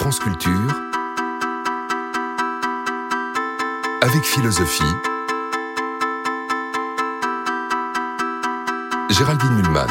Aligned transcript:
France 0.00 0.18
Culture, 0.18 0.50
avec 4.00 4.22
philosophie, 4.22 4.82
Géraldine 9.10 9.56
Mulman. 9.56 9.88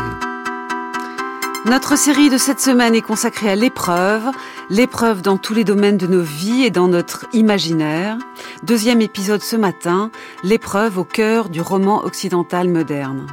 Notre 1.68 1.96
série 1.96 2.32
de 2.32 2.40
cette 2.40 2.60
semaine 2.60 2.96
est 2.96 3.04
consacrée 3.04 3.52
à 3.52 3.56
l'épreuve, 3.56 4.24
l'épreuve 4.72 5.22
dans 5.22 5.38
tous 5.38 5.54
les 5.54 5.64
domaines 5.64 5.98
de 5.98 6.08
nos 6.08 6.24
vies 6.24 6.64
et 6.64 6.72
dans 6.72 6.88
notre 6.88 7.28
imaginaire. 7.34 8.18
Deuxième 8.64 9.02
épisode 9.02 9.44
ce 9.44 9.58
matin, 9.58 10.10
l'épreuve 10.42 10.98
au 10.98 11.04
cœur 11.04 11.50
du 11.50 11.62
roman 11.62 12.04
occidental 12.04 12.68
moderne. 12.68 13.28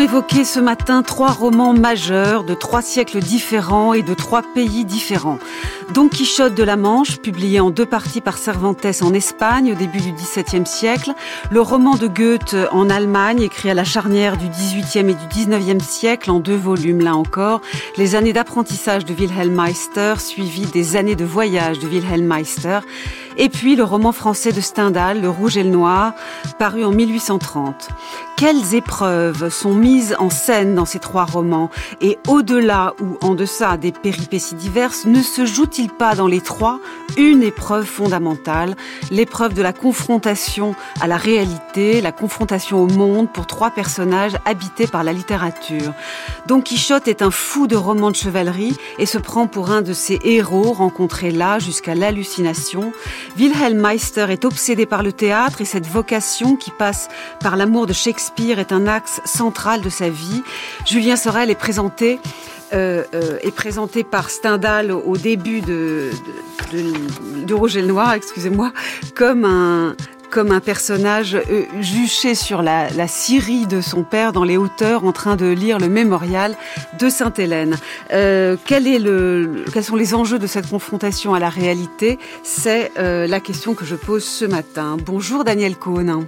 Évoquer 0.00 0.44
ce 0.44 0.60
matin 0.60 1.02
trois 1.02 1.30
romans 1.30 1.74
majeurs 1.74 2.42
de 2.44 2.54
trois 2.54 2.80
siècles 2.80 3.20
différents 3.20 3.92
et 3.92 4.00
de 4.00 4.14
trois 4.14 4.40
pays 4.40 4.86
différents. 4.86 5.38
Don 5.92 6.08
Quichotte 6.08 6.54
de 6.54 6.62
la 6.62 6.76
Manche, 6.76 7.18
publié 7.18 7.60
en 7.60 7.68
deux 7.70 7.84
parties 7.84 8.22
par 8.22 8.38
Cervantes 8.38 8.86
en 9.02 9.12
Espagne 9.12 9.72
au 9.72 9.74
début 9.74 10.00
du 10.00 10.12
XVIIe 10.12 10.64
siècle, 10.64 11.12
le 11.50 11.60
roman 11.60 11.96
de 11.96 12.06
Goethe 12.06 12.56
en 12.72 12.88
Allemagne, 12.88 13.42
écrit 13.42 13.68
à 13.68 13.74
la 13.74 13.84
charnière 13.84 14.38
du 14.38 14.48
XVIIIe 14.48 15.10
et 15.10 15.14
du 15.14 15.26
XIXe 15.28 15.84
siècle 15.84 16.30
en 16.30 16.40
deux 16.40 16.56
volumes 16.56 17.02
là 17.02 17.14
encore, 17.14 17.60
les 17.98 18.14
années 18.14 18.32
d'apprentissage 18.32 19.04
de 19.04 19.12
Wilhelm 19.12 19.54
Meister 19.54 20.14
suivies 20.16 20.66
des 20.66 20.96
années 20.96 21.16
de 21.16 21.26
voyage 21.26 21.78
de 21.78 21.86
Wilhelm 21.86 22.26
Meister, 22.26 22.78
et 23.36 23.50
puis 23.50 23.76
le 23.76 23.84
roman 23.84 24.12
français 24.12 24.52
de 24.52 24.62
Stendhal, 24.62 25.20
Le 25.20 25.28
Rouge 25.28 25.58
et 25.58 25.62
le 25.62 25.70
Noir, 25.70 26.14
paru 26.58 26.84
en 26.84 26.90
1830. 26.90 27.88
Quelles 28.40 28.74
épreuves 28.74 29.50
sont 29.50 29.74
mises 29.74 30.16
en 30.18 30.30
scène 30.30 30.74
dans 30.74 30.86
ces 30.86 30.98
trois 30.98 31.26
romans 31.26 31.68
et 32.00 32.18
au-delà 32.26 32.94
ou 32.98 33.18
en 33.20 33.34
deçà 33.34 33.76
des 33.76 33.92
péripéties 33.92 34.54
diverses, 34.54 35.04
ne 35.04 35.20
se 35.20 35.44
joue-t-il 35.44 35.90
pas 35.90 36.14
dans 36.14 36.26
les 36.26 36.40
trois 36.40 36.80
une 37.18 37.42
épreuve 37.42 37.84
fondamentale, 37.84 38.76
l'épreuve 39.10 39.52
de 39.52 39.60
la 39.60 39.74
confrontation 39.74 40.74
à 41.02 41.06
la 41.06 41.18
réalité, 41.18 42.00
la 42.00 42.12
confrontation 42.12 42.80
au 42.80 42.86
monde 42.86 43.30
pour 43.30 43.46
trois 43.46 43.72
personnages 43.72 44.38
habités 44.46 44.86
par 44.86 45.04
la 45.04 45.12
littérature? 45.12 45.92
Don 46.46 46.62
Quichotte 46.62 47.08
est 47.08 47.20
un 47.20 47.30
fou 47.30 47.66
de 47.66 47.76
romans 47.76 48.10
de 48.10 48.16
chevalerie 48.16 48.74
et 48.98 49.04
se 49.04 49.18
prend 49.18 49.48
pour 49.48 49.70
un 49.70 49.82
de 49.82 49.92
ses 49.92 50.18
héros 50.24 50.72
rencontrés 50.72 51.30
là 51.30 51.58
jusqu'à 51.58 51.94
l'hallucination. 51.94 52.94
Wilhelm 53.36 53.78
Meister 53.78 54.28
est 54.30 54.46
obsédé 54.46 54.86
par 54.86 55.02
le 55.02 55.12
théâtre 55.12 55.60
et 55.60 55.66
cette 55.66 55.86
vocation 55.86 56.56
qui 56.56 56.70
passe 56.70 57.08
par 57.40 57.56
l'amour 57.56 57.86
de 57.86 57.92
Shakespeare 57.92 58.29
est 58.38 58.72
un 58.72 58.86
axe 58.86 59.20
central 59.24 59.80
de 59.80 59.88
sa 59.88 60.08
vie. 60.08 60.42
Julien 60.86 61.16
Sorel 61.16 61.50
est 61.50 61.54
présenté 61.54 62.18
euh, 62.72 63.02
euh, 63.14 63.38
est 63.42 63.50
présenté 63.50 64.04
par 64.04 64.30
Stendhal 64.30 64.92
au 64.92 65.16
début 65.16 65.60
de, 65.60 66.10
de, 66.72 67.44
de, 67.44 67.54
Roger 67.54 67.80
le 67.80 67.88
Noir, 67.88 68.12
excusez-moi, 68.12 68.72
comme 69.16 69.44
un 69.44 69.96
comme 70.30 70.52
un 70.52 70.60
personnage 70.60 71.34
euh, 71.34 71.64
juché 71.80 72.36
sur 72.36 72.62
la, 72.62 72.88
la 72.90 73.08
scierie 73.08 73.66
de 73.66 73.80
son 73.80 74.04
père 74.04 74.32
dans 74.32 74.44
les 74.44 74.56
hauteurs 74.56 75.04
en 75.04 75.10
train 75.10 75.34
de 75.34 75.46
lire 75.46 75.80
le 75.80 75.88
mémorial 75.88 76.54
de 77.00 77.08
Sainte-Hélène. 77.08 77.76
Quels 78.08 79.82
sont 79.82 79.96
les 79.96 80.14
enjeux 80.14 80.38
de 80.38 80.46
cette 80.46 80.70
confrontation 80.70 81.34
à 81.34 81.40
la 81.40 81.48
réalité? 81.48 82.20
C'est 82.44 82.92
la 82.96 83.40
question 83.40 83.74
que 83.74 83.84
je 83.84 83.96
pose 83.96 84.22
ce 84.22 84.44
matin. 84.44 84.96
Bonjour 85.04 85.42
Daniel 85.42 85.74
Cohn. 85.74 86.24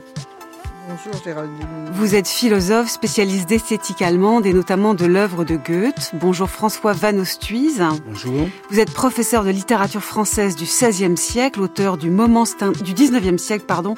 Bonjour 0.93 1.23
Géraldine. 1.25 1.67
Vous 1.93 2.15
êtes 2.15 2.29
philosophe, 2.29 2.91
spécialiste 2.91 3.49
d'esthétique 3.49 4.03
allemande 4.03 4.45
et 4.45 4.53
notamment 4.53 4.93
de 4.93 5.07
l'œuvre 5.07 5.43
de 5.43 5.57
Goethe. 5.57 6.11
Bonjour 6.13 6.51
François 6.51 6.93
Van 6.93 7.17
Ostuiz. 7.17 7.83
Bonjour. 8.07 8.47
Vous 8.69 8.79
êtes 8.79 8.93
professeur 8.93 9.43
de 9.43 9.49
littérature 9.49 10.03
française 10.03 10.55
du 10.55 10.65
XVIe 10.65 11.17
siècle, 11.17 11.63
auteur 11.63 11.97
du 11.97 12.11
moment 12.11 12.45
du 12.85 12.93
XIXe 12.93 13.41
siècle, 13.41 13.65
pardon, 13.67 13.95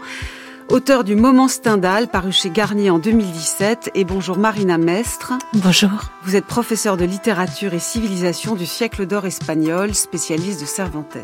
auteur 0.69 1.03
du 1.03 1.16
Moment 1.16 1.49
Stendhal, 1.49 2.06
paru 2.06 2.31
chez 2.31 2.50
Garnier 2.50 2.91
en 2.91 3.00
2017. 3.00 3.91
Et 3.97 4.05
bonjour 4.05 4.38
Marina 4.38 4.78
Mestre. 4.78 5.32
Bonjour. 5.55 6.12
Vous 6.22 6.37
êtes 6.37 6.47
professeur 6.47 6.97
de 6.97 7.05
littérature 7.05 7.75
et 7.75 7.81
civilisation 7.81 8.55
du 8.55 8.66
siècle 8.66 9.05
d'or 9.05 9.26
espagnol, 9.26 9.97
spécialiste 9.97 10.61
de 10.61 10.66
Cervantes. 10.66 11.16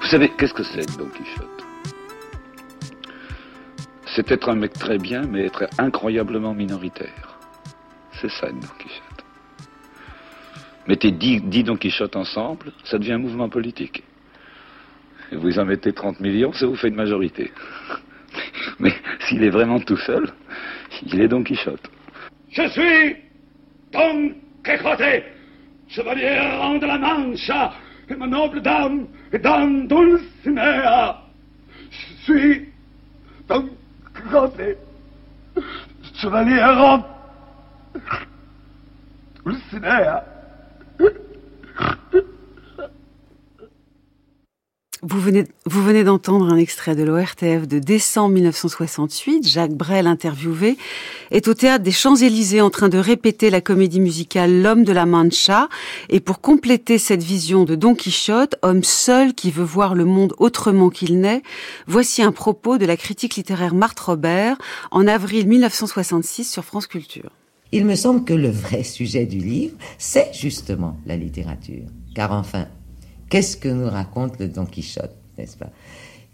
Vous 0.00 0.08
savez, 0.08 0.30
qu'est-ce 0.38 0.54
que 0.54 0.62
c'est 0.62 0.86
Don 0.96 1.08
Quichotte? 1.08 1.63
C'est 4.14 4.30
être 4.30 4.48
un 4.48 4.54
mec 4.54 4.72
très 4.74 4.98
bien, 4.98 5.22
mais 5.22 5.46
être 5.46 5.66
incroyablement 5.78 6.54
minoritaire. 6.54 7.38
C'est 8.12 8.30
ça, 8.30 8.46
Don 8.48 8.68
Quichotte. 8.78 9.24
Mettez 10.86 11.10
10, 11.10 11.42
10 11.42 11.64
Don 11.64 11.76
Quichotte 11.76 12.14
ensemble, 12.14 12.72
ça 12.84 12.98
devient 12.98 13.14
un 13.14 13.18
mouvement 13.18 13.48
politique. 13.48 14.04
Et 15.32 15.36
vous 15.36 15.58
en 15.58 15.64
mettez 15.64 15.92
30 15.92 16.20
millions, 16.20 16.52
ça 16.52 16.66
vous 16.66 16.76
fait 16.76 16.88
une 16.88 16.94
majorité. 16.94 17.50
Mais 18.78 18.94
s'il 19.20 19.42
est 19.42 19.50
vraiment 19.50 19.80
tout 19.80 19.96
seul, 19.96 20.28
il 21.06 21.20
est 21.20 21.28
Don 21.28 21.42
Quichotte. 21.42 21.90
Je 22.50 22.68
suis 22.68 23.16
Don 23.92 24.32
Quixote, 24.62 25.24
chevalier 25.88 26.22
errant 26.22 26.78
de 26.78 26.86
la 26.86 26.98
Mancha, 26.98 27.74
et 28.08 28.14
ma 28.14 28.28
noble 28.28 28.62
dame 28.62 29.08
est 29.32 29.38
Dame 29.40 29.88
Dulcinea. 29.88 31.20
Je 31.90 32.22
suis 32.22 32.68
Don 33.48 33.68
Quixote, 34.24 34.78
chevalier 36.14 36.58
errant 36.58 37.04
Dulcinea. 39.44 40.24
Vous 45.06 45.20
venez, 45.20 46.02
d'entendre 46.02 46.50
un 46.50 46.56
extrait 46.56 46.96
de 46.96 47.02
l'ORTF 47.02 47.68
de 47.68 47.78
décembre 47.78 48.36
1968. 48.36 49.46
Jacques 49.46 49.74
Brel, 49.74 50.06
interviewé, 50.06 50.78
est 51.30 51.46
au 51.46 51.52
théâtre 51.52 51.84
des 51.84 51.92
Champs-Élysées 51.92 52.62
en 52.62 52.70
train 52.70 52.88
de 52.88 52.96
répéter 52.96 53.50
la 53.50 53.60
comédie 53.60 54.00
musicale 54.00 54.62
L'homme 54.62 54.82
de 54.82 54.94
la 54.94 55.04
Mancha. 55.04 55.68
Et 56.08 56.20
pour 56.20 56.40
compléter 56.40 56.96
cette 56.96 57.22
vision 57.22 57.64
de 57.64 57.74
Don 57.74 57.94
Quichotte, 57.94 58.56
homme 58.62 58.82
seul 58.82 59.34
qui 59.34 59.50
veut 59.50 59.62
voir 59.62 59.94
le 59.94 60.06
monde 60.06 60.32
autrement 60.38 60.88
qu'il 60.88 61.20
n'est, 61.20 61.42
voici 61.86 62.22
un 62.22 62.32
propos 62.32 62.78
de 62.78 62.86
la 62.86 62.96
critique 62.96 63.36
littéraire 63.36 63.74
Marthe 63.74 64.00
Robert 64.00 64.56
en 64.90 65.06
avril 65.06 65.46
1966 65.46 66.50
sur 66.50 66.64
France 66.64 66.86
Culture. 66.86 67.28
Il 67.72 67.84
me 67.84 67.94
semble 67.94 68.24
que 68.24 68.32
le 68.32 68.48
vrai 68.48 68.84
sujet 68.84 69.26
du 69.26 69.38
livre, 69.38 69.76
c'est 69.98 70.30
justement 70.32 70.96
la 71.04 71.18
littérature. 71.18 71.84
Car 72.14 72.32
enfin, 72.32 72.68
Qu'est-ce 73.28 73.56
que 73.56 73.68
nous 73.68 73.88
raconte 73.88 74.38
le 74.38 74.48
Don 74.48 74.66
Quichotte, 74.66 75.16
n'est-ce 75.38 75.56
pas? 75.56 75.70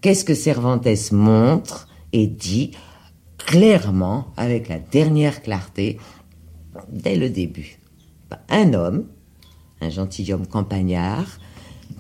Qu'est-ce 0.01 0.25
que 0.25 0.35
Cervantes 0.35 0.87
montre 1.13 1.89
et 2.13 2.27
dit 2.27 2.73
clairement, 3.39 4.29
avec 4.37 4.69
la 4.69 4.79
dernière 4.79 5.43
clarté, 5.43 5.99
dès 6.91 7.17
le 7.17 7.31
début? 7.31 7.79
Un 8.49 8.75
homme, 8.75 9.07
un 9.81 9.91
gentilhomme 9.91 10.47
campagnard, 10.47 11.39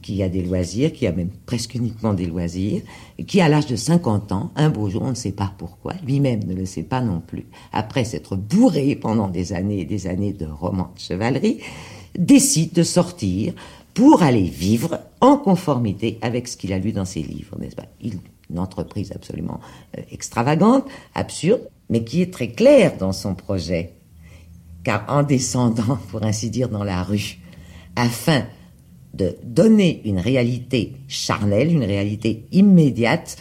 qui 0.03 0.23
a 0.23 0.29
des 0.29 0.43
loisirs, 0.43 0.93
qui 0.93 1.07
a 1.07 1.13
même 1.13 1.31
presque 1.47 1.75
uniquement 1.75 2.15
des 2.15 2.27
loisirs, 2.27 2.83
et 3.19 3.25
qui 3.25 3.41
à 3.41 3.49
l'âge 3.49 3.67
de 3.67 3.77
50 3.77 4.33
ans, 4.33 4.51
un 4.57 4.71
beau 4.71 4.89
jour, 4.89 5.03
on 5.03 5.11
ne 5.11 5.15
sait 5.15 5.33
pas 5.33 5.53
pourquoi, 5.59 5.95
lui-même 6.07 6.45
ne 6.45 6.55
le 6.55 6.65
sait 6.65 6.83
pas 6.83 7.01
non 7.01 7.21
plus, 7.21 7.47
après 7.73 8.05
s'être 8.05 8.37
bourré 8.37 8.97
pendant 8.97 9.29
des 9.29 9.53
années 9.53 9.81
et 9.81 9.85
des 9.85 10.07
années 10.07 10.33
de 10.33 10.47
romans 10.47 10.93
de 10.95 11.01
chevalerie, 11.01 11.59
décide 12.19 12.73
de 12.73 12.83
sortir 12.83 13.55
pour 13.95 14.23
aller 14.23 14.45
vivre 14.45 15.01
en 15.21 15.37
conformité 15.37 16.19
avec 16.23 16.49
ce 16.49 16.57
qu'il 16.57 16.73
a 16.73 16.79
lu 16.79 16.93
dans 16.93 17.05
ses 17.05 17.23
livres, 17.23 17.57
n'est-ce 17.59 17.77
pas? 17.77 17.87
Une 18.03 18.59
entreprise 18.59 19.13
absolument 19.13 19.61
euh, 19.97 20.03
extravagante, 20.11 20.85
absurde, 21.15 21.69
mais 21.89 22.05
qui 22.05 22.23
est 22.23 22.33
très 22.33 22.49
claire 22.49 22.97
dans 22.97 23.13
son 23.13 23.35
projet. 23.35 23.95
Car 24.85 25.05
en 25.09 25.23
descendant, 25.23 25.99
pour 26.11 26.23
ainsi 26.23 26.51
dire, 26.51 26.69
dans 26.69 26.85
la 26.85 27.03
rue, 27.03 27.39
afin 27.97 28.45
de 29.15 29.37
donner 29.43 30.03
une 30.05 30.21
réalité 30.21 30.97
charnelle, 31.09 31.73
une 31.73 31.85
réalité 31.85 32.47
immédiate 32.53 33.37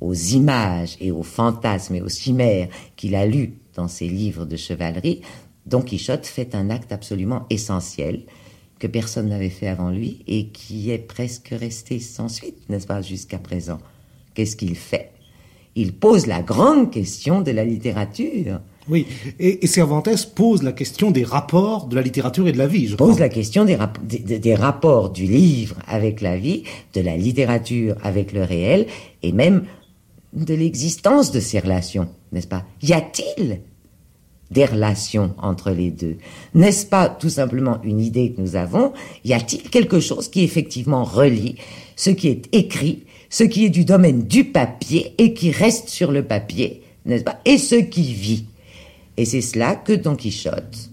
aux 0.00 0.14
images 0.14 0.96
et 1.00 1.10
aux 1.10 1.22
fantasmes 1.22 1.94
et 1.94 2.02
aux 2.02 2.08
chimères 2.08 2.68
qu'il 2.96 3.14
a 3.14 3.26
lus 3.26 3.58
dans 3.74 3.88
ses 3.88 4.08
livres 4.08 4.44
de 4.44 4.56
chevalerie, 4.56 5.20
Don 5.66 5.82
Quichotte 5.82 6.26
fait 6.26 6.54
un 6.54 6.70
acte 6.70 6.92
absolument 6.92 7.46
essentiel, 7.50 8.24
que 8.84 8.88
personne 8.90 9.30
n'avait 9.30 9.48
fait 9.48 9.66
avant 9.66 9.88
lui 9.88 10.18
et 10.26 10.48
qui 10.48 10.90
est 10.90 10.98
presque 10.98 11.54
resté 11.58 12.00
sans 12.00 12.28
suite, 12.28 12.68
n'est-ce 12.68 12.86
pas, 12.86 13.00
jusqu'à 13.00 13.38
présent. 13.38 13.78
Qu'est-ce 14.34 14.56
qu'il 14.56 14.76
fait? 14.76 15.10
Il 15.74 15.94
pose 15.94 16.26
la 16.26 16.42
grande 16.42 16.90
question 16.90 17.40
de 17.40 17.50
la 17.50 17.64
littérature. 17.64 18.60
Oui, 18.86 19.06
et, 19.38 19.66
Cervantes 19.66 20.34
pose 20.34 20.62
la 20.62 20.72
question 20.72 21.10
des 21.10 21.24
rapports 21.24 21.86
de 21.86 21.96
la 21.96 22.02
littérature 22.02 22.46
et 22.46 22.52
de 22.52 22.58
la 22.58 22.66
vie, 22.66 22.88
je 22.88 22.96
Pose 22.96 23.18
la 23.18 23.30
question 23.30 23.64
des, 23.64 23.78
des, 24.38 24.54
rapports 24.54 25.08
du 25.08 25.24
livre 25.24 25.76
avec 25.88 26.20
la 26.20 26.36
vie, 26.36 26.64
de 26.92 27.00
la 27.00 27.16
littérature 27.16 27.96
avec 28.02 28.34
le 28.34 28.42
réel, 28.42 28.86
et 29.22 29.32
même 29.32 29.64
de 30.34 30.52
l'existence 30.52 31.32
de 31.32 31.40
ces 31.40 31.58
relations, 31.58 32.08
n'est-ce 32.32 32.48
pas? 32.48 32.66
Y 32.82 32.92
a-t-il 32.92 33.60
des 34.54 34.64
relations 34.64 35.34
entre 35.42 35.72
les 35.72 35.90
deux. 35.90 36.16
N'est-ce 36.54 36.86
pas 36.86 37.08
tout 37.08 37.28
simplement 37.28 37.82
une 37.82 38.00
idée 38.00 38.32
que 38.32 38.40
nous 38.40 38.56
avons? 38.56 38.92
Y 39.24 39.34
a-t-il 39.34 39.68
quelque 39.68 40.00
chose 40.00 40.28
qui 40.28 40.44
effectivement 40.44 41.04
relie 41.04 41.56
ce 41.96 42.10
qui 42.10 42.28
est 42.28 42.48
écrit, 42.52 43.02
ce 43.28 43.44
qui 43.44 43.66
est 43.66 43.70
du 43.70 43.84
domaine 43.84 44.22
du 44.22 44.44
papier 44.44 45.14
et 45.18 45.34
qui 45.34 45.50
reste 45.50 45.88
sur 45.88 46.12
le 46.12 46.22
papier, 46.22 46.82
n'est-ce 47.04 47.24
pas? 47.24 47.40
Et 47.44 47.58
ce 47.58 47.74
qui 47.74 48.14
vit. 48.14 48.46
Et 49.16 49.24
c'est 49.24 49.40
cela 49.40 49.74
que 49.74 49.92
Don 49.92 50.16
Quichotte 50.16 50.90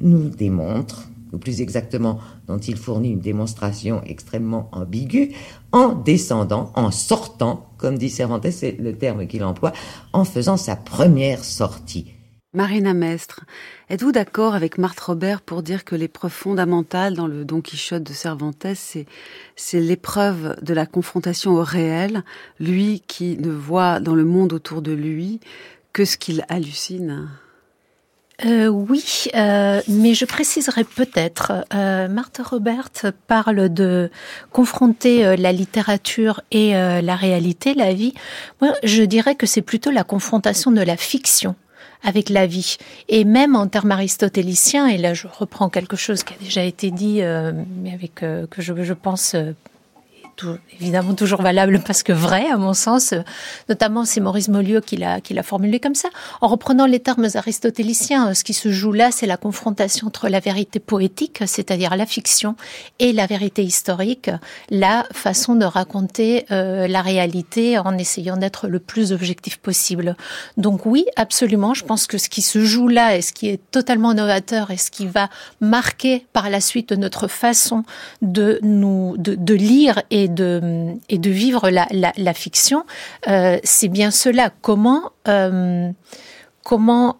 nous 0.00 0.28
démontre, 0.28 1.08
ou 1.32 1.38
plus 1.38 1.60
exactement 1.60 2.18
dont 2.46 2.58
il 2.58 2.76
fournit 2.76 3.10
une 3.10 3.20
démonstration 3.20 4.02
extrêmement 4.06 4.68
ambiguë, 4.72 5.32
en 5.72 5.94
descendant, 5.94 6.72
en 6.74 6.90
sortant, 6.90 7.66
comme 7.76 7.98
dit 7.98 8.10
Cervantes, 8.10 8.50
c'est 8.50 8.76
le 8.78 8.96
terme 8.96 9.26
qu'il 9.26 9.44
emploie, 9.44 9.72
en 10.12 10.24
faisant 10.24 10.56
sa 10.56 10.76
première 10.76 11.44
sortie. 11.44 12.15
Marina 12.56 12.94
Mestre, 12.94 13.42
êtes-vous 13.90 14.12
d'accord 14.12 14.54
avec 14.54 14.78
Marthe 14.78 15.00
Robert 15.00 15.42
pour 15.42 15.62
dire 15.62 15.84
que 15.84 15.94
l'épreuve 15.94 16.32
fondamentale 16.32 17.12
dans 17.12 17.26
le 17.26 17.44
Don 17.44 17.60
Quichotte 17.60 18.02
de 18.02 18.14
Cervantes, 18.14 18.66
c'est, 18.74 19.06
l'épreuve 19.74 20.56
de 20.62 20.72
la 20.72 20.86
confrontation 20.86 21.52
au 21.52 21.62
réel, 21.62 22.24
lui 22.58 23.02
qui 23.06 23.36
ne 23.36 23.50
voit 23.50 24.00
dans 24.00 24.14
le 24.14 24.24
monde 24.24 24.54
autour 24.54 24.80
de 24.80 24.92
lui 24.92 25.38
que 25.92 26.06
ce 26.06 26.16
qu'il 26.16 26.46
hallucine? 26.48 27.28
Euh, 28.46 28.68
oui, 28.68 29.26
euh, 29.34 29.82
mais 29.88 30.14
je 30.14 30.24
préciserai 30.24 30.84
peut-être. 30.84 31.52
Euh, 31.74 32.08
Martha 32.08 32.42
Robert 32.42 32.88
parle 33.26 33.68
de 33.68 34.10
confronter 34.50 35.26
euh, 35.26 35.36
la 35.36 35.52
littérature 35.52 36.40
et 36.50 36.72
la 36.72 37.16
réalité, 37.16 37.74
la 37.74 37.92
vie. 37.92 38.14
Moi, 38.62 38.72
je 38.82 39.02
dirais 39.02 39.34
que 39.34 39.46
c'est 39.46 39.60
plutôt 39.60 39.90
la 39.90 40.04
confrontation 40.04 40.70
de 40.70 40.80
la 40.80 40.96
fiction 40.96 41.54
avec 42.02 42.28
la 42.28 42.46
vie. 42.46 42.76
Et 43.08 43.24
même 43.24 43.56
en 43.56 43.66
termes 43.66 43.92
aristotéliciens, 43.92 44.86
et 44.86 44.98
là 44.98 45.14
je 45.14 45.26
reprends 45.26 45.68
quelque 45.68 45.96
chose 45.96 46.22
qui 46.24 46.34
a 46.34 46.36
déjà 46.38 46.62
été 46.62 46.90
dit, 46.90 47.20
mais 47.82 47.92
avec 47.92 48.14
que 48.14 48.46
je, 48.58 48.82
je 48.82 48.92
pense 48.92 49.34
évidemment 50.80 51.14
toujours 51.14 51.42
valable 51.42 51.80
parce 51.86 52.02
que 52.02 52.12
vrai, 52.12 52.46
à 52.50 52.56
mon 52.56 52.74
sens. 52.74 53.14
Notamment, 53.68 54.04
c'est 54.04 54.20
Maurice 54.20 54.48
Molieu 54.48 54.80
qui 54.80 54.96
l'a, 54.96 55.20
qui 55.20 55.34
l'a 55.34 55.42
formulé 55.42 55.80
comme 55.80 55.94
ça. 55.94 56.08
En 56.40 56.48
reprenant 56.48 56.86
les 56.86 57.00
termes 57.00 57.28
aristotéliciens, 57.34 58.34
ce 58.34 58.44
qui 58.44 58.54
se 58.54 58.70
joue 58.70 58.92
là, 58.92 59.10
c'est 59.10 59.26
la 59.26 59.36
confrontation 59.36 60.06
entre 60.06 60.28
la 60.28 60.40
vérité 60.40 60.78
poétique, 60.78 61.42
c'est-à-dire 61.46 61.96
la 61.96 62.06
fiction, 62.06 62.56
et 62.98 63.12
la 63.12 63.26
vérité 63.26 63.62
historique, 63.62 64.30
la 64.70 65.06
façon 65.12 65.54
de 65.54 65.64
raconter 65.64 66.46
euh, 66.50 66.86
la 66.86 67.02
réalité 67.02 67.78
en 67.78 67.96
essayant 67.98 68.36
d'être 68.36 68.68
le 68.68 68.78
plus 68.78 69.12
objectif 69.12 69.58
possible. 69.58 70.16
Donc 70.56 70.86
oui, 70.86 71.06
absolument, 71.16 71.74
je 71.74 71.84
pense 71.84 72.06
que 72.06 72.18
ce 72.18 72.28
qui 72.28 72.42
se 72.42 72.64
joue 72.64 72.88
là 72.88 73.16
et 73.16 73.22
ce 73.22 73.32
qui 73.32 73.48
est 73.48 73.60
totalement 73.70 74.14
novateur 74.14 74.70
et 74.70 74.76
ce 74.76 74.90
qui 74.90 75.06
va 75.06 75.28
marquer 75.60 76.26
par 76.32 76.50
la 76.50 76.60
suite 76.60 76.92
notre 76.92 77.28
façon 77.28 77.84
de 78.22 78.58
nous, 78.62 79.16
de, 79.18 79.34
de 79.34 79.54
lire 79.54 80.02
et 80.10 80.25
et 80.26 81.18
de, 81.18 81.30
vivre 81.30 81.70
la, 81.70 82.34
fiction, 82.34 82.84
euh, 83.28 83.58
c'est 83.64 83.88
bien 83.88 84.10
cela. 84.10 84.50
Comment, 84.62 85.12
euh, 85.28 85.90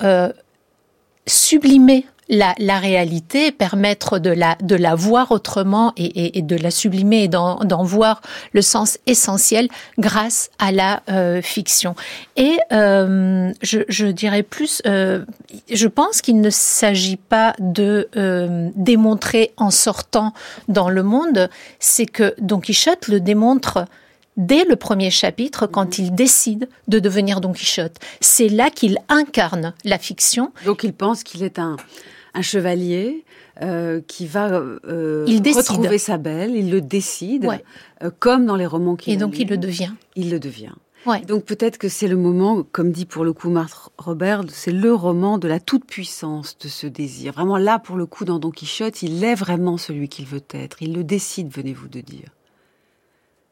euh, 0.03 0.33
sublimer 1.27 2.07
la, 2.29 2.55
la, 2.59 2.79
réalité, 2.79 3.53
permettre 3.53 4.19
de 4.19 4.31
la, 4.31 4.57
de 4.63 4.75
la 4.75 4.95
voir 4.95 5.31
autrement 5.31 5.93
et, 5.97 6.05
et, 6.05 6.39
et 6.39 6.43
de 6.43 6.57
la 6.57 6.71
sublimer 6.71 7.25
et 7.25 7.29
d'en 7.29 7.85
voir 7.85 8.21
le 8.53 8.63
sens 8.63 8.99
essentiel 9.07 9.69
grâce 9.99 10.51
à 10.59 10.73
la 10.73 11.03
euh, 11.09 11.41
fiction. 11.43 11.95
Et 12.37 12.59
euh, 12.73 13.53
je, 13.63 13.81
je, 13.89 14.07
dirais 14.07 14.43
plus, 14.43 14.83
euh, 14.87 15.25
je 15.73 15.89
pense 15.89 16.21
qu'il 16.21 16.41
ne 16.41 16.51
s'agit 16.51 17.17
pas 17.17 17.55
de 17.59 18.09
euh, 18.17 18.71
démontrer 18.75 19.53
en 19.57 19.71
sortant 19.71 20.33
dans 20.69 20.89
le 20.89 21.03
monde, 21.03 21.49
c'est 21.79 22.07
que 22.07 22.35
Don 22.39 22.61
Quichotte 22.61 23.09
le 23.09 23.21
démontre 23.21 23.87
dès 24.37 24.65
le 24.65 24.77
premier 24.77 25.11
chapitre 25.11 25.67
quand 25.67 25.99
il 25.99 26.15
décide 26.15 26.69
de 26.89 26.99
devenir 26.99 27.41
Don 27.41 27.53
Quichotte. 27.53 27.97
C'est 28.21 28.49
là 28.49 28.71
qu'il 28.71 28.99
incarne 29.09 29.73
la 29.85 29.99
fiction. 29.99 30.53
Donc 30.65 30.83
il 30.85 30.93
pense 30.93 31.23
qu'il 31.23 31.43
est 31.43 31.59
un, 31.59 31.77
un 32.37 32.43
chevalier 32.43 33.25
euh, 33.63 34.01
qui 34.07 34.27
va 34.27 34.51
euh, 34.51 35.25
retrouver 35.27 35.99
sa 35.99 36.19
belle, 36.19 36.55
il 36.55 36.71
le 36.71 36.81
décide, 36.81 37.49
euh, 38.03 38.11
comme 38.19 38.47
dans 38.47 38.57
les 38.57 38.67
romans 38.67 38.97
qu'il 38.97 39.15
Et 39.15 39.17
donc 39.17 39.39
il 39.39 39.49
le 39.49 39.57
devient. 39.57 39.93
Il 40.15 40.31
le 40.31 40.39
devient. 40.39 40.75
Ouais. 41.07 41.21
Donc 41.23 41.45
peut-être 41.45 41.79
que 41.79 41.89
c'est 41.89 42.09
le 42.09 42.17
moment, 42.17 42.65
comme 42.73 42.91
dit 42.91 43.07
pour 43.07 43.25
le 43.25 43.33
coup 43.33 43.49
Marthe 43.49 43.91
Robert, 43.97 44.43
c'est 44.49 44.73
le 44.73 44.93
roman 44.93 45.39
de 45.39 45.47
la 45.47 45.61
toute-puissance 45.61 46.59
de 46.59 46.69
ce 46.69 46.87
désir. 46.87 47.33
Vraiment 47.33 47.59
là, 47.59 47.79
pour 47.79 47.97
le 47.97 48.07
coup, 48.07 48.25
dans 48.25 48.39
Don 48.41 48.51
Quichotte, 48.51 49.03
il 49.03 49.23
est 49.23 49.37
vraiment 49.37 49.79
celui 49.79 50.09
qu'il 50.09 50.27
veut 50.27 50.43
être. 50.51 50.83
Il 50.83 50.95
le 50.95 51.05
décide, 51.05 51.49
venez-vous 51.49 51.89
de 51.89 52.01
dire. 52.01 52.29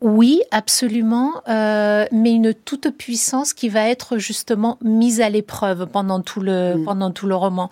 Oui, 0.04 0.42
absolument, 0.50 1.32
euh, 1.48 2.04
mais 2.12 2.34
une 2.34 2.52
toute 2.52 2.90
puissance 2.90 3.54
qui 3.54 3.70
va 3.70 3.88
être 3.88 4.18
justement 4.18 4.76
mise 4.82 5.22
à 5.22 5.30
l'épreuve 5.30 5.86
pendant 5.86 6.20
tout 6.20 6.42
le 6.42 6.74
mm. 6.74 6.84
pendant 6.84 7.10
tout 7.10 7.26
le 7.26 7.34
roman. 7.34 7.70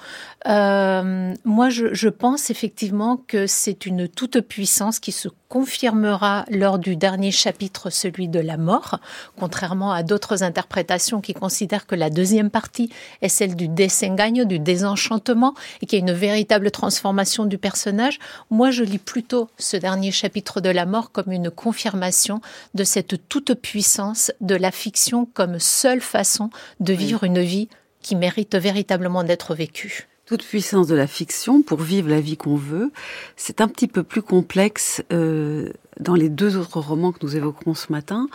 Euh, 0.48 1.34
moi, 1.44 1.68
je, 1.68 1.92
je, 1.92 2.08
pense 2.08 2.48
effectivement 2.48 3.18
que 3.18 3.46
c'est 3.46 3.84
une 3.84 4.08
toute 4.08 4.40
puissance 4.40 4.98
qui 4.98 5.12
se 5.12 5.28
confirmera 5.52 6.46
lors 6.48 6.78
du 6.78 6.96
dernier 6.96 7.30
chapitre, 7.30 7.90
celui 7.90 8.26
de 8.26 8.40
la 8.40 8.56
mort, 8.56 9.00
contrairement 9.38 9.92
à 9.92 10.02
d'autres 10.02 10.42
interprétations 10.42 11.20
qui 11.20 11.34
considèrent 11.34 11.86
que 11.86 11.94
la 11.94 12.08
deuxième 12.08 12.48
partie 12.48 12.90
est 13.20 13.28
celle 13.28 13.54
du 13.54 13.68
desengaño, 13.68 14.46
du 14.46 14.58
désenchantement, 14.58 15.52
et 15.82 15.86
qu'il 15.86 15.98
y 15.98 16.02
a 16.02 16.06
une 16.06 16.18
véritable 16.18 16.70
transformation 16.70 17.44
du 17.44 17.58
personnage. 17.58 18.18
Moi, 18.48 18.70
je 18.70 18.82
lis 18.82 18.96
plutôt 18.96 19.50
ce 19.58 19.76
dernier 19.76 20.10
chapitre 20.10 20.62
de 20.62 20.70
la 20.70 20.86
mort 20.86 21.12
comme 21.12 21.30
une 21.30 21.50
confirmation 21.50 22.40
de 22.72 22.82
cette 22.82 23.28
toute 23.28 23.52
puissance 23.52 24.32
de 24.40 24.54
la 24.54 24.70
fiction 24.70 25.26
comme 25.34 25.58
seule 25.58 26.00
façon 26.00 26.48
de 26.80 26.94
vivre 26.94 27.24
une 27.24 27.42
vie 27.42 27.68
qui 28.00 28.16
mérite 28.16 28.56
véritablement 28.56 29.22
d'être 29.22 29.54
vécue 29.54 30.08
toute 30.26 30.44
puissance 30.44 30.86
de 30.86 30.94
la 30.94 31.06
fiction 31.06 31.62
pour 31.62 31.80
vivre 31.80 32.08
la 32.08 32.20
vie 32.20 32.36
qu'on 32.36 32.56
veut. 32.56 32.92
C'est 33.36 33.60
un 33.60 33.68
petit 33.68 33.88
peu 33.88 34.02
plus 34.02 34.22
complexe 34.22 35.02
euh, 35.12 35.70
dans 35.98 36.14
les 36.14 36.28
deux 36.28 36.56
autres 36.56 36.80
romans 36.80 37.12
que 37.12 37.18
nous 37.22 37.36
évoquerons 37.36 37.74
ce 37.74 37.90
matin. 37.90 38.28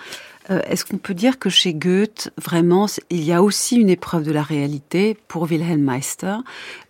Euh, 0.49 0.61
Est-ce 0.67 0.85
qu'on 0.85 0.97
peut 0.97 1.13
dire 1.13 1.39
que 1.39 1.49
chez 1.49 1.73
Goethe, 1.73 2.31
vraiment, 2.37 2.87
il 3.09 3.23
y 3.23 3.31
a 3.31 3.41
aussi 3.41 3.77
une 3.77 3.89
épreuve 3.89 4.23
de 4.23 4.31
la 4.31 4.43
réalité 4.43 5.17
pour 5.27 5.43
Wilhelm 5.43 5.81
Meister 5.81 6.35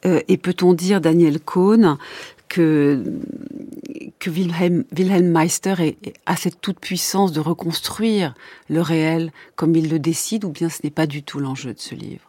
euh, 0.06 0.20
Et 0.28 0.38
peut-on 0.38 0.74
dire, 0.74 1.00
Daniel 1.00 1.40
Cohn, 1.40 1.98
que, 2.50 3.04
que 4.20 4.30
Wilhelm, 4.30 4.84
Wilhelm 4.96 5.32
Meister 5.32 5.98
a 6.26 6.36
cette 6.36 6.62
toute 6.62 6.80
puissance 6.80 7.32
de 7.32 7.40
reconstruire 7.40 8.34
le 8.70 8.82
réel 8.82 9.32
comme 9.56 9.76
il 9.76 9.90
le 9.90 10.00
décide, 10.00 10.46
ou 10.46 10.50
bien 10.50 10.70
ce 10.70 10.80
n'est 10.84 10.92
pas 10.92 11.08
du 11.08 11.24
tout 11.24 11.40
l'enjeu 11.40 11.74
de 11.74 11.80
ce 11.80 11.94
livre? 11.94 12.27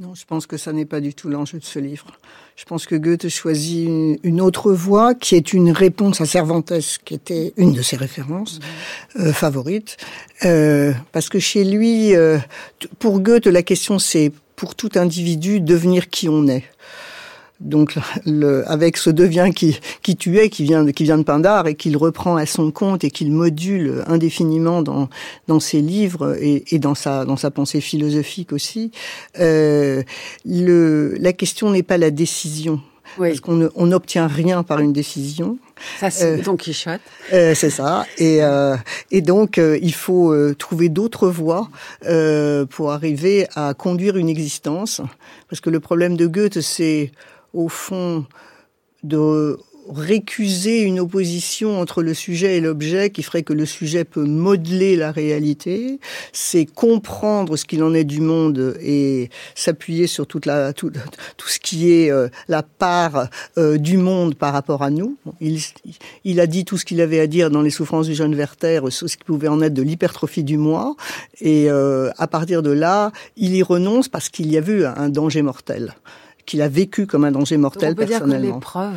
Non, 0.00 0.14
je 0.14 0.24
pense 0.26 0.46
que 0.46 0.56
ça 0.56 0.72
n'est 0.72 0.84
pas 0.84 1.00
du 1.00 1.12
tout 1.12 1.28
l'enjeu 1.28 1.58
de 1.58 1.64
ce 1.64 1.80
livre. 1.80 2.06
Je 2.54 2.64
pense 2.64 2.86
que 2.86 2.94
Goethe 2.94 3.28
choisit 3.28 3.88
une, 4.22 4.40
autre 4.40 4.72
voie 4.72 5.16
qui 5.16 5.34
est 5.34 5.52
une 5.52 5.72
réponse 5.72 6.20
à 6.20 6.26
Cervantes, 6.26 6.72
qui 7.04 7.14
était 7.14 7.52
une 7.56 7.72
de 7.72 7.82
ses 7.82 7.96
références 7.96 8.60
mmh. 8.60 9.20
euh, 9.22 9.32
favorites. 9.32 9.96
Euh, 10.44 10.92
parce 11.10 11.28
que 11.28 11.40
chez 11.40 11.64
lui, 11.64 12.14
euh, 12.14 12.38
pour 13.00 13.18
Goethe, 13.18 13.48
la 13.48 13.64
question 13.64 13.98
c'est 13.98 14.30
pour 14.54 14.76
tout 14.76 14.90
individu 14.94 15.60
devenir 15.60 16.08
qui 16.10 16.28
on 16.28 16.46
est 16.46 16.62
donc 17.60 17.96
le, 18.24 18.62
avec 18.70 18.96
ce 18.96 19.10
devient 19.10 19.50
qui, 19.54 19.78
qui 20.02 20.16
tuait, 20.16 20.48
qui 20.48 20.64
vient, 20.64 20.86
qui 20.92 21.04
vient 21.04 21.18
de 21.18 21.24
Pindar 21.24 21.66
et 21.66 21.74
qu'il 21.74 21.96
reprend 21.96 22.36
à 22.36 22.46
son 22.46 22.70
compte 22.70 23.04
et 23.04 23.10
qu'il 23.10 23.32
module 23.32 24.04
indéfiniment 24.06 24.82
dans, 24.82 25.08
dans 25.48 25.60
ses 25.60 25.80
livres 25.80 26.36
et, 26.40 26.64
et 26.70 26.78
dans, 26.78 26.94
sa, 26.94 27.24
dans 27.24 27.36
sa 27.36 27.50
pensée 27.50 27.80
philosophique 27.80 28.52
aussi, 28.52 28.92
euh, 29.40 30.02
le, 30.44 31.16
la 31.18 31.32
question 31.32 31.70
n'est 31.70 31.82
pas 31.82 31.98
la 31.98 32.10
décision. 32.10 32.80
Oui. 33.16 33.30
Parce 33.30 33.40
qu'on 33.40 33.86
n'obtient 33.86 34.26
rien 34.26 34.62
par 34.62 34.80
une 34.80 34.92
décision. 34.92 35.56
Ça, 35.98 36.10
c'est 36.10 36.40
euh, 36.40 36.42
Don 36.42 36.56
Quichotte. 36.56 37.00
Euh, 37.32 37.54
c'est 37.54 37.70
ça. 37.70 38.04
Et, 38.18 38.44
euh, 38.44 38.76
et 39.10 39.22
donc, 39.22 39.56
euh, 39.56 39.78
il 39.80 39.94
faut 39.94 40.30
euh, 40.30 40.54
trouver 40.54 40.90
d'autres 40.90 41.28
voies 41.28 41.70
pour 42.70 42.92
arriver 42.92 43.46
à 43.56 43.72
conduire 43.72 44.18
une 44.18 44.28
existence. 44.28 45.00
Parce 45.48 45.60
que 45.60 45.70
le 45.70 45.80
problème 45.80 46.16
de 46.16 46.26
Goethe, 46.26 46.60
c'est 46.60 47.10
au 47.54 47.68
fond 47.68 48.26
de 49.02 49.58
récuser 49.90 50.82
une 50.82 51.00
opposition 51.00 51.80
entre 51.80 52.02
le 52.02 52.14
sujet 52.14 52.56
et 52.56 52.60
l'objet 52.60 53.10
qui 53.10 53.22
ferait 53.22 53.42
que 53.42 53.52
le 53.52 53.66
sujet 53.66 54.04
peut 54.04 54.24
modeler 54.24 54.96
la 54.96 55.12
réalité, 55.12 55.98
c'est 56.32 56.66
comprendre 56.66 57.56
ce 57.56 57.64
qu'il 57.64 57.82
en 57.82 57.94
est 57.94 58.04
du 58.04 58.20
monde 58.20 58.76
et 58.82 59.30
s'appuyer 59.54 60.06
sur 60.06 60.26
tout, 60.26 60.40
ce 60.44 61.58
qui 61.58 61.92
est 61.92 62.10
euh, 62.10 62.28
la 62.48 62.62
part 62.62 63.28
euh, 63.56 63.78
du 63.78 63.96
monde 63.96 64.34
par 64.34 64.52
rapport 64.52 64.82
à 64.82 64.90
nous. 64.90 65.16
Il, 65.40 65.58
il 66.24 66.40
a 66.40 66.46
dit 66.46 66.64
tout 66.64 66.76
ce 66.76 66.84
qu'il 66.84 67.00
avait 67.00 67.20
à 67.20 67.26
dire 67.26 67.50
dans 67.50 67.62
les 67.62 67.70
souffrances 67.70 68.06
du 68.06 68.14
jeune 68.14 68.34
Werther, 68.34 68.80
ce 68.90 69.04
qui 69.04 69.24
pouvait 69.24 69.48
en 69.48 69.62
être 69.62 69.74
de 69.74 69.82
l'hypertrophie 69.82 70.44
du 70.44 70.58
moi, 70.58 70.96
et 71.40 71.70
euh, 71.70 72.10
à 72.18 72.26
partir 72.26 72.62
de 72.62 72.70
là, 72.70 73.12
il 73.36 73.54
y 73.54 73.62
renonce 73.62 74.08
parce 74.08 74.28
qu'il 74.28 74.50
y 74.50 74.58
a 74.58 74.60
vu 74.60 74.84
un 74.84 75.08
danger 75.08 75.42
mortel 75.42 75.94
qu'il 76.48 76.62
a 76.62 76.68
vécu 76.68 77.06
comme 77.06 77.24
un 77.24 77.30
danger 77.30 77.58
mortel 77.58 77.94
Donc 77.94 77.98
on 77.98 78.02
peut 78.02 78.08
personnellement. 78.08 78.40
Dire 78.40 78.50
que 78.50 78.56
l'épreuve, 78.56 78.96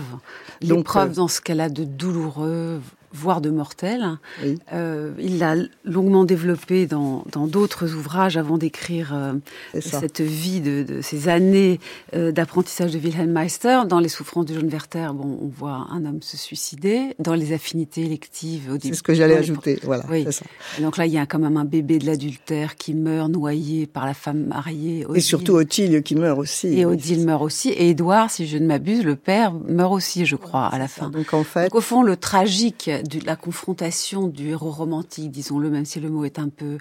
l'épreuve 0.61 1.13
dans 1.13 1.27
ce 1.27 1.41
qu'elle 1.41 1.59
a 1.59 1.69
de 1.69 1.83
douloureux, 1.83 2.81
voire 3.13 3.41
de 3.41 3.49
mortel. 3.49 4.17
Oui. 4.43 4.57
Euh, 4.73 5.11
il 5.19 5.39
l'a 5.39 5.55
longuement 5.85 6.23
développé 6.23 6.85
dans 6.85 7.23
d'autres 7.47 7.93
ouvrages 7.93 8.37
avant 8.37 8.57
d'écrire 8.57 9.13
euh, 9.13 9.33
cette 9.79 10.21
vie 10.21 10.61
de, 10.61 10.83
de 10.83 11.01
ces 11.01 11.29
années 11.29 11.79
euh, 12.15 12.31
d'apprentissage 12.31 12.91
de 12.91 12.99
Wilhelm 12.99 13.31
Meister. 13.31 13.81
Dans 13.87 13.99
Les 13.99 14.09
souffrances 14.09 14.45
de 14.45 14.53
John 14.53 14.67
Werther, 14.67 15.09
bon, 15.13 15.39
on 15.41 15.47
voit 15.47 15.87
un 15.91 16.05
homme 16.05 16.21
se 16.21 16.37
suicider. 16.37 17.15
Dans 17.19 17.33
Les 17.33 17.53
affinités 17.53 18.01
électives, 18.01 18.71
au 18.71 18.77
C'est 18.79 18.93
ce 18.93 19.03
que 19.03 19.13
j'allais 19.13 19.37
ajouter. 19.37 19.79
Voilà. 19.83 20.03
Oui. 20.09 20.25
Ça. 20.31 20.45
donc 20.79 20.97
là, 20.97 21.05
il 21.05 21.11
y 21.11 21.17
a 21.17 21.25
quand 21.25 21.39
même 21.39 21.57
un 21.57 21.65
bébé 21.65 21.99
de 21.99 22.05
l'adultère 22.05 22.75
qui 22.75 22.93
meurt 22.93 23.29
noyé 23.29 23.87
par 23.87 24.05
la 24.05 24.13
femme 24.13 24.45
mariée. 24.45 25.05
Odile. 25.05 25.17
Et 25.17 25.21
surtout 25.21 25.53
Otile 25.53 26.03
qui 26.03 26.15
meurt 26.15 26.39
aussi. 26.39 26.67
Et 26.67 26.85
Odile 26.85 27.25
meurt 27.25 27.43
aussi. 27.43 27.69
Et 27.69 27.89
Édouard, 27.89 28.29
si 28.31 28.47
je 28.47 28.57
ne 28.57 28.65
m'abuse, 28.65 29.03
le 29.03 29.15
père 29.15 29.53
meurt 29.53 29.93
aussi, 29.93 30.25
je 30.25 30.35
crois, 30.35 30.67
à 30.67 30.77
la 30.77 30.87
fin. 30.87 31.09
Donc 31.09 31.33
en 31.33 31.43
fait, 31.43 31.65
donc, 31.65 31.75
au 31.75 31.81
fond, 31.81 32.03
le 32.03 32.15
tragique 32.17 32.89
de 33.03 33.25
la 33.25 33.35
confrontation 33.35 34.27
du 34.27 34.49
héros 34.49 34.71
romantique, 34.71 35.31
disons-le, 35.31 35.69
même 35.69 35.85
si 35.85 35.99
le 35.99 36.09
mot 36.09 36.25
est 36.25 36.39
un 36.39 36.49
peu 36.49 36.77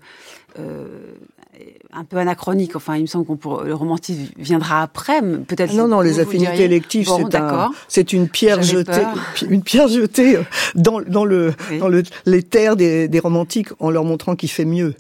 euh, 0.59 1.15
un 1.93 2.05
peu 2.05 2.17
anachronique. 2.17 2.77
Enfin, 2.77 2.97
il 2.97 3.03
me 3.03 3.07
semble 3.07 3.27
qu'on 3.27 3.37
pour... 3.37 3.63
le 3.63 3.75
romantisme 3.75 4.27
viendra 4.39 4.83
après, 4.83 5.21
peut-être. 5.21 5.75
Non, 5.75 5.89
non, 5.89 6.01
les 6.01 6.21
affinités 6.21 6.65
électives, 6.65 7.07
bon, 7.07 7.29
c'est 7.31 7.37
un, 7.37 7.71
c'est 7.89 8.13
une 8.13 8.29
pierre 8.29 8.63
jetée, 8.63 8.93
peur. 8.93 9.15
une 9.49 9.63
pierre 9.63 9.89
jetée 9.89 10.39
dans, 10.75 11.01
dans 11.01 11.25
le, 11.25 11.53
oui. 11.71 11.79
dans 11.79 11.89
le, 11.89 12.03
les 12.27 12.43
terres 12.43 12.77
des, 12.77 13.09
des 13.09 13.19
romantiques 13.19 13.69
en 13.79 13.91
leur 13.91 14.05
montrant 14.05 14.37
qu'il 14.37 14.51
fait 14.51 14.65
mieux. 14.65 14.95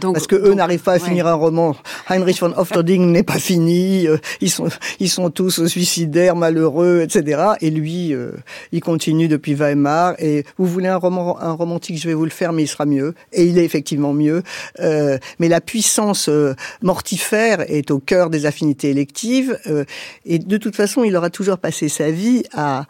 Donc, 0.00 0.14
Parce 0.14 0.26
que 0.26 0.36
eux 0.36 0.54
n'arrivent 0.54 0.82
pas 0.82 0.92
à 0.92 0.94
ouais. 0.94 1.00
finir 1.00 1.26
un 1.26 1.34
roman. 1.34 1.76
Heinrich 2.08 2.40
von 2.40 2.52
Hofterding 2.56 3.10
n'est 3.12 3.22
pas 3.22 3.38
fini. 3.38 4.06
euh, 4.06 4.18
Ils 4.40 4.50
sont, 4.50 4.68
ils 5.00 5.08
sont 5.08 5.30
tous 5.30 5.66
suicidaires, 5.66 6.36
malheureux, 6.36 7.00
etc. 7.02 7.42
Et 7.60 7.70
lui, 7.70 8.12
euh, 8.12 8.32
il 8.72 8.80
continue 8.80 9.28
depuis 9.28 9.54
Weimar. 9.54 10.14
Et 10.18 10.44
vous 10.58 10.66
voulez 10.66 10.88
un 10.88 10.96
roman, 10.96 11.40
un 11.40 11.52
romantique, 11.52 11.98
je 12.00 12.08
vais 12.08 12.14
vous 12.14 12.24
le 12.24 12.30
faire, 12.30 12.52
mais 12.52 12.64
il 12.64 12.68
sera 12.68 12.84
mieux. 12.86 13.14
Et 13.32 13.44
il 13.44 13.58
est 13.58 13.64
effectivement 13.64 14.12
mieux. 14.12 14.42
Euh, 14.80 15.18
mais 15.38 15.48
la 15.48 15.60
puissance 15.60 16.28
euh, 16.28 16.54
mortifère 16.82 17.60
est 17.70 17.90
au 17.90 17.98
cœur 18.00 18.30
des 18.30 18.46
affinités 18.46 18.90
électives. 18.90 19.58
Et 20.26 20.38
de 20.38 20.56
toute 20.56 20.76
façon, 20.76 21.04
il 21.04 21.16
aura 21.16 21.30
toujours 21.30 21.58
passé 21.58 21.88
sa 21.88 22.10
vie 22.10 22.42
à 22.52 22.84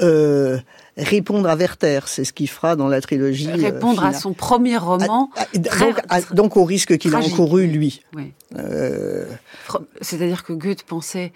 euh, 0.00 0.58
répondre 1.00 1.48
à 1.48 1.56
Werther. 1.56 2.00
C'est 2.06 2.24
ce 2.24 2.32
qu'il 2.32 2.48
fera 2.48 2.76
dans 2.76 2.88
la 2.88 3.00
trilogie. 3.00 3.50
Répondre 3.50 4.04
à 4.04 4.12
son 4.12 4.32
premier 4.32 4.76
roman. 4.76 5.30
À, 5.36 5.42
à, 5.42 5.58
donc, 5.58 5.98
à, 6.08 6.20
donc, 6.34 6.56
au 6.56 6.64
risque 6.64 6.98
qu'il 6.98 7.14
a 7.14 7.18
encouru, 7.18 7.66
lui. 7.66 8.02
Oui. 8.14 8.32
Euh... 8.58 9.26
C'est-à-dire 10.00 10.42
que 10.42 10.52
Goethe 10.52 10.82
pensait. 10.82 11.32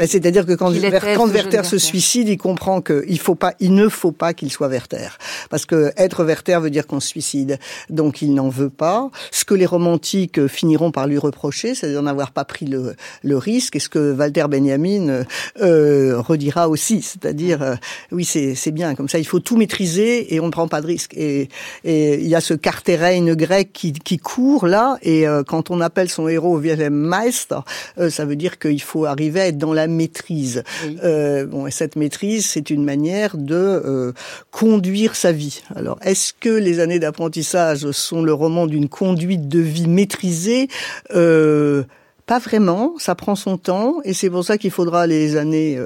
C'est-à-dire 0.00 0.46
que 0.46 0.52
quand, 0.52 0.70
Werther, 0.70 1.14
quand 1.16 1.26
Werther 1.26 1.64
se 1.64 1.78
suicide, 1.78 2.28
il 2.28 2.38
comprend 2.38 2.80
qu'il 2.80 3.18
faut 3.18 3.34
pas, 3.34 3.54
il 3.60 3.74
ne 3.74 3.88
faut 3.88 4.12
pas 4.12 4.32
qu'il 4.32 4.50
soit 4.50 4.68
Werther, 4.68 5.18
parce 5.50 5.66
que 5.66 5.92
être 5.96 6.24
Werther 6.24 6.58
veut 6.60 6.70
dire 6.70 6.86
qu'on 6.86 7.00
se 7.00 7.08
suicide. 7.08 7.58
Donc 7.90 8.22
il 8.22 8.34
n'en 8.34 8.48
veut 8.48 8.70
pas. 8.70 9.10
Ce 9.30 9.44
que 9.44 9.54
les 9.54 9.66
romantiques 9.66 10.46
finiront 10.46 10.90
par 10.90 11.06
lui 11.06 11.18
reprocher, 11.18 11.74
c'est 11.74 11.92
d'en 11.92 12.06
avoir 12.06 12.32
pas 12.32 12.44
pris 12.44 12.66
le, 12.66 12.94
le, 13.22 13.36
risque, 13.36 13.76
et 13.76 13.80
ce 13.80 13.90
que 13.90 14.14
Walter 14.14 14.46
Benjamin 14.48 15.24
euh, 15.60 16.20
redira 16.20 16.68
aussi, 16.68 17.02
c'est-à-dire 17.02 17.62
euh, 17.62 17.74
oui 18.12 18.24
c'est 18.24 18.63
c'est 18.64 18.72
bien 18.72 18.94
comme 18.94 19.10
ça, 19.10 19.18
il 19.18 19.26
faut 19.26 19.40
tout 19.40 19.56
maîtriser 19.56 20.34
et 20.34 20.40
on 20.40 20.46
ne 20.46 20.50
prend 20.50 20.68
pas 20.68 20.80
de 20.80 20.86
risque. 20.86 21.14
Et, 21.14 21.48
et 21.84 22.14
il 22.14 22.26
y 22.26 22.34
a 22.34 22.40
ce 22.40 22.54
Carterain 22.54 23.34
grec 23.34 23.70
qui, 23.72 23.92
qui 23.92 24.18
court 24.18 24.66
là, 24.66 24.96
et 25.02 25.28
euh, 25.28 25.42
quand 25.42 25.70
on 25.70 25.80
appelle 25.82 26.08
son 26.08 26.28
héros 26.28 26.58
Wilhelm 26.58 26.94
Meister, 26.94 27.58
euh, 27.98 28.08
ça 28.08 28.24
veut 28.24 28.36
dire 28.36 28.58
qu'il 28.58 28.80
faut 28.80 29.04
arriver 29.04 29.40
à 29.40 29.46
être 29.48 29.58
dans 29.58 29.74
la 29.74 29.86
maîtrise. 29.86 30.62
Oui. 30.86 30.96
Euh, 31.04 31.44
bon, 31.46 31.66
et 31.66 31.70
cette 31.70 31.96
maîtrise, 31.96 32.46
c'est 32.46 32.70
une 32.70 32.84
manière 32.84 33.36
de 33.36 33.54
euh, 33.54 34.12
conduire 34.50 35.14
sa 35.14 35.32
vie. 35.32 35.62
Alors, 35.76 35.98
est-ce 36.02 36.32
que 36.32 36.48
les 36.48 36.80
années 36.80 36.98
d'apprentissage 36.98 37.90
sont 37.90 38.22
le 38.22 38.32
roman 38.32 38.66
d'une 38.66 38.88
conduite 38.88 39.46
de 39.46 39.60
vie 39.60 39.88
maîtrisée? 39.88 40.68
Euh, 41.14 41.82
pas 42.26 42.38
vraiment, 42.38 42.94
ça 42.98 43.14
prend 43.14 43.34
son 43.34 43.58
temps 43.58 43.96
et 44.04 44.14
c'est 44.14 44.30
pour 44.30 44.42
ça 44.42 44.56
qu'il 44.56 44.70
faudra 44.70 45.06
les 45.06 45.36
années 45.36 45.78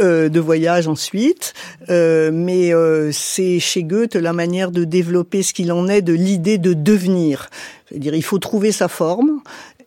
euh, 0.00 0.08
euh, 0.08 0.28
de 0.28 0.40
voyage 0.40 0.88
ensuite. 0.88 1.54
Euh, 1.90 2.30
mais 2.32 2.72
c'est 3.12 3.58
chez 3.58 3.84
Goethe 3.84 4.14
la 4.16 4.32
manière 4.32 4.70
de 4.70 4.84
développer 4.84 5.42
ce 5.42 5.52
qu'il 5.52 5.72
en 5.72 5.88
est 5.88 6.02
de 6.02 6.12
l'idée 6.12 6.58
de 6.58 6.72
devenir. 6.72 7.50
C'est-à-dire 7.88 8.14
il 8.14 8.24
faut 8.24 8.38
trouver 8.38 8.72
sa 8.72 8.88
forme 8.88 9.40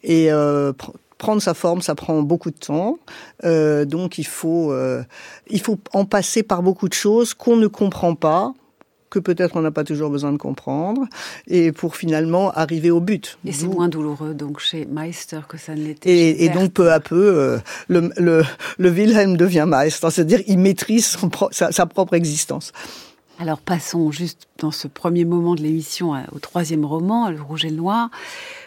et 0.03 0.31
prendre 1.21 1.41
sa 1.41 1.53
forme, 1.53 1.81
ça 1.81 1.93
prend 1.93 2.21
beaucoup 2.23 2.49
de 2.49 2.57
temps. 2.57 2.97
Euh, 3.45 3.85
donc 3.85 4.17
il 4.17 4.25
faut, 4.25 4.71
euh, 4.71 5.03
il 5.49 5.61
faut 5.61 5.77
en 5.93 6.03
passer 6.03 6.41
par 6.41 6.63
beaucoup 6.63 6.89
de 6.89 6.95
choses 6.95 7.35
qu'on 7.35 7.57
ne 7.57 7.67
comprend 7.67 8.15
pas 8.15 8.53
que 9.11 9.19
peut-être 9.19 9.55
on 9.55 9.61
n'a 9.61 9.69
pas 9.69 9.83
toujours 9.83 10.09
besoin 10.09 10.31
de 10.31 10.37
comprendre, 10.37 11.05
et 11.47 11.71
pour 11.71 11.95
finalement 11.95 12.51
arriver 12.51 12.89
au 12.89 13.01
but. 13.01 13.37
Et 13.45 13.51
c'est 13.51 13.67
moins 13.67 13.89
douloureux 13.89 14.33
donc 14.33 14.59
chez 14.59 14.85
Meister 14.85 15.41
que 15.47 15.57
ça 15.57 15.75
ne 15.75 15.83
l'était. 15.83 16.09
Et, 16.09 16.45
et, 16.45 16.49
donc 16.49 16.73
peu 16.73 16.91
à 16.91 16.99
peu, 16.99 17.37
euh, 17.37 17.59
le, 17.89 18.11
le, 18.17 18.43
le 18.79 18.89
Wilhelm 18.89 19.37
devient 19.37 19.65
Meister, 19.67 20.07
c'est-à-dire 20.09 20.41
il 20.47 20.57
maîtrise 20.57 21.05
son 21.05 21.29
pro 21.29 21.49
sa, 21.51 21.71
sa 21.71 21.85
propre 21.85 22.15
existence. 22.15 22.71
Alors 23.37 23.59
passons 23.59 24.11
juste 24.11 24.47
dans 24.61 24.71
ce 24.71 24.87
premier 24.87 25.25
moment 25.25 25.55
de 25.55 25.61
l'émission 25.61 26.13
au 26.31 26.39
troisième 26.39 26.85
roman, 26.85 27.29
Le 27.29 27.41
Rouge 27.41 27.65
et 27.65 27.69
le 27.69 27.75
Noir. 27.75 28.09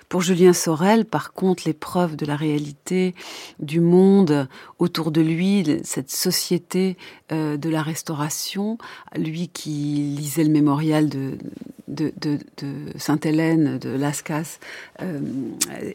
Pour 0.08 0.20
Julien 0.20 0.52
Sorel, 0.52 1.06
par 1.06 1.32
contre, 1.32 1.64
l'épreuve 1.66 2.14
de 2.14 2.26
la 2.26 2.36
réalité 2.36 3.14
du 3.58 3.80
monde 3.80 4.48
autour 4.78 5.10
de 5.10 5.20
lui, 5.20 5.80
cette 5.82 6.10
société 6.10 6.96
euh, 7.32 7.56
de 7.56 7.68
la 7.70 7.82
restauration, 7.82 8.78
lui 9.16 9.48
qui 9.48 10.14
lisait 10.16 10.44
le 10.44 10.50
mémorial 10.50 11.08
de, 11.08 11.38
de, 11.88 12.12
de, 12.20 12.38
de 12.58 12.76
Sainte-Hélène, 12.96 13.78
de 13.78 13.90
Lascas, 13.90 14.58
euh, 15.00 15.20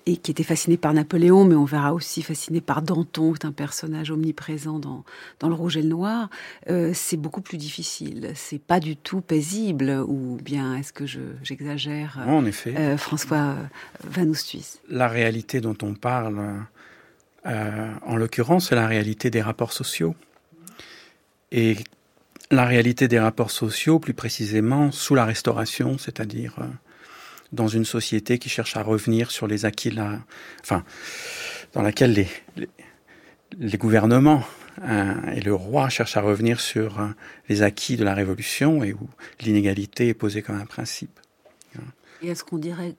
et 0.06 0.18
qui 0.18 0.32
était 0.32 0.44
fasciné 0.44 0.76
par 0.76 0.94
Napoléon, 0.94 1.46
mais 1.46 1.56
on 1.56 1.66
verra 1.66 1.94
aussi 1.94 2.22
fasciné 2.22 2.62
par 2.62 2.82
Danton, 2.82 3.34
qui 3.34 3.40
est 3.44 3.46
un 3.46 3.52
personnage 3.52 4.12
omniprésent 4.12 4.80
dans, 4.80 5.04
dans 5.40 5.50
Le 5.50 5.56
Rouge 5.56 5.78
et 5.78 5.82
le 5.82 5.90
Noir, 5.90 6.30
euh, 6.70 6.92
c'est 6.94 7.18
beaucoup 7.18 7.42
plus 7.42 7.58
difficile. 7.58 8.32
C'est 8.36 8.62
pas 8.62 8.80
du 8.80 8.96
tout 8.96 9.22
paisible, 9.22 9.89
ou 9.98 10.38
bien 10.42 10.76
est-ce 10.76 10.94
que 10.94 11.06
j'exagère 11.44 12.20
En 12.26 12.46
effet. 12.46 12.76
Euh, 12.78 12.98
François 12.98 13.56
Van 14.04 14.28
Oosthuis. 14.28 14.80
La 14.90 15.08
réalité 15.08 15.62
dont 15.62 15.78
on 15.82 15.94
parle, 15.94 16.40
euh, 17.46 17.92
en 18.06 18.16
l'occurrence, 18.16 18.70
c'est 18.70 18.76
la 18.76 18.88
réalité 18.88 19.30
des 19.30 19.42
rapports 19.42 19.74
sociaux. 19.74 20.16
Et 21.52 21.78
la 22.52 22.66
réalité 22.66 23.08
des 23.08 23.20
rapports 23.20 23.52
sociaux, 23.52 24.00
plus 24.00 24.14
précisément 24.14 24.92
sous 24.92 25.16
la 25.16 25.26
Restauration, 25.26 25.98
c'est-à-dire 25.98 26.56
euh, 26.60 26.66
dans 27.52 27.68
une 27.68 27.86
société 27.86 28.38
qui 28.40 28.50
cherche 28.50 28.76
à 28.78 28.84
revenir 28.84 29.32
sur 29.32 29.48
les 29.48 29.66
acquis, 29.66 29.92
la, 29.92 30.20
enfin, 30.62 30.84
dans 31.74 31.82
laquelle 31.82 32.14
les, 32.14 32.28
les, 32.58 32.70
les 33.58 33.78
gouvernements 33.78 34.44
euh, 34.44 34.69
et 35.36 35.42
le 35.42 35.54
roi 35.54 35.90
cherchent 35.90 36.18
à 36.18 36.22
revenir 36.22 36.60
sur 36.60 37.00
euh, 37.00 37.08
les 37.50 37.62
acquis 37.62 37.98
de 37.98 38.04
la 38.04 38.14
Révolution 38.14 38.84
et 38.84 38.94
où 38.94 39.10
l'inégalité 39.42 40.10
est 40.10 40.14
posée 40.14 40.42
comme 40.42 40.60
un 40.60 40.66
principe. 40.66 41.20
Et 42.22 42.28
est-ce 42.28 42.44
qu'on 42.44 42.58
dirait, 42.58 42.96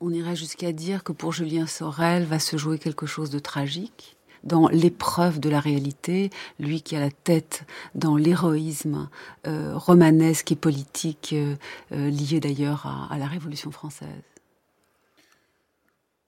on 0.00 0.12
irait 0.12 0.36
jusqu'à 0.36 0.72
dire 0.72 1.02
que 1.02 1.12
pour 1.12 1.32
Julien 1.32 1.66
Sorel 1.66 2.24
va 2.24 2.38
se 2.38 2.56
jouer 2.56 2.78
quelque 2.78 3.06
chose 3.06 3.30
de 3.30 3.38
tragique 3.38 4.16
dans 4.44 4.68
l'épreuve 4.68 5.40
de 5.40 5.48
la 5.48 5.60
réalité, 5.60 6.30
lui 6.58 6.82
qui 6.82 6.96
a 6.96 7.00
la 7.00 7.10
tête 7.10 7.64
dans 7.94 8.16
l'héroïsme 8.16 9.08
euh, 9.46 9.72
romanesque 9.76 10.52
et 10.52 10.56
politique 10.56 11.34
euh, 11.34 11.56
lié 11.90 12.40
d'ailleurs 12.40 13.08
à, 13.10 13.18
la 13.18 13.26
Révolution 13.26 13.70
française? 13.70 14.08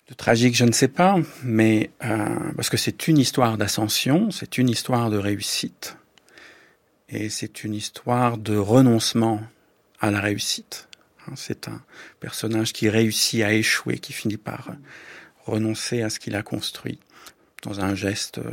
De 0.08 0.14
tragique, 0.14 0.56
je 0.56 0.64
ne 0.64 0.72
sais 0.72 0.88
pas, 0.88 1.16
mais 1.44 1.90
parce 2.56 2.68
que 2.68 2.76
c'est 2.76 3.08
une 3.08 3.18
histoire 3.18 3.56
d'ascension, 3.56 4.30
c'est 4.30 4.58
une 4.58 4.68
histoire 4.68 5.10
de 5.10 5.16
réussite, 5.16 5.96
et 7.08 7.28
c'est 7.28 7.64
une 7.64 7.74
histoire 7.74 8.36
de 8.36 8.56
renoncement 8.56 9.40
à 10.00 10.10
la 10.10 10.20
réussite. 10.20 10.88
C'est 11.36 11.68
un 11.68 11.80
personnage 12.18 12.72
qui 12.72 12.88
réussit 12.88 13.42
à 13.42 13.52
échouer, 13.52 13.98
qui 13.98 14.12
finit 14.12 14.36
par 14.36 14.72
renoncer 15.46 16.02
à 16.02 16.10
ce 16.10 16.18
qu'il 16.18 16.34
a 16.34 16.42
construit 16.42 16.98
dans 17.62 17.80
un 17.80 17.94
geste 17.94 18.40
qui, 18.40 18.52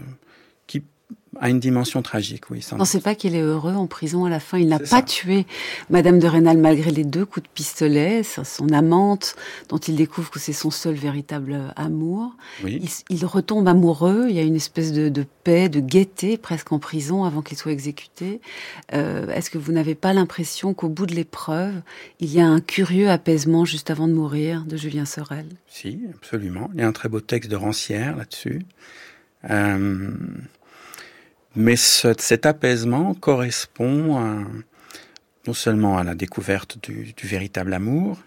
a 1.40 1.50
une 1.50 1.60
dimension 1.60 2.02
tragique, 2.02 2.50
oui. 2.50 2.66
On 2.74 2.78
ne 2.78 2.86
sait 2.86 3.00
pas 3.00 3.16
qu'il 3.16 3.36
est 3.36 3.42
heureux 3.42 3.74
en 3.74 3.88
prison 3.88 4.26
à 4.26 4.30
la 4.30 4.40
fin. 4.40 4.58
Il 4.58 4.68
n'a 4.68 4.80
pas 4.80 5.02
tué 5.02 5.46
Madame 5.90 6.20
de 6.20 6.28
Rênal 6.28 6.58
malgré 6.58 6.92
les 6.92 7.04
deux 7.04 7.26
coups 7.26 7.46
de 7.46 7.50
pistolet, 7.54 8.24
son 8.24 8.70
amante, 8.70 9.36
dont 9.70 9.78
il 9.78 9.96
découvre 9.96 10.30
que 10.32 10.40
c'est 10.40 10.54
son 10.54 10.72
seul 10.72 10.96
véritable 10.96 11.74
amour. 11.76 12.36
Il, 12.66 13.26
retombe 13.26 13.68
amoureux. 13.68 14.28
Il 14.30 14.36
y 14.36 14.40
a 14.40 14.44
une 14.44 14.56
espèce 14.56 14.92
de, 14.92 15.26
paix, 15.44 15.70
de 15.70 15.80
gaieté 15.80 16.38
presque 16.38 16.72
en 16.72 16.80
prison 16.80 17.24
avant 17.24 17.42
qu'il 17.42 17.58
soit 17.58 17.72
exécuté. 17.72 18.42
Euh, 18.94 19.28
est-ce 19.30 19.50
que 19.50 19.58
vous 19.58 19.72
n'avez 19.72 19.96
pas 19.96 20.14
l'impression 20.14 20.74
qu'au 20.74 20.90
bout 20.90 21.06
de 21.06 21.16
l'épreuve, 21.16 21.76
il 22.20 22.34
y 22.34 22.42
a 22.42 22.48
un 22.48 22.60
curieux 22.60 23.10
apaisement 23.10 23.66
juste 23.66 23.92
avant 23.92 24.08
de 24.08 24.14
mourir 24.14 24.66
de 24.66 24.76
Julien 24.76 25.06
Sorel? 25.06 25.46
Si, 25.68 26.02
absolument. 26.14 26.70
Il 26.74 26.82
y 26.82 26.84
a 26.84 26.88
un 26.88 26.92
très 26.92 27.08
beau 27.08 27.22
texte 27.22 27.50
de 27.50 27.56
Rancière 27.56 28.18
là-dessus. 28.18 28.66
Euh, 29.50 30.10
mais 31.56 31.76
cet 31.76 32.46
apaisement 32.46 33.14
correspond 33.14 34.46
non 35.48 35.54
seulement 35.54 35.98
à 35.98 36.04
la 36.04 36.16
découverte 36.16 36.78
du, 36.82 37.14
véritable 37.24 37.74
amour, 37.74 38.20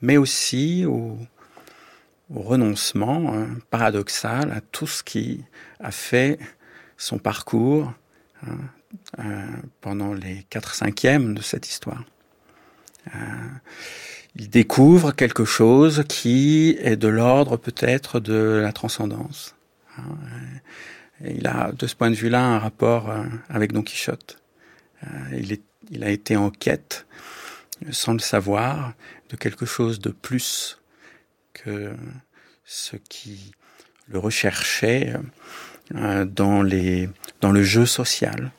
mais 0.00 0.16
aussi 0.16 0.84
au, 0.86 1.18
renoncement 2.30 3.34
hein, 3.34 3.48
paradoxal 3.70 4.50
à 4.50 4.62
tout 4.62 4.86
ce 4.86 5.02
qui 5.02 5.44
a 5.78 5.90
fait 5.90 6.38
son 6.96 7.18
parcours 7.18 7.92
hein, 8.46 8.56
euh, 9.18 9.44
pendant 9.82 10.14
les 10.14 10.46
quatre 10.48 10.74
cinquièmes 10.74 11.34
de 11.34 11.42
cette 11.42 11.68
histoire. 11.68 12.02
Euh, 13.14 13.18
il 14.36 14.48
découvre 14.48 15.12
quelque 15.12 15.44
chose 15.44 16.04
qui 16.08 16.76
est 16.80 16.96
de 16.96 17.08
l'ordre 17.08 17.58
peut-être 17.58 18.20
de 18.20 18.60
la 18.62 18.72
transcendance. 18.72 19.54
Hein, 19.98 20.02
il 21.20 21.46
a, 21.46 21.72
de 21.72 21.86
ce 21.86 21.94
point 21.94 22.10
de 22.10 22.16
vue-là, 22.16 22.44
un 22.44 22.58
rapport 22.58 23.10
euh, 23.10 23.24
avec 23.48 23.72
Don 23.72 23.82
Quichotte. 23.82 24.40
Euh, 25.04 25.42
il, 25.90 26.04
a 26.04 26.10
été 26.10 26.36
en 26.36 26.50
quête, 26.50 27.06
sans 27.90 28.14
le 28.14 28.18
savoir, 28.18 28.94
de 29.28 29.36
quelque 29.36 29.66
chose 29.66 30.00
de 30.00 30.10
plus 30.10 30.80
que 31.52 31.94
ce 32.64 32.96
qui 32.96 33.52
le 34.08 34.18
recherchait 34.18 35.14
euh, 35.94 36.24
dans 36.24 36.62
le 36.62 37.62
jeu 37.62 37.86
social 37.86 38.50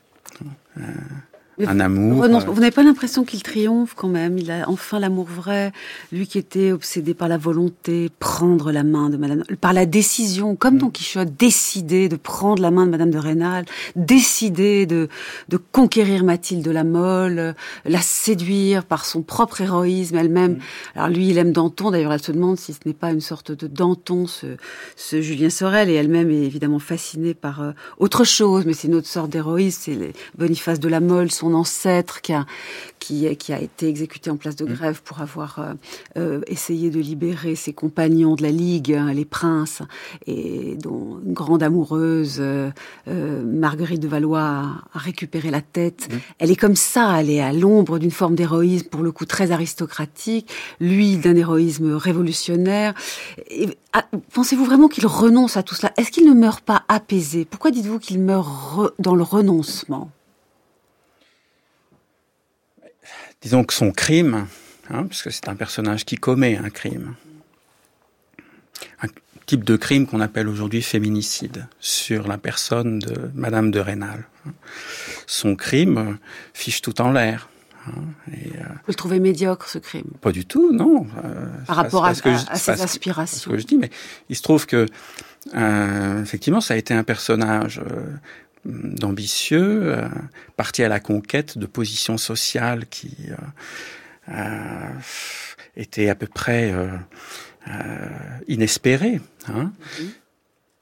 un 1.66 1.80
amour. 1.80 2.24
Euh, 2.24 2.28
vous 2.28 2.60
n'avez 2.60 2.72
pas 2.72 2.84
l'impression 2.84 3.24
qu'il 3.24 3.42
triomphe 3.44 3.94
quand 3.96 4.08
même? 4.08 4.38
Il 4.38 4.52
a 4.52 4.70
enfin 4.70 5.00
l'amour 5.00 5.26
vrai. 5.26 5.72
Lui 6.12 6.28
qui 6.28 6.38
était 6.38 6.72
obsédé 6.72 7.14
par 7.14 7.28
la 7.28 7.38
volonté, 7.38 8.10
prendre 8.20 8.72
la 8.72 8.84
main 8.84 9.10
de 9.10 9.18
Madame, 9.18 9.44
par 9.62 9.74
la 9.74 9.86
décision, 9.86 10.56
comme 10.56 10.78
Don 10.78 10.90
Quichotte, 10.90 11.36
décider 11.38 12.10
de 12.10 12.16
prendre 12.16 12.62
la 12.62 12.72
main 12.72 12.86
de 12.86 12.92
Madame 12.92 13.12
de 13.12 13.18
Rênal, 13.18 13.66
décider 13.96 14.86
de, 14.86 15.08
de 15.50 15.58
conquérir 15.58 16.24
Mathilde 16.24 16.64
de 16.64 16.72
la 16.72 16.84
Mole, 16.84 17.56
la 17.86 18.02
séduire 18.02 18.84
par 18.84 19.06
son 19.06 19.22
propre 19.22 19.62
héroïsme 19.62 20.18
elle-même. 20.18 20.54
Mm. 20.54 20.60
Alors 20.96 21.10
lui, 21.10 21.30
il 21.30 21.38
aime 21.38 21.52
Danton. 21.52 21.92
D'ailleurs, 21.92 22.14
elle 22.14 22.22
se 22.22 22.32
demande 22.32 22.58
si 22.58 22.74
ce 22.74 22.80
n'est 22.86 22.94
pas 22.94 23.12
une 23.12 23.22
sorte 23.22 23.52
de 23.52 23.68
Danton, 23.68 24.28
ce, 24.28 24.58
ce 24.96 25.22
Julien 25.22 25.50
Sorel, 25.50 25.90
et 25.90 25.94
elle-même 25.94 26.32
est 26.32 26.44
évidemment 26.44 26.80
fascinée 26.80 27.34
par 27.34 27.62
euh, 27.62 27.72
autre 27.98 28.24
chose, 28.24 28.66
mais 28.66 28.74
c'est 28.74 28.88
une 28.88 28.96
autre 28.96 29.08
sorte 29.08 29.30
d'héroïsme. 29.30 29.82
C'est 29.86 30.14
Boniface 30.38 30.80
de 30.80 30.90
la 30.90 31.00
Mole, 31.00 31.32
son 31.32 31.45
ancêtre 31.54 32.22
qui 32.22 32.34
a, 32.34 32.46
qui, 33.00 33.36
qui 33.38 33.54
a 33.54 33.62
été 33.62 33.88
exécuté 33.88 34.30
en 34.30 34.38
place 34.38 34.56
de 34.56 34.66
mm. 34.66 34.74
grève 34.74 35.02
pour 35.04 35.22
avoir 35.22 35.60
euh, 35.60 35.74
euh, 36.18 36.42
essayé 36.48 36.90
de 36.90 37.00
libérer 37.00 37.56
ses 37.56 37.74
compagnons 37.74 38.36
de 38.36 38.42
la 38.42 38.50
Ligue, 38.50 38.94
hein, 38.94 39.14
les 39.14 39.25
princes, 39.25 39.82
et 40.25 40.75
dont 40.82 41.20
une 41.24 41.34
grande 41.34 41.62
amoureuse, 41.62 42.38
euh, 42.40 42.72
Marguerite 43.08 44.02
de 44.02 44.08
Valois, 44.08 44.42
a, 44.94 44.98
récupéré 44.98 45.52
la 45.52 45.62
tête. 45.62 46.08
Mm. 46.10 46.18
Elle 46.40 46.52
est 46.52 46.56
comme 46.56 46.75
ça, 46.75 47.20
elle 47.20 47.30
est 47.30 47.42
à 47.42 47.54
l'ombre 47.54 48.00
d'une 48.00 48.12
forme 48.12 48.36
d'héroïsme, 48.36 48.88
pour 48.88 49.04
le 49.04 49.12
coup 49.12 49.25
très 49.25 49.52
aristocratique, 49.52 50.52
lui 50.80 51.18
d'un 51.18 51.36
héroïsme 51.36 51.94
révolutionnaire. 51.94 52.94
Ah, 53.94 54.06
pensez-vous 54.34 54.66
vraiment 54.66 54.88
qu'il 54.88 55.06
renonce 55.06 55.58
à 55.58 55.64
tout 55.64 55.75
cela? 55.75 55.94
Est-ce 55.98 56.12
qu'il 56.12 56.28
ne 56.28 56.34
meurt 56.34 56.62
pas 56.62 56.84
apaisé? 56.88 57.46
Pourquoi 57.46 57.72
dites-vous 57.72 58.00
qu'il 58.00 58.20
meurt 58.20 58.93
dans 59.00 59.15
le 59.15 59.24
renoncement? 59.24 60.10
Disons 63.45 63.63
que 63.63 63.75
son 63.75 63.91
crime, 63.91 64.47
hein, 64.89 65.05
puisque 65.05 65.31
c'est 65.31 65.47
un 65.47 65.55
personnage 65.55 66.03
qui 66.03 66.15
commet 66.15 66.58
un 66.58 66.71
crime, 66.71 67.13
un 69.03 69.08
type 69.45 69.63
de 69.63 69.75
crime 69.75 70.08
qu'on 70.08 70.19
appelle 70.19 70.47
aujourd'hui 70.47 70.81
féminicide 70.81 71.67
sur 71.79 72.27
la 72.27 72.39
personne 72.39 72.97
de 72.97 73.29
Madame 73.36 73.69
de 73.69 73.79
Rênal. 73.79 74.25
Son 75.27 75.55
crime 75.55 76.17
fiche 76.55 76.81
tout 76.81 76.99
en 77.01 77.12
l'air. 77.12 77.47
Hein, 77.88 77.91
et, 78.34 78.47
euh, 78.58 78.63
Vous 78.63 78.89
le 78.89 78.95
trouvez 78.95 79.19
médiocre, 79.19 79.69
ce 79.69 79.77
crime? 79.77 80.10
Pas 80.21 80.31
du 80.31 80.47
tout, 80.47 80.73
non. 80.73 81.05
Euh, 81.23 81.45
Par 81.67 81.75
rapport 81.75 82.03
à, 82.03 82.15
ses 82.15 82.81
aspirations. 82.81 83.38
Ce 83.38 83.49
que 83.49 83.60
je 83.60 83.67
dis, 83.67 83.77
mais 83.77 83.91
il 84.27 84.36
se 84.36 84.41
trouve 84.41 84.65
que, 84.65 84.88
euh, 85.53 86.23
effectivement, 86.23 86.62
ça 86.62 86.73
a 86.73 86.77
été 86.77 86.95
un 86.95 87.03
personnage 87.03 87.79
d'ambitieux, 88.65 89.82
euh, 89.84 90.08
parti 90.58 90.84
à 90.84 90.89
la 90.89 90.99
conquête 90.99 91.58
de 91.58 91.65
positions 91.65 92.17
sociales 92.17 92.86
qui 92.88 93.15
euh, 93.30 93.36
euh, 94.30 94.89
étaient 95.78 96.10
à 96.10 96.15
peu 96.15 96.28
près 96.28 96.73
inespérées. 98.47 99.21
Hein. 99.47 99.71
Mm-hmm. 99.99 100.06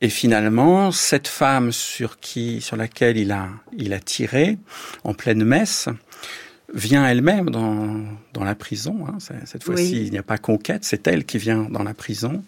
Et 0.02 0.10
finalement, 0.10 0.91
cette 0.91 1.30
femme 1.30 1.72
sur 1.72 2.19
qui, 2.19 2.60
sur 2.60 2.76
laquelle 2.76 3.17
il 3.17 3.32
a, 3.32 3.50
il 3.78 3.93
a 3.93 4.00
tiré 4.00 4.58
en 5.06 5.13
pleine 5.13 5.46
messe, 5.46 5.88
vient 6.74 7.08
elle-même 7.08 7.50
dans, 7.50 8.04
dans 8.34 8.43
la 8.43 8.56
prison. 8.56 9.06
Hein. 9.08 9.17
Cette 9.46 9.63
fois-ci, 9.63 10.06
il 10.06 10.12
n'y 10.12 10.17
a 10.17 10.24
pas 10.24 10.38
conquête, 10.38 10.84
c'est 10.84 11.08
elle 11.08 11.24
qui 11.24 11.38
vient 11.38 11.69
dans 11.69 11.84
la 11.84 11.93
prison. 11.93 12.43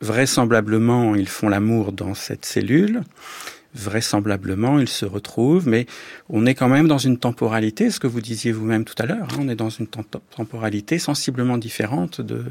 Vraisemblablement, 0.00 1.14
ils 1.14 1.28
font 1.28 1.48
l'amour 1.48 1.92
dans 1.92 2.14
cette 2.14 2.46
cellule 2.46 3.02
vraisemblablement, 3.74 4.78
il 4.78 4.88
se 4.88 5.06
retrouve, 5.06 5.66
mais 5.68 5.86
on 6.28 6.46
est 6.46 6.54
quand 6.54 6.68
même 6.68 6.88
dans 6.88 6.98
une 6.98 7.18
temporalité, 7.18 7.90
ce 7.90 7.98
que 8.00 8.06
vous 8.06 8.20
disiez 8.20 8.52
vous-même 8.52 8.84
tout 8.84 8.94
à 8.98 9.06
l'heure, 9.06 9.28
hein, 9.32 9.38
on 9.40 9.48
est 9.48 9.56
dans 9.56 9.70
une 9.70 9.86
temporalité 9.86 10.98
sensiblement 10.98 11.58
différente 11.58 12.20
de 12.20 12.44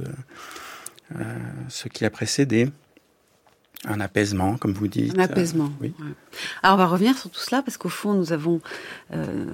euh, 1.16 1.24
ce 1.70 1.88
qui 1.88 2.06
a 2.06 2.10
précédé. 2.10 2.70
Un 3.86 4.00
apaisement, 4.00 4.58
comme 4.58 4.74
vous 4.74 4.88
dites. 4.88 5.18
Un 5.18 5.24
apaisement. 5.24 5.72
oui. 5.82 5.92
Alors 6.62 6.76
on 6.76 6.78
va 6.78 6.86
revenir 6.86 7.18
sur 7.18 7.32
tout 7.32 7.40
cela 7.40 7.64
parce 7.64 7.78
qu'au 7.78 7.90
fond 7.90 8.14
nous 8.14 8.32
avons 8.32 8.62
euh, 9.12 9.48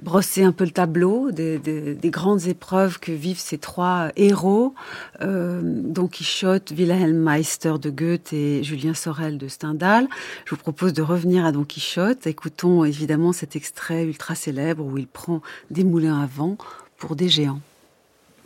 brosser 0.00 0.42
un 0.42 0.52
peu 0.52 0.64
le 0.64 0.70
tableau 0.70 1.30
des, 1.30 1.98
grandes 2.04 2.46
épreuves 2.46 2.98
que 2.98 3.12
vivent 3.12 3.38
ces 3.38 3.58
trois 3.58 4.10
héros, 4.16 4.74
euh, 5.20 5.60
Don 5.64 6.06
Quichotte, 6.06 6.70
Wilhelm 6.70 7.16
Meister 7.18 7.74
de 7.80 7.90
Goethe 7.90 8.32
et 8.32 8.62
Julien 8.62 8.94
Sorel 8.94 9.38
de 9.38 9.48
Stendhal. 9.48 10.08
Je 10.44 10.50
vous 10.50 10.60
propose 10.60 10.92
de 10.92 11.02
revenir 11.02 11.44
à 11.44 11.52
Don 11.52 11.64
Quichotte. 11.64 12.26
Écoutons 12.26 12.84
évidemment 12.84 13.32
cet 13.32 13.56
extrait 13.56 14.04
ultra 14.04 14.34
célèbre 14.34 14.84
où 14.84 14.98
il 14.98 15.06
prend 15.06 15.42
des 15.70 15.84
moulins 15.84 16.20
à 16.20 16.26
vent 16.26 16.56
pour 16.96 17.16
des 17.16 17.28
géants. 17.28 17.60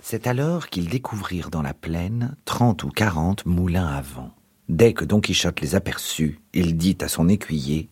C'est 0.01 0.27
alors 0.27 0.69
qu'ils 0.69 0.88
découvrirent 0.88 1.51
dans 1.51 1.62
la 1.62 1.75
plaine 1.75 2.35
trente 2.45 2.83
ou 2.83 2.88
quarante 2.88 3.47
moulins 3.47 3.87
à 3.87 4.01
vent. 4.03 4.35
Dès 4.69 4.93
que 4.93 5.05
Don 5.05 5.21
Quichotte 5.21 5.61
les 5.61 5.75
aperçut, 5.75 6.41
il 6.55 6.77
dit 6.77 6.99
à 7.01 7.09
son 7.09 7.29
écuyer 7.29 7.88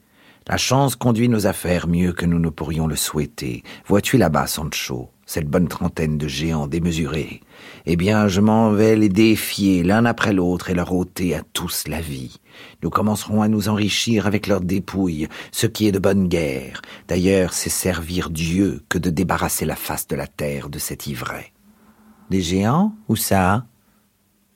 la 0.49 0.57
chance 0.57 0.97
conduit 0.97 1.29
nos 1.29 1.47
affaires 1.47 1.87
mieux 1.87 2.13
que 2.13 2.27
nous 2.27 2.39
ne 2.39 2.49
pourrions 2.49 2.87
le 2.87 2.97
souhaiter. 2.97 3.63
Vois-tu 3.87 4.17
là-bas, 4.17 4.47
Sancho, 4.47 5.11
cette 5.27 5.49
bonne 5.49 5.69
trentaine 5.69 6.19
de 6.19 6.27
géants 6.27 6.67
démesurés? 6.67 7.41
Eh 7.87 7.97
bien, 7.97 8.27
je 8.27 8.41
m'en 8.41 8.73
vais 8.73 8.97
les 8.97 9.09
défier 9.09 9.83
l'un 9.83 10.05
après 10.05 10.33
l'autre 10.33 10.71
et 10.71 10.75
leur 10.75 10.93
ôter 10.93 11.35
à 11.35 11.43
tous 11.53 11.87
la 11.87 12.01
vie. 12.01 12.41
Nous 12.83 12.91
commencerons 12.91 13.43
à 13.43 13.49
nous 13.49 13.69
enrichir 13.69 14.27
avec 14.27 14.47
leurs 14.47 14.63
dépouilles, 14.63 15.29
ce 15.53 15.67
qui 15.67 15.87
est 15.87 15.93
de 15.93 15.99
bonne 15.99 16.27
guerre. 16.27 16.83
D'ailleurs, 17.07 17.53
c'est 17.53 17.71
servir 17.71 18.31
Dieu 18.31 18.83
que 18.89 18.99
de 18.99 19.11
débarrasser 19.11 19.67
la 19.67 19.77
face 19.77 20.09
de 20.09 20.17
la 20.17 20.27
terre 20.27 20.69
de 20.69 20.79
cet 20.79 21.07
ivraie. 21.07 21.53
Des 22.31 22.41
géants? 22.41 22.95
Où 23.09 23.17
ça? 23.17 23.67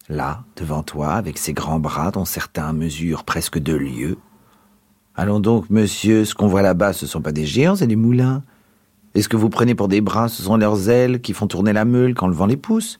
Là, 0.09 0.45
devant 0.57 0.83
toi, 0.83 1.13
avec 1.15 1.39
ces 1.39 1.53
grands 1.53 1.81
bras 1.81 2.11
dont 2.11 2.25
certains 2.25 2.73
mesurent 2.73 3.25
presque 3.25 3.59
deux 3.59 3.79
lieues, 3.79 4.19
Allons 5.17 5.39
donc, 5.39 5.71
monsieur, 5.71 6.25
ce 6.25 6.35
qu'on 6.35 6.49
voit 6.49 6.63
là-bas, 6.63 6.93
ce 6.93 7.07
sont 7.07 7.21
pas 7.21 7.33
des 7.33 7.47
géants, 7.47 7.77
c'est 7.77 7.87
des 7.87 7.97
moulins. 7.97 8.43
Et 9.15 9.23
ce 9.23 9.29
que 9.29 9.37
vous 9.37 9.49
prenez 9.49 9.77
pour 9.77 9.87
des 9.87 10.01
bras, 10.01 10.29
ce 10.29 10.43
sont 10.43 10.57
leurs 10.57 10.91
ailes 10.91 11.21
qui 11.21 11.33
font 11.33 11.47
tourner 11.47 11.73
la 11.73 11.85
meule 11.85 12.15
quand 12.15 12.27
le 12.27 12.35
vent 12.35 12.47
les 12.47 12.57
pousse. 12.57 12.99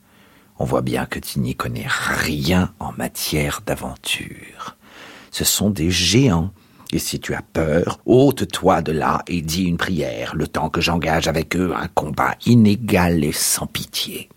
On 0.57 0.63
voit 0.63 0.81
bien 0.81 1.05
que 1.05 1.19
tu 1.19 1.39
n'y 1.39 1.55
connais 1.55 1.87
rien 1.87 2.71
en 2.79 2.93
matière 2.93 3.61
d'aventure. 3.65 4.77
Ce 5.31 5.43
sont 5.43 5.69
des 5.69 5.91
géants. 5.91 6.51
Et 6.93 6.99
si 6.99 7.19
tu 7.19 7.33
as 7.33 7.41
peur, 7.41 7.99
ôte-toi 8.05 8.81
de 8.81 8.93
là 8.93 9.21
et 9.27 9.41
dis 9.41 9.63
une 9.63 9.75
prière, 9.75 10.33
le 10.35 10.47
temps 10.47 10.69
que 10.69 10.79
j'engage 10.79 11.27
avec 11.27 11.57
eux 11.57 11.73
un 11.75 11.89
combat 11.89 12.35
inégal 12.45 13.25
et 13.25 13.33
sans 13.33 13.67
pitié. 13.67 14.29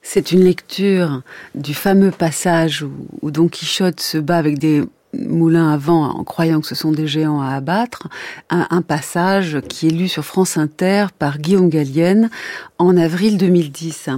C'est 0.00 0.32
une 0.32 0.44
lecture 0.44 1.22
du 1.54 1.74
fameux 1.74 2.12
passage 2.12 2.86
où, 3.20 3.30
Don 3.30 3.48
Quichotte 3.48 4.00
se 4.00 4.16
bat 4.16 4.38
avec 4.38 4.58
des 4.58 4.84
moulins 5.12 5.72
à 5.72 5.76
vent 5.76 6.04
en 6.04 6.24
croyant 6.24 6.60
que 6.60 6.66
ce 6.66 6.74
sont 6.74 6.92
des 6.92 7.06
géants 7.06 7.40
à 7.40 7.50
abattre, 7.50 8.08
un, 8.50 8.82
passage 8.82 9.60
qui 9.68 9.88
est 9.88 9.90
lu 9.90 10.08
sur 10.08 10.24
France 10.24 10.56
Inter 10.56 11.06
par 11.18 11.38
Guillaume 11.38 11.68
Gallienne 11.68 12.30
en 12.78 12.96
avril 12.96 13.38
2010. 13.38 14.10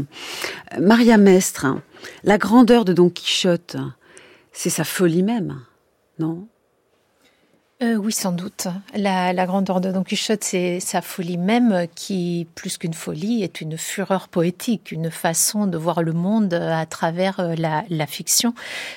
Maria 0.81 1.16
Mestre, 1.16 1.66
la 2.24 2.38
grandeur 2.38 2.85
de 2.85 2.92
Don 2.92 3.11
Quichotte, 3.11 3.77
c'est 4.53 4.70
sa 4.70 4.85
folie 4.85 5.22
même, 5.22 5.61
non? 6.18 6.48
Euh, 7.80 7.94
oui, 7.94 8.10
sans 8.10 8.32
doute. 8.32 8.66
La, 8.96 9.32
grandeur 9.46 9.80
de 9.80 9.92
Don 9.92 10.02
Quichotte, 10.02 10.42
c'est 10.42 10.80
sa 10.80 11.00
folie 11.00 11.38
même 11.38 11.86
qui, 11.94 12.48
plus 12.56 12.76
qu'une 12.76 12.92
folie, 12.92 13.44
est 13.44 13.60
une 13.60 13.78
fureur 13.78 14.26
poétique, 14.26 14.90
une 14.90 15.12
façon 15.12 15.68
de 15.68 15.78
voir 15.78 16.02
le 16.02 16.12
monde 16.12 16.54
à 16.54 16.84
travers 16.86 17.38
euh, 17.38 17.54
la, 17.56 18.06
fiction. 18.08 18.52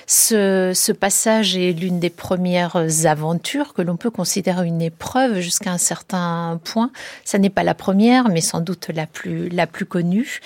Ce, 0.08 0.90
passage 0.90 1.56
est 1.56 1.72
l'une 1.72 2.00
des 2.00 2.10
premières 2.10 3.06
aventures 3.06 3.72
que 3.72 3.82
l'on 3.82 3.96
peut 3.96 4.10
considérer 4.10 4.66
une 4.66 4.82
épreuve 4.82 5.38
jusqu'à 5.38 5.70
un 5.70 5.78
certain 5.78 6.60
point. 6.64 6.90
Ça 7.24 7.38
n'est 7.38 7.50
pas 7.50 7.62
la 7.62 7.74
première, 7.74 8.30
mais 8.30 8.40
sans 8.40 8.60
doute 8.60 8.90
la 8.92 9.06
plus, 9.06 9.48
la 9.48 9.68
plus 9.68 9.86
connue. 9.86 10.40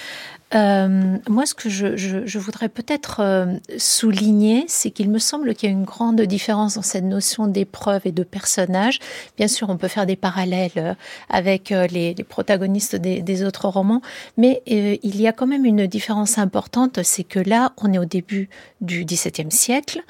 Euh, 0.57 1.19
moi, 1.29 1.45
ce 1.45 1.55
que 1.55 1.69
je, 1.69 2.39
voudrais 2.39 2.69
peut-être 2.69 3.21
euh, 3.21 3.57
souligner, 3.77 4.65
c'est 4.69 4.91
qu'il 4.91 5.11
me 5.11 5.19
semble 5.19 5.55
qu'il 5.55 5.69
y 5.69 5.73
a 5.73 5.77
une 5.77 5.85
grande 5.85 6.21
différence 6.23 6.77
dans 6.77 6.83
cette 6.83 7.05
notion 7.05 7.47
d'épreuve 7.47 8.03
et 8.07 8.13
de 8.13 8.23
personnage. 8.23 9.01
Bien 9.37 9.49
sûr, 9.49 9.69
on 9.69 9.77
peut 9.77 9.89
faire 9.89 10.07
des 10.07 10.17
parallèles 10.17 10.71
euh, 10.79 10.95
avec 11.29 11.71
les, 11.71 12.15
protagonistes 12.29 12.97
des, 12.97 13.45
autres 13.45 13.69
romans, 13.69 14.01
mais 14.37 14.63
il 14.67 15.21
y 15.21 15.27
a 15.27 15.33
quand 15.33 15.47
même 15.47 15.65
une 15.65 15.87
différence 15.87 16.39
importante, 16.39 17.03
c'est 17.03 17.25
que 17.25 17.39
là, 17.39 17.73
on 17.77 17.93
est 17.93 17.99
au 17.99 18.05
début 18.05 18.49
du 18.81 19.05
XVIIe 19.05 19.51
siècle 19.51 20.03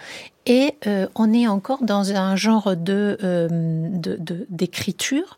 et 0.47 0.75
on 1.17 1.33
est 1.33 1.49
encore 1.49 1.83
dans 1.83 2.13
un 2.13 2.37
genre 2.37 2.77
de 2.77 3.19
d'écriture 4.49 5.37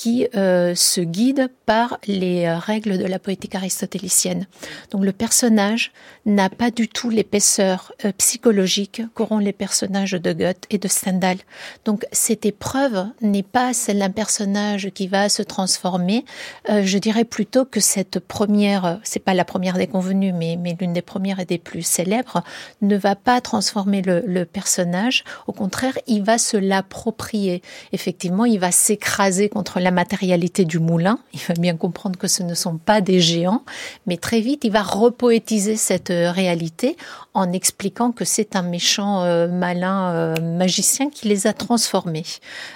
qui 0.00 0.26
euh, 0.34 0.74
se 0.74 1.02
guide 1.02 1.50
par 1.66 1.98
les 2.06 2.46
euh, 2.46 2.56
règles 2.56 2.96
de 2.96 3.04
la 3.04 3.18
poétique 3.18 3.54
aristotélicienne. 3.54 4.46
Donc 4.92 5.04
le 5.04 5.12
personnage 5.12 5.92
n'a 6.24 6.48
pas 6.48 6.70
du 6.70 6.88
tout 6.88 7.10
l'épaisseur 7.10 7.92
euh, 8.06 8.12
psychologique 8.16 9.02
qu'auront 9.12 9.40
les 9.40 9.52
personnages 9.52 10.12
de 10.12 10.32
Goethe 10.32 10.64
et 10.70 10.78
de 10.78 10.88
Stendhal. 10.88 11.36
Donc 11.84 12.06
cette 12.12 12.46
épreuve 12.46 13.08
n'est 13.20 13.42
pas 13.42 13.74
celle 13.74 13.98
d'un 13.98 14.08
personnage 14.08 14.88
qui 14.94 15.06
va 15.06 15.28
se 15.28 15.42
transformer. 15.42 16.24
je 16.66 16.96
dirais 16.96 17.24
plutôt 17.24 17.66
que 17.66 17.80
cette 17.80 18.20
première, 18.20 19.00
c'est 19.02 19.22
pas 19.22 19.34
la 19.34 19.44
première 19.44 19.76
des 19.76 19.86
convenues, 19.86 20.32
mais, 20.32 20.56
mais 20.58 20.78
l'une 20.80 20.94
des 20.94 21.02
premières 21.02 21.40
et 21.40 21.44
des 21.44 21.58
plus 21.58 21.82
célèbres, 21.82 22.42
ne 22.80 22.96
va 22.96 23.16
pas 23.16 23.42
transformer 23.42 24.00
le, 24.00 24.22
le 24.26 24.46
personnage. 24.46 25.24
Au 25.46 25.52
contraire, 25.52 25.98
il 26.06 26.22
va 26.22 26.38
se 26.38 26.56
l'approprier. 26.56 27.60
Effectivement, 27.92 28.46
il 28.46 28.58
va 28.58 28.72
s'écraser 28.72 29.50
contre 29.50 29.78
la 29.78 29.89
matérialité 29.90 30.64
du 30.64 30.78
moulin. 30.78 31.18
Il 31.32 31.40
va 31.40 31.54
bien 31.54 31.76
comprendre 31.76 32.18
que 32.18 32.28
ce 32.28 32.42
ne 32.42 32.54
sont 32.54 32.76
pas 32.76 33.00
des 33.00 33.20
géants, 33.20 33.64
mais 34.06 34.16
très 34.16 34.40
vite, 34.40 34.64
il 34.64 34.72
va 34.72 34.82
repoétiser 34.82 35.76
cette 35.76 36.10
euh, 36.10 36.30
réalité 36.30 36.96
en 37.34 37.52
expliquant 37.52 38.12
que 38.12 38.24
c'est 38.24 38.56
un 38.56 38.62
méchant 38.62 39.22
euh, 39.22 39.48
malin 39.48 40.12
euh, 40.12 40.34
magicien 40.40 41.10
qui 41.10 41.28
les 41.28 41.46
a 41.46 41.52
transformés. 41.52 42.24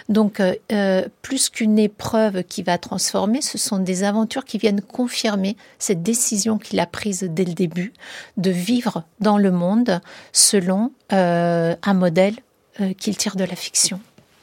Donc, 0.08 0.40
plus 1.22 1.48
qu'une 1.48 1.78
épreuve 1.78 2.44
qui 2.44 2.62
va 2.62 2.78
transformer, 2.78 3.40
ce 3.40 3.58
sont 3.58 3.78
des 3.78 4.04
aventures 4.04 4.44
qui 4.44 4.58
viennent 4.58 4.80
confirmer 4.80 5.56
cette 5.78 6.02
décision 6.02 6.58
qu'il 6.58 6.80
a 6.80 6.86
prise 6.86 7.26
dès 7.30 7.44
le 7.44 7.54
début 7.54 7.92
de 8.36 8.50
vivre 8.50 9.04
dans 9.20 9.38
le 9.38 9.50
monde 9.50 10.00
selon 10.32 10.92
un 11.10 11.94
modèle 11.94 12.36
qu'il 12.98 13.16
tire 13.16 13.36
de 13.36 13.44
la 13.44 13.56
fiction. 13.56 14.00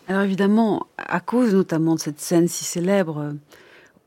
Alors 0.08 0.24
évidemment, 0.24 0.88
à 0.98 1.20
cause 1.20 1.54
notamment 1.54 1.96
de 1.96 2.00
cette 2.00 2.20
scène 2.20 2.48
si 2.48 2.64
célèbre, 2.64 3.34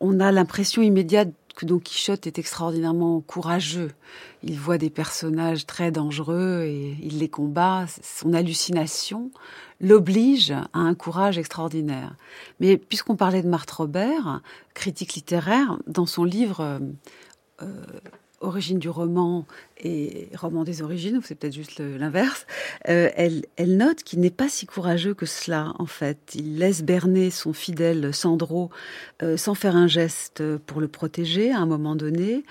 on 0.01 0.21
a 0.21 0.33
l'impression 0.33 0.83
immédiate 0.83 1.33
que 1.55 1.67
Don 1.67 1.79
Quichotte 1.79 2.27
est 2.27 2.39
extraordinairement 2.39 3.21
courageux. 3.21 3.93
Il 4.43 4.59
voit 4.59 4.79
des 4.79 4.91
personnages 4.91 5.67
très 5.67 5.91
dangereux 5.91 6.63
et 6.65 6.97
il 7.03 7.19
les 7.21 7.29
combat. 7.29 7.87
Son 8.03 8.33
hallucination 8.35 9.31
l'oblige 9.81 10.51
à 10.51 10.79
un 10.79 10.95
courage 10.95 11.39
extraordinaire. 11.39 12.17
Mais 12.61 12.77
puisqu'on 12.77 13.17
parlait 13.17 13.43
de 13.43 13.49
Marthe 13.49 13.71
Robert, 13.71 14.41
critique 14.75 15.15
littéraire, 15.15 15.79
dans 15.87 16.07
son 16.07 16.25
livre 16.25 16.81
euh, 17.63 17.85
origine 18.41 18.79
du 18.79 18.89
roman 18.89 19.47
et 19.79 20.29
roman 20.35 20.65
des 20.65 20.83
origines, 20.83 21.17
ou 21.17 21.23
c'est 21.23 21.35
peut-être 21.35 21.55
juste 21.55 21.79
l'inverse, 21.79 22.47
euh, 22.89 23.11
elle, 23.17 23.43
note 23.77 24.03
qu'il 24.03 24.21
n'est 24.21 24.31
pas 24.31 24.49
si 24.49 24.67
courageux 24.67 25.15
que 25.15 25.27
cela, 25.27 25.73
en 25.79 25.87
fait. 25.87 26.19
Il 26.35 26.59
laisse 26.59 26.83
berner 26.83 27.31
son 27.31 27.53
fidèle 27.53 28.15
Sandro 28.15 28.71
euh, 29.23 29.37
sans 29.37 29.55
faire 29.55 29.77
un 29.77 29.89
geste 29.89 30.43
pour 30.59 30.81
le 30.81 30.89
protéger 30.89 31.51
à 31.51 31.59
un 31.59 31.67
moment 31.67 31.97
donné. 31.97 32.45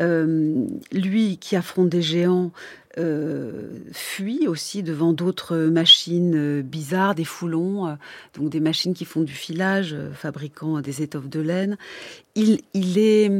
Euh, 0.00 0.64
lui 0.92 1.38
qui 1.38 1.56
affronte 1.56 1.88
des 1.88 2.02
géants 2.02 2.52
euh, 2.96 3.68
fuit 3.92 4.48
aussi 4.48 4.82
devant 4.82 5.12
d'autres 5.12 5.56
machines 5.56 6.34
euh, 6.34 6.62
bizarres, 6.62 7.14
des 7.14 7.26
foulons, 7.26 7.86
euh, 7.86 7.92
donc 8.34 8.48
des 8.48 8.60
machines 8.60 8.94
qui 8.94 9.04
font 9.04 9.20
du 9.20 9.34
filage, 9.34 9.94
fabriquant 10.14 10.80
des 10.80 11.02
étoffes 11.02 11.28
de 11.28 11.40
laine. 11.40 11.76
Il, 12.34 12.60
il 12.72 12.98
est 12.98 13.30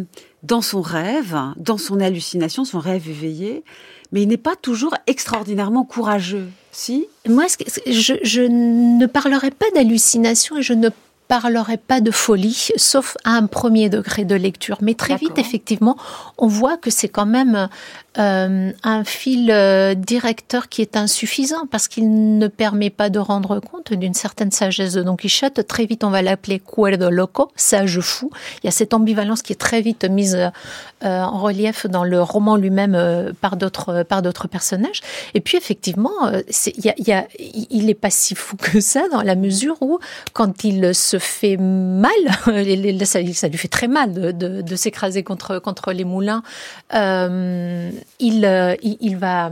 dans 0.42 0.60
son 0.60 0.82
rêve, 0.82 1.36
dans 1.56 1.78
son 1.78 1.98
hallucination, 2.00 2.64
son 2.64 2.78
rêve 2.78 3.08
éveillé, 3.08 3.64
mais 4.12 4.22
il 4.22 4.28
n'est 4.28 4.36
pas 4.36 4.54
toujours 4.54 4.94
extraordinairement 5.06 5.84
courageux. 5.84 6.48
Si? 6.70 7.06
Moi, 7.26 7.46
je, 7.86 8.14
je 8.22 8.42
ne 8.42 9.06
parlerai 9.06 9.50
pas 9.50 9.70
d'hallucination 9.74 10.58
et 10.58 10.62
je 10.62 10.74
ne 10.74 10.90
parlerai 11.28 11.76
pas 11.76 12.00
de 12.00 12.10
folie, 12.10 12.70
sauf 12.76 13.16
à 13.24 13.32
un 13.32 13.46
premier 13.46 13.90
degré 13.90 14.24
de 14.24 14.34
lecture. 14.34 14.78
Mais 14.80 14.94
très 14.94 15.16
vite, 15.16 15.36
effectivement, 15.38 15.96
on 16.38 16.48
voit 16.48 16.78
que 16.78 16.90
c'est 16.90 17.08
quand 17.08 17.26
même 17.26 17.68
euh, 18.18 18.72
un 18.82 19.04
fil 19.04 19.50
euh, 19.52 19.94
directeur 19.94 20.68
qui 20.68 20.82
est 20.82 20.96
insuffisant 20.96 21.66
parce 21.70 21.86
qu'il 21.86 22.38
ne 22.38 22.48
permet 22.48 22.90
pas 22.90 23.10
de 23.10 23.20
rendre 23.20 23.60
compte 23.60 23.92
d'une 23.92 24.14
certaine 24.14 24.50
sagesse 24.50 24.94
de 24.94 25.02
Don 25.02 25.14
Quichotte. 25.14 25.66
Très 25.68 25.86
vite, 25.86 26.02
on 26.02 26.10
va 26.10 26.20
l'appeler 26.20 26.58
cuerdo 26.58 27.10
loco, 27.10 27.52
sage 27.54 28.00
fou. 28.00 28.30
Il 28.62 28.66
y 28.66 28.68
a 28.68 28.72
cette 28.72 28.92
ambivalence 28.92 29.42
qui 29.42 29.52
est 29.52 29.56
très 29.56 29.82
vite 29.82 30.04
mise 30.04 30.34
euh, 30.34 30.50
en 31.22 31.38
relief 31.38 31.86
dans 31.86 32.02
le 32.02 32.20
roman 32.20 32.56
lui-même 32.56 33.32
par 33.40 33.56
d'autres 33.56 34.48
personnages. 34.50 35.00
Et 35.34 35.40
puis 35.40 35.56
effectivement, 35.56 36.10
il, 36.76 36.84
y 36.84 36.88
a, 36.88 36.94
y 36.98 37.12
a, 37.12 37.26
il 37.38 37.88
est 37.88 37.94
pas 37.94 38.10
si 38.10 38.34
fou 38.34 38.56
que 38.56 38.80
ça 38.80 39.08
dans 39.12 39.22
la 39.22 39.36
mesure 39.36 39.76
où 39.80 40.00
quand 40.32 40.64
il 40.64 40.92
se 40.92 41.20
fait 41.20 41.56
mal, 41.56 42.10
ça, 43.04 43.20
lui 43.20 43.58
fait 43.58 43.68
très 43.68 43.88
mal 43.88 44.12
de, 44.12 44.76
s'écraser 44.76 45.22
contre 45.22 45.58
contre 45.60 45.92
les 45.92 46.04
moulins. 46.04 46.42
Il, 48.18 48.44
euh, 48.44 48.74
il, 48.82 49.16
va, 49.16 49.50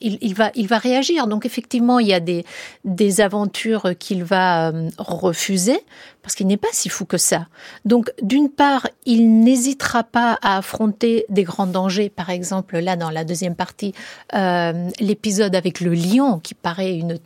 il, 0.00 0.34
va, 0.34 0.50
il 0.54 0.66
va 0.66 0.78
réagir. 0.78 1.26
Donc 1.26 1.46
effectivement, 1.46 1.98
il 1.98 2.08
y 2.08 2.14
a 2.14 2.20
des, 2.20 2.44
des 2.84 3.20
aventures 3.20 3.92
qu'il 3.98 4.24
va 4.24 4.68
euh, 4.68 4.88
refuser 4.98 5.78
parce 6.22 6.34
qu'il 6.34 6.46
n'est 6.46 6.58
pas 6.58 6.68
si 6.72 6.88
fou 6.88 7.06
que 7.06 7.16
ça. 7.16 7.46
Donc 7.84 8.12
d'une 8.20 8.50
part, 8.50 8.86
il 9.06 9.40
n'hésitera 9.40 10.04
pas 10.04 10.38
à 10.42 10.58
affronter 10.58 11.24
des 11.28 11.44
grands 11.44 11.66
dangers. 11.66 12.10
Par 12.10 12.28
exemple, 12.28 12.78
là 12.78 12.96
dans 12.96 13.10
la 13.10 13.24
deuxième 13.24 13.54
partie, 13.54 13.94
euh, 14.34 14.88
l'épisode 15.00 15.54
avec 15.54 15.80
le 15.80 15.94
lion 15.94 16.38
qui 16.38 16.54
paraît 16.54 16.94
une, 16.94 17.18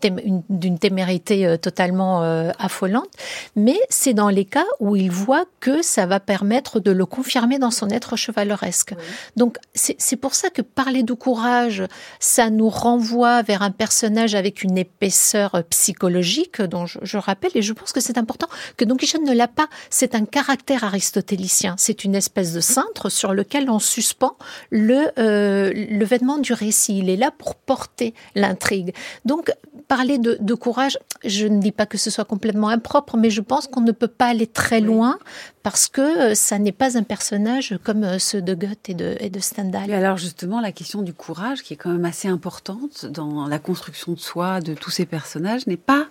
d'une 0.49 0.79
témérité 0.79 1.57
totalement 1.61 2.23
affolante. 2.59 3.09
Mais 3.57 3.79
c'est 3.89 4.15
dans 4.15 4.29
les 4.29 4.45
cas 4.45 4.65
où 4.79 4.95
il 4.95 5.11
voit 5.11 5.45
que 5.61 5.83
ça 5.83 6.07
va 6.07 6.21
permettre 6.21 6.79
de 6.79 6.93
le 6.93 7.07
confirmer 7.07 7.59
dans 7.59 7.71
son 7.71 7.89
être 7.89 8.17
chevaleresque. 8.17 8.95
Donc 9.37 9.59
c'est 9.75 10.17
pour 10.17 10.35
ça 10.35 10.51
que 10.51 10.63
parler 10.63 11.03
de 11.03 11.13
courage, 11.13 11.83
ça 12.21 12.51
nous 12.51 12.64
renvoie 12.69 13.43
vers 13.43 13.63
un 13.63 13.71
personnage 13.71 14.35
avec 14.35 14.63
une 14.63 14.79
épaisseur 14.79 15.63
psychologique, 15.71 16.63
dont 16.63 16.87
je, 16.87 17.17
rappelle, 17.17 17.51
et 17.55 17.63
je 17.63 17.73
pense 17.73 17.93
que 17.93 18.01
c'est 18.01 18.19
important, 18.19 18.47
que 18.77 18.85
Don 18.85 18.97
Quichotte 18.97 19.23
ne 19.23 19.35
l'a 19.35 19.49
pas. 19.49 19.69
C'est 19.91 20.15
un 20.15 20.25
caractère 20.25 20.85
aristotélicien. 20.85 21.75
C'est 21.79 22.05
une 22.05 22.15
espèce 22.15 22.53
de 22.53 22.61
cintre 22.61 23.09
sur 23.09 23.35
lequel 23.35 23.71
on 23.71 23.79
suspend 23.79 24.37
le, 24.71 25.11
euh, 25.19 25.73
le 25.75 26.05
vêtement 26.05 26.39
du 26.39 26.53
récit. 26.53 26.99
Il 26.99 27.11
est 27.11 27.17
là 27.17 27.31
pour 27.31 27.55
porter 27.55 28.15
l'intrigue. 28.35 28.95
Donc, 29.25 29.53
parler 29.89 30.19
de, 30.19 30.39
de, 30.41 30.55
courage, 30.55 30.99
je 31.25 31.47
ne 31.47 31.61
dis 31.61 31.73
pas 31.73 31.87
que 31.87 31.99
ce 31.99 32.11
soit 32.11 32.25
complètement 32.25 32.69
impropre, 32.69 33.17
mais 33.17 33.31
je 33.31 33.41
pense 33.41 33.67
qu'on 33.67 33.81
ne 33.81 33.93
peut 33.93 34.09
pas 34.09 34.27
aller 34.27 34.47
très 34.47 34.81
loin 34.81 35.19
parce 35.63 35.89
que 35.89 36.01
euh, 36.01 36.35
ça 36.35 36.59
n'est 36.59 36.73
pas 36.73 36.97
un 36.99 37.03
personnage 37.03 37.79
comme 37.83 38.05
euh, 38.05 38.19
ceux 38.19 38.43
de 38.43 38.55
Goethe 38.55 38.91
et 38.91 38.95
de, 38.95 39.17
et 39.19 39.31
de 39.31 39.41
Stendhal. 39.41 39.91
Et 39.91 39.95
alors 39.95 40.19
justement, 40.19 40.61
la 40.61 40.73
question 40.73 41.03
du 41.03 41.15
courage, 41.15 41.63
qui 41.63 41.75
est 41.75 41.77
quand 41.77 41.91
même 41.91 42.05
assez 42.05 42.29
importante 42.29 42.54
dans 42.63 43.47
la 43.47 43.59
construction 43.59 44.13
de 44.13 44.21
soi 44.21 44.61
de 44.61 44.75
tous 44.75 44.91
ces 44.91 45.07
personnages, 45.07 45.67
n'est 45.67 45.77
pas 45.77 46.07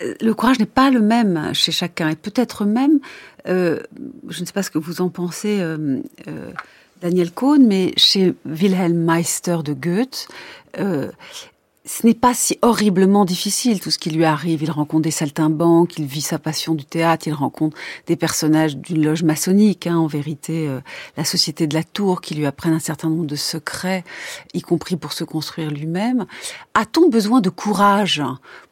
euh, 0.00 0.14
le 0.20 0.34
courage 0.34 0.58
n'est 0.58 0.66
pas 0.66 0.90
le 0.90 1.00
même 1.00 1.50
chez 1.54 1.72
chacun. 1.72 2.08
Et 2.08 2.16
peut-être 2.16 2.64
même, 2.64 2.98
je 3.46 3.80
ne 4.28 4.46
sais 4.46 4.52
pas 4.52 4.62
ce 4.62 4.70
que 4.70 4.78
vous 4.78 5.00
en 5.00 5.08
pensez, 5.08 5.62
Daniel 7.02 7.32
Cohn, 7.32 7.66
mais 7.66 7.92
chez 7.96 8.34
Wilhelm 8.46 9.04
Meister 9.04 9.58
de 9.64 9.74
Goethe, 9.74 10.28
ce 11.84 12.06
n'est 12.06 12.14
pas 12.14 12.32
si 12.32 12.58
horriblement 12.62 13.24
difficile 13.24 13.80
tout 13.80 13.90
ce 13.90 13.98
qui 13.98 14.10
lui 14.10 14.24
arrive. 14.24 14.62
Il 14.62 14.70
rencontre 14.70 15.02
des 15.02 15.10
saltimbanques, 15.10 15.98
il 15.98 16.06
vit 16.06 16.20
sa 16.20 16.38
passion 16.38 16.74
du 16.74 16.84
théâtre, 16.84 17.26
il 17.26 17.32
rencontre 17.32 17.76
des 18.06 18.16
personnages 18.16 18.76
d'une 18.76 19.04
loge 19.04 19.24
maçonnique, 19.24 19.86
hein, 19.86 19.96
en 19.96 20.06
vérité, 20.06 20.68
euh, 20.68 20.80
la 21.16 21.24
société 21.24 21.66
de 21.66 21.74
la 21.74 21.82
tour 21.82 22.20
qui 22.20 22.34
lui 22.34 22.46
apprennent 22.46 22.74
un 22.74 22.78
certain 22.78 23.08
nombre 23.08 23.26
de 23.26 23.36
secrets, 23.36 24.04
y 24.54 24.60
compris 24.60 24.96
pour 24.96 25.12
se 25.12 25.24
construire 25.24 25.70
lui-même. 25.70 26.26
A-t-on 26.74 27.08
besoin 27.08 27.40
de 27.40 27.50
courage 27.50 28.22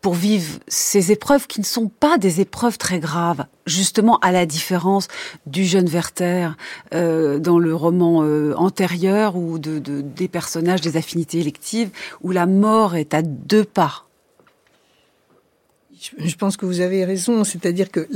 pour 0.01 0.15
vivre 0.15 0.61
ces 0.69 1.11
épreuves 1.11 1.47
qui 1.49 1.61
ne 1.61 1.67
sont 1.67 1.89
pas 1.89 2.17
des 2.17 2.41
épreuves 2.41 2.79
très 2.79 3.01
graves? 3.01 3.45
Justement 3.71 4.19
à 4.19 4.33
la 4.33 4.47
différence 4.47 5.09
du 5.47 5.65
jeune 5.65 5.87
Werther 5.87 6.51
euh, 6.95 7.39
dans 7.39 7.59
le 7.59 7.75
roman 7.75 8.23
euh, 8.23 8.55
antérieur 8.57 9.37
ou 9.37 9.59
de, 9.59 9.79
de, 9.79 10.01
des 10.01 10.29
personnages 10.29 10.81
des 10.81 10.97
affinités 10.97 11.39
électives 11.39 11.91
où 12.23 12.33
la 12.33 12.47
mort 12.47 12.97
est 12.97 13.15
à 13.15 13.23
deux 13.23 13.65
pas. 13.65 14.07
Je 16.19 16.35
pense 16.37 16.57
que 16.57 16.65
vous 16.65 16.81
avez 16.81 17.05
raison, 17.05 17.45
c'est-à-dire 17.45 17.91
que 17.91 18.09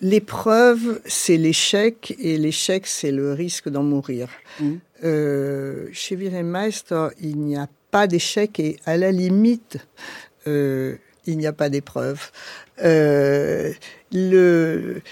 l'épreuve, 0.00 1.00
c'est 1.04 1.36
l'échec, 1.36 2.16
et 2.18 2.38
l'échec, 2.38 2.86
c'est 2.86 3.10
le 3.10 3.34
risque 3.34 3.68
d'en 3.68 3.82
mourir. 3.82 4.28
Mmh. 4.60 4.72
Euh, 5.04 5.86
chez 5.92 6.16
Wilhelm 6.16 6.48
Meister, 6.48 7.08
il 7.20 7.38
n'y 7.40 7.56
a 7.56 7.68
pas 7.90 8.06
d'échec, 8.06 8.58
et 8.58 8.78
à 8.86 8.96
la 8.96 9.12
limite, 9.12 9.78
euh, 10.46 10.96
il 11.28 11.38
n'y 11.38 11.46
a 11.46 11.52
pas 11.52 11.68
d'épreuve. 11.68 12.30
Euh, 12.82 13.72
le, 14.12 15.02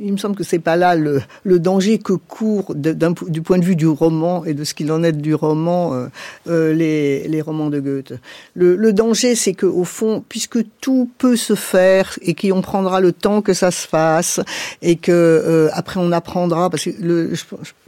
il 0.00 0.12
me 0.12 0.16
semble 0.16 0.36
que 0.36 0.44
c'est 0.44 0.58
pas 0.58 0.76
là 0.76 0.94
le, 0.94 1.20
le, 1.42 1.58
danger 1.58 1.98
que 1.98 2.12
court 2.12 2.74
du 2.74 3.42
point 3.42 3.58
de 3.58 3.64
vue 3.64 3.74
du 3.74 3.88
roman 3.88 4.44
et 4.44 4.54
de 4.54 4.62
ce 4.64 4.74
qu'il 4.74 4.92
en 4.92 5.02
est 5.02 5.12
du 5.12 5.34
roman 5.34 5.94
euh, 5.94 6.06
euh, 6.48 6.72
les, 6.72 7.26
les, 7.26 7.40
romans 7.40 7.70
de 7.70 7.80
Goethe. 7.80 8.12
Le, 8.54 8.76
le 8.76 8.92
danger, 8.92 9.34
c'est 9.34 9.54
que 9.54 9.66
au 9.66 9.84
fond, 9.84 10.22
puisque 10.28 10.58
tout 10.80 11.10
peut 11.18 11.36
se 11.36 11.54
faire 11.54 12.18
et 12.22 12.34
qu'on 12.34 12.62
prendra 12.62 13.00
le 13.00 13.12
temps 13.12 13.42
que 13.42 13.54
ça 13.54 13.70
se 13.70 13.86
fasse 13.86 14.40
et 14.82 14.96
que 14.96 15.12
euh, 15.12 15.68
après 15.72 15.98
on 15.98 16.12
apprendra, 16.12 16.70
parce 16.70 16.84
que 16.84 16.90
le, 17.00 17.34
je, 17.34 17.44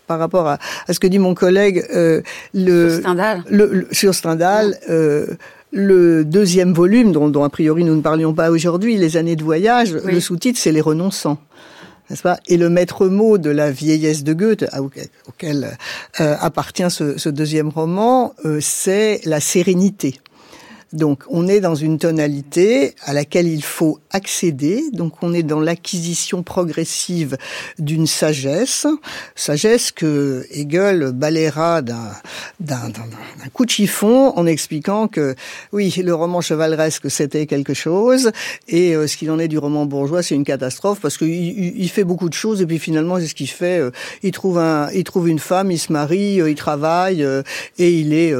par 0.08 0.18
rapport 0.18 0.48
à, 0.48 0.58
à, 0.88 0.92
ce 0.92 0.98
que 0.98 1.06
dit 1.06 1.20
mon 1.20 1.34
collègue, 1.34 1.86
euh, 1.94 2.22
le, 2.54 2.90
sur 2.90 3.00
Stendhal, 3.00 3.44
le, 3.50 3.86
sur 3.92 4.14
Stendhal 4.14 4.78
euh, 4.88 5.26
le 5.70 6.24
deuxième 6.24 6.72
volume, 6.72 7.12
dont, 7.12 7.28
dont, 7.28 7.44
a 7.44 7.50
priori 7.50 7.84
nous 7.84 7.96
ne 7.96 8.02
parlions 8.02 8.34
pas 8.34 8.50
aujourd'hui, 8.50 8.96
Les 8.96 9.16
années 9.16 9.36
de 9.36 9.44
voyage, 9.44 9.92
le 9.92 10.20
sous-titre 10.20 10.58
c'est 10.58 10.72
Les 10.72 10.80
renonçants. 10.80 11.38
N'est-ce 12.10 12.22
pas? 12.22 12.38
Et 12.46 12.56
le 12.56 12.70
maître 12.70 13.06
mot 13.06 13.36
de 13.36 13.50
la 13.50 13.70
vieillesse 13.70 14.24
de 14.24 14.32
Goethe, 14.32 14.64
auquel, 15.26 15.76
euh, 16.20 16.36
appartient 16.40 16.90
ce, 16.90 17.18
ce, 17.18 17.28
deuxième 17.28 17.68
roman, 17.68 18.34
euh, 18.46 18.60
c'est 18.62 19.20
la 19.26 19.40
sérénité. 19.40 20.18
Donc 20.92 21.24
on 21.28 21.46
est 21.48 21.60
dans 21.60 21.74
une 21.74 21.98
tonalité 21.98 22.94
à 23.02 23.12
laquelle 23.12 23.46
il 23.46 23.62
faut 23.62 23.98
accéder. 24.10 24.84
Donc 24.92 25.22
on 25.22 25.34
est 25.34 25.42
dans 25.42 25.60
l'acquisition 25.60 26.42
progressive 26.42 27.36
d'une 27.78 28.06
sagesse, 28.06 28.86
sagesse 29.34 29.92
que 29.92 30.46
Hegel 30.50 31.12
balayera 31.12 31.82
d'un 31.82 32.12
coup 33.52 33.66
de 33.66 33.70
chiffon 33.70 34.32
en 34.34 34.46
expliquant 34.46 35.08
que 35.08 35.34
oui, 35.72 35.94
le 36.02 36.14
roman 36.14 36.40
chevaleresque 36.40 37.10
c'était 37.10 37.46
quelque 37.46 37.74
chose 37.74 38.30
et 38.66 38.94
euh, 38.94 39.06
ce 39.06 39.16
qu'il 39.16 39.30
en 39.30 39.38
est 39.38 39.48
du 39.48 39.58
roman 39.58 39.84
bourgeois 39.84 40.22
c'est 40.22 40.34
une 40.34 40.44
catastrophe 40.44 41.00
parce 41.00 41.18
qu'il 41.18 41.28
il 41.28 41.88
fait 41.90 42.04
beaucoup 42.04 42.28
de 42.28 42.34
choses 42.34 42.62
et 42.62 42.66
puis 42.66 42.78
finalement 42.78 43.18
c'est 43.18 43.26
ce 43.26 43.34
qu'il 43.34 43.50
fait. 43.50 43.78
Euh, 43.78 43.90
il 44.22 44.32
trouve 44.32 44.58
un, 44.58 44.90
il 44.92 45.04
trouve 45.04 45.28
une 45.28 45.38
femme, 45.38 45.70
il 45.70 45.78
se 45.78 45.92
marie, 45.92 46.40
euh, 46.40 46.50
il 46.50 46.56
travaille 46.56 47.26
et 47.78 47.92
il 47.92 48.14
est 48.14 48.34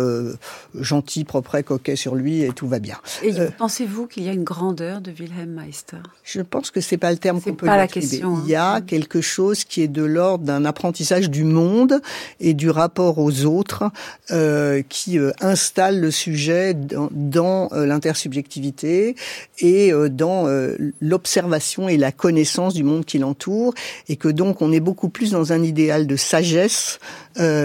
gentil, 0.75 1.25
propre, 1.25 1.61
coquet 1.61 1.97
sur 1.97 2.15
lui 2.15 2.38
et 2.45 2.53
tout 2.53 2.69
va 2.69 2.79
bien. 2.79 2.99
Et 3.23 3.33
pensez-vous 3.57 4.07
qu'il 4.07 4.25
y 4.25 4.29
a 4.29 4.33
une 4.33 4.45
grandeur 4.45 5.01
de 5.01 5.11
Wilhelm 5.11 5.51
Meister? 5.51 5.99
Je 6.25 6.41
pense 6.41 6.71
que 6.71 6.81
c'est 6.81 6.97
pas 6.97 7.11
le 7.11 7.19
terme 7.19 7.41
qu'on 7.41 7.55
peut 7.55 7.67
pas 7.67 7.77
la 7.77 7.89
question. 7.89 8.37
Hein. 8.37 8.43
Il 8.45 8.51
y 8.51 8.55
a 8.55 8.81
quelque 8.81 9.21
chose 9.21 9.65
qui 9.65 9.83
est 9.83 9.89
de 9.89 10.03
l'ordre 10.03 10.45
d'un 10.45 10.65
apprentissage 10.65 11.31
du 11.31 11.45
monde 11.45 12.01
et 12.41 12.55
du 12.55 12.71
rapport 12.71 13.19
aux 13.19 13.45
autres 13.45 13.91
euh, 14.31 14.83
qui 14.89 15.19
euh, 15.19 15.33
installe 15.41 16.01
le 16.01 16.11
sujet 16.11 16.75
dans, 16.75 17.09
dans 17.13 17.69
euh, 17.73 17.87
l'intersubjectivité 17.87 19.15
et 19.59 19.93
euh, 19.93 20.09
dans 20.09 20.47
euh, 20.47 20.77
l'observation 21.01 21.89
et 21.89 21.97
la 21.97 22.13
connaissance 22.13 22.75
du 22.75 22.85
monde 22.85 23.05
qui 23.05 23.19
l'entoure 23.19 23.75
et 24.09 24.17
que 24.17 24.29
donc 24.29 24.63
on 24.63 24.73
est 24.73 24.81
beaucoup 24.81 25.09
plus 25.09 25.33
dans 25.33 25.53
un 25.53 25.63
idéal 25.63 26.07
de 26.07 26.17
sagesse 26.17 26.99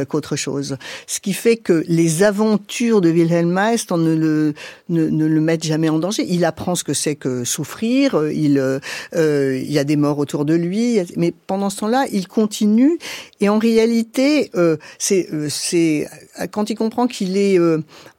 qu'autre 0.07 0.36
chose. 0.36 0.77
Ce 1.07 1.19
qui 1.19 1.33
fait 1.33 1.57
que 1.57 1.83
les 1.88 2.21
aventures 2.21 3.01
de 3.01 3.09
Wilhelm 3.09 3.51
Meister 3.51 3.95
ne 3.97 4.13
le, 4.13 4.53
ne, 4.89 5.08
ne 5.08 5.26
le 5.26 5.41
mettent 5.41 5.63
jamais 5.63 5.89
en 5.89 5.99
danger. 5.99 6.26
Il 6.28 6.45
apprend 6.45 6.76
ce 6.76 6.84
que 6.84 6.93
c'est 6.93 7.15
que 7.15 7.43
souffrir, 7.43 8.30
il, 8.32 8.58
euh, 8.60 9.58
il 9.58 9.71
y 9.71 9.80
a 9.80 9.84
des 9.84 9.95
morts 9.95 10.19
autour 10.19 10.45
de 10.45 10.54
lui, 10.54 10.99
mais 11.15 11.34
pendant 11.47 11.69
ce 11.69 11.78
temps-là, 11.80 12.06
il 12.12 12.28
continue. 12.28 12.97
Et 13.41 13.49
en 13.49 13.60
réalité, 13.60 14.52
euh, 14.56 14.78
c'est, 14.99 15.28
c'est 15.49 16.08
quand 16.52 16.69
il 16.69 16.76
comprend 16.76 17.08
qu'il 17.08 17.38
est 17.38 17.60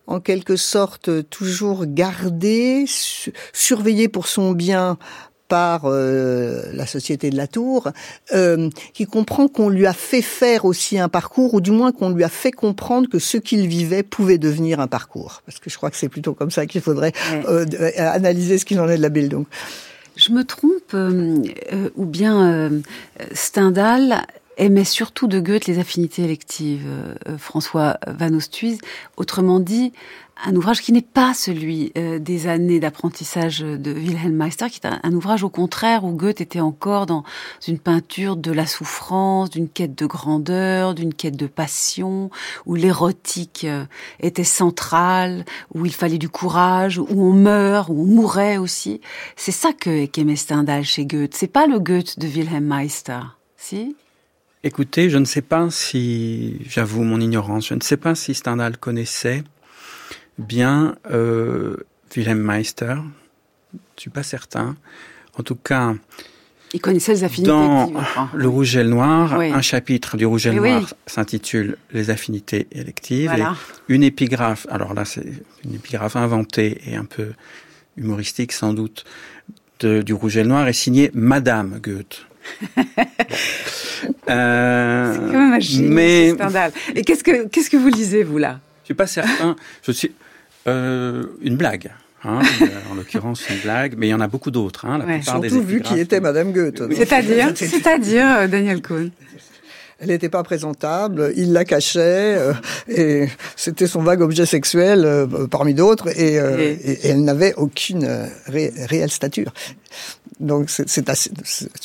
en 0.06 0.20
quelque 0.20 0.56
sorte 0.56 1.28
toujours 1.30 1.86
gardé, 1.86 2.84
surveillé 3.52 4.08
pour 4.08 4.26
son 4.26 4.52
bien 4.52 4.98
par 5.54 5.82
euh, 5.84 6.62
la 6.72 6.84
société 6.84 7.30
de 7.30 7.36
la 7.36 7.46
Tour, 7.46 7.92
euh, 8.32 8.68
qui 8.92 9.06
comprend 9.06 9.46
qu'on 9.46 9.68
lui 9.68 9.86
a 9.86 9.92
fait 9.92 10.20
faire 10.20 10.64
aussi 10.64 10.98
un 10.98 11.08
parcours, 11.08 11.54
ou 11.54 11.60
du 11.60 11.70
moins 11.70 11.92
qu'on 11.92 12.10
lui 12.10 12.24
a 12.24 12.28
fait 12.28 12.50
comprendre 12.50 13.08
que 13.08 13.20
ce 13.20 13.36
qu'il 13.36 13.68
vivait 13.68 14.02
pouvait 14.02 14.38
devenir 14.38 14.80
un 14.80 14.88
parcours. 14.88 15.42
Parce 15.46 15.60
que 15.60 15.70
je 15.70 15.76
crois 15.76 15.92
que 15.92 15.96
c'est 15.96 16.08
plutôt 16.08 16.34
comme 16.34 16.50
ça 16.50 16.66
qu'il 16.66 16.80
faudrait 16.80 17.12
euh, 17.48 17.66
analyser 17.96 18.58
ce 18.58 18.64
qu'il 18.64 18.80
en 18.80 18.88
est 18.88 18.96
de 18.96 19.02
la 19.02 19.10
Bildung. 19.10 19.44
Je 20.16 20.32
me 20.32 20.42
trompe, 20.42 20.96
ou 21.94 22.04
bien 22.04 22.70
Stendhal 23.32 24.26
aimait 24.56 24.84
surtout 24.84 25.26
de 25.26 25.40
Goethe 25.40 25.66
les 25.66 25.78
affinités 25.78 26.22
électives, 26.22 26.86
François 27.38 27.98
Van 28.06 28.32
Ostuys. 28.34 28.78
Autrement 29.16 29.60
dit, 29.60 29.92
un 30.42 30.54
ouvrage 30.56 30.82
qui 30.82 30.92
n'est 30.92 31.00
pas 31.02 31.32
celui 31.32 31.92
euh, 31.96 32.18
des 32.18 32.48
années 32.48 32.80
d'apprentissage 32.80 33.60
de 33.60 33.92
Wilhelm 33.92 34.34
Meister, 34.34 34.68
qui 34.68 34.80
est 34.82 34.86
un, 34.86 35.12
ouvrage 35.12 35.44
au 35.44 35.48
contraire 35.48 36.04
où 36.04 36.12
Goethe 36.12 36.40
était 36.40 36.60
encore 36.60 37.06
dans 37.06 37.24
une 37.68 37.78
peinture 37.78 38.36
de 38.36 38.52
la 38.52 38.66
souffrance, 38.66 39.50
d'une 39.50 39.68
quête 39.68 39.94
de 39.94 40.06
grandeur, 40.06 40.94
d'une 40.94 41.14
quête 41.14 41.36
de 41.36 41.46
passion, 41.46 42.30
où 42.66 42.74
l'érotique 42.74 43.64
euh, 43.64 43.84
était 44.20 44.44
central, 44.44 45.44
où 45.72 45.86
il 45.86 45.94
fallait 45.94 46.18
du 46.18 46.28
courage, 46.28 46.98
où 46.98 47.06
on 47.10 47.32
meurt, 47.32 47.88
où 47.88 48.02
on 48.02 48.06
mourait 48.06 48.56
aussi. 48.56 49.00
C'est 49.36 49.52
ça 49.52 49.72
que 49.72 50.06
qu'aimait 50.06 50.36
Stendhal 50.36 50.84
chez 50.84 51.06
Goethe. 51.06 51.34
C'est 51.34 51.48
pas 51.48 51.66
le 51.66 51.78
Goethe 51.78 52.18
de 52.18 52.26
Wilhelm 52.26 52.64
Meister, 52.64 53.20
si? 53.56 53.96
Écoutez, 54.66 55.10
je 55.10 55.18
ne 55.18 55.26
sais 55.26 55.42
pas 55.42 55.68
si, 55.70 56.56
j'avoue 56.66 57.02
mon 57.02 57.20
ignorance, 57.20 57.68
je 57.68 57.74
ne 57.74 57.82
sais 57.82 57.98
pas 57.98 58.14
si 58.14 58.32
Stendhal 58.32 58.78
connaissait 58.78 59.44
bien 60.38 60.96
euh, 61.10 61.76
Wilhelm 62.16 62.38
Meister. 62.38 62.94
Je 63.74 64.00
suis 64.00 64.10
pas 64.10 64.22
certain. 64.22 64.74
En 65.38 65.42
tout 65.42 65.54
cas, 65.54 65.94
il 66.72 66.80
connaissait 66.80 67.12
les 67.12 67.24
affinités. 67.24 67.50
Dans 67.50 67.92
le 68.32 68.48
rouge 68.48 68.74
et 68.76 68.82
le 68.82 68.88
noir, 68.88 69.38
un 69.38 69.60
chapitre 69.60 70.16
du 70.16 70.24
rouge 70.24 70.46
et 70.46 70.52
le 70.52 70.60
noir 70.60 70.94
s'intitule 71.06 71.76
Les 71.92 72.08
affinités 72.08 72.66
électives. 72.72 73.30
une 73.88 74.02
épigraphe, 74.02 74.66
alors 74.70 74.94
là 74.94 75.04
c'est 75.04 75.26
une 75.62 75.74
épigraphe 75.74 76.16
inventée 76.16 76.80
et 76.86 76.96
un 76.96 77.04
peu 77.04 77.34
humoristique 77.98 78.52
sans 78.52 78.72
doute, 78.72 79.04
de, 79.80 80.00
du 80.00 80.14
rouge 80.14 80.38
et 80.38 80.42
le 80.42 80.48
noir 80.48 80.66
est 80.66 80.72
signée 80.72 81.10
Madame 81.12 81.80
Goethe. 81.80 82.26
euh, 84.30 85.12
c'est 85.12 85.20
quand 85.20 85.32
même 85.32 85.52
un 85.52 85.58
mais... 85.82 86.30
scandale. 86.30 86.72
Et 86.94 87.02
qu'est-ce 87.02 87.24
que 87.24 87.48
qu'est-ce 87.48 87.70
que 87.70 87.76
vous 87.76 87.88
lisez 87.88 88.22
vous 88.22 88.38
là? 88.38 88.60
Je 88.82 88.86
suis 88.86 88.94
pas 88.94 89.06
certain. 89.06 89.56
Je 89.82 89.92
suis 89.92 90.12
euh, 90.66 91.24
une 91.42 91.56
blague. 91.56 91.90
Hein, 92.24 92.40
en 92.90 92.94
l'occurrence, 92.94 93.48
une 93.50 93.58
blague, 93.58 93.94
mais 93.98 94.06
il 94.08 94.10
y 94.10 94.14
en 94.14 94.20
a 94.20 94.28
beaucoup 94.28 94.50
d'autres. 94.50 94.86
Hein, 94.86 94.98
la 94.98 95.04
ouais. 95.04 95.22
Surtout 95.22 95.62
vu 95.62 95.82
qui 95.82 95.98
était 95.98 96.20
Madame 96.20 96.52
Goethe. 96.52 96.82
C'est-à-dire, 96.94 97.52
c'est-à-dire 97.54 98.26
euh, 98.38 98.46
Daniel 98.48 98.80
Cohn? 98.80 99.10
Elle 100.00 100.08
n'était 100.08 100.28
pas 100.28 100.42
présentable, 100.42 101.32
il 101.36 101.52
la 101.52 101.64
cachait, 101.64 102.36
euh, 102.36 102.52
et 102.88 103.28
c'était 103.56 103.86
son 103.86 104.02
vague 104.02 104.22
objet 104.22 104.44
sexuel 104.44 105.04
euh, 105.04 105.46
parmi 105.46 105.72
d'autres, 105.72 106.08
et, 106.18 106.34
et... 106.34 106.90
et, 106.90 107.08
elle 107.08 107.22
n'avait 107.22 107.54
aucune 107.54 108.08
ré 108.46 108.72
réelle 108.88 109.10
stature. 109.10 109.52
Donc 110.40 110.68
c'est 110.68 111.08
assez, 111.08 111.30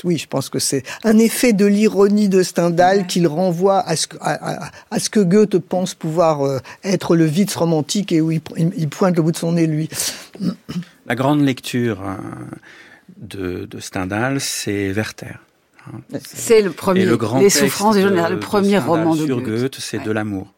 oui, 0.03 0.17
je 0.17 0.27
pense 0.27 0.49
que 0.49 0.59
c'est 0.59 0.83
un 1.03 1.17
effet 1.19 1.53
de 1.53 1.65
l'ironie 1.65 2.29
de 2.29 2.41
Stendhal 2.41 3.05
qu'il 3.05 3.27
renvoie 3.27 3.79
à 3.79 3.95
ce, 3.95 4.07
à, 4.21 4.71
à, 4.89 4.99
ce 4.99 5.09
que 5.09 5.19
Goethe 5.19 5.59
pense 5.59 5.93
pouvoir 5.93 6.41
euh, 6.41 6.59
être 6.83 7.15
le 7.15 7.25
vide 7.25 7.51
romantique 7.51 8.12
et 8.12 8.21
où 8.21 8.31
il, 8.31 8.41
il, 8.57 8.89
pointe 8.89 9.15
le 9.15 9.21
bout 9.21 9.31
de 9.31 9.38
son 9.38 9.51
nez 9.53 9.67
lui. 9.67 9.89
La 11.05 11.15
grande 11.15 11.41
lecture 11.41 12.01
euh, 12.01 12.15
de, 13.17 13.65
de 13.65 13.79
Stendhal, 13.79 14.41
c'est 14.41 14.91
Werther. 14.91 15.35
C'est 16.23 16.62
le 16.62 16.71
premier. 16.71 17.01
Et 17.01 17.05
le 17.05 17.17
grand 17.17 17.39
les 17.39 17.49
souffrances 17.49 17.95
de, 17.95 18.01
le 18.01 18.39
premier 18.39 18.75
de 18.75 18.85
roman 18.85 19.15
de 19.15 19.25
sur 19.25 19.41
Goethe. 19.41 19.62
Goethe 19.62 19.77
c'est 19.79 19.97
ouais. 19.99 20.03
de 20.03 20.12
l'amour. 20.12 20.53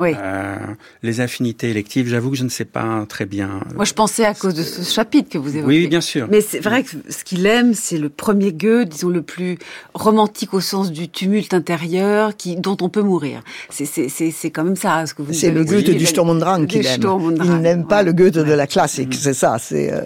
Oui. 0.00 0.12
Euh, 0.16 0.56
les 1.02 1.20
affinités 1.20 1.70
électives, 1.70 2.06
j'avoue 2.06 2.30
que 2.30 2.36
je 2.36 2.44
ne 2.44 2.48
sais 2.48 2.64
pas 2.64 3.04
très 3.08 3.26
bien. 3.26 3.60
Moi, 3.74 3.84
je 3.84 3.94
pensais 3.94 4.24
à 4.24 4.32
cause 4.32 4.54
de 4.54 4.62
ce 4.62 4.88
chapitre 4.88 5.28
que 5.28 5.38
vous 5.38 5.56
évoquez. 5.56 5.66
Oui, 5.66 5.88
bien 5.88 6.00
sûr. 6.00 6.28
Mais 6.30 6.40
c'est 6.40 6.60
vrai 6.60 6.84
que 6.84 6.90
ce 7.08 7.24
qu'il 7.24 7.44
aime, 7.46 7.74
c'est 7.74 7.98
le 7.98 8.08
premier 8.08 8.52
gueux, 8.52 8.84
disons 8.84 9.08
le 9.08 9.22
plus 9.22 9.58
romantique 9.94 10.54
au 10.54 10.60
sens 10.60 10.92
du 10.92 11.08
tumulte 11.08 11.52
intérieur, 11.52 12.36
qui 12.36 12.54
dont 12.54 12.76
on 12.80 12.88
peut 12.88 13.02
mourir. 13.02 13.42
C'est 13.70 13.86
c'est 13.86 14.08
c'est 14.08 14.30
c'est 14.30 14.50
quand 14.50 14.62
même 14.62 14.76
ça 14.76 15.04
ce 15.04 15.14
que 15.14 15.22
vous. 15.22 15.32
C'est 15.32 15.50
le 15.50 15.64
Goethe 15.64 15.90
du 15.90 16.06
Sturm 16.06 16.28
und 16.28 16.38
Drang 16.38 16.66
qu'il 16.66 16.86
aime. 16.86 17.00
Il 17.42 17.54
n'aime 17.56 17.84
pas 17.84 17.98
ouais. 17.98 18.04
le 18.04 18.12
Goethe 18.12 18.34
de 18.34 18.52
la 18.52 18.68
classique. 18.68 19.14
C'est 19.14 19.34
ça. 19.34 19.56
C'est 19.58 19.92
euh, 19.92 20.02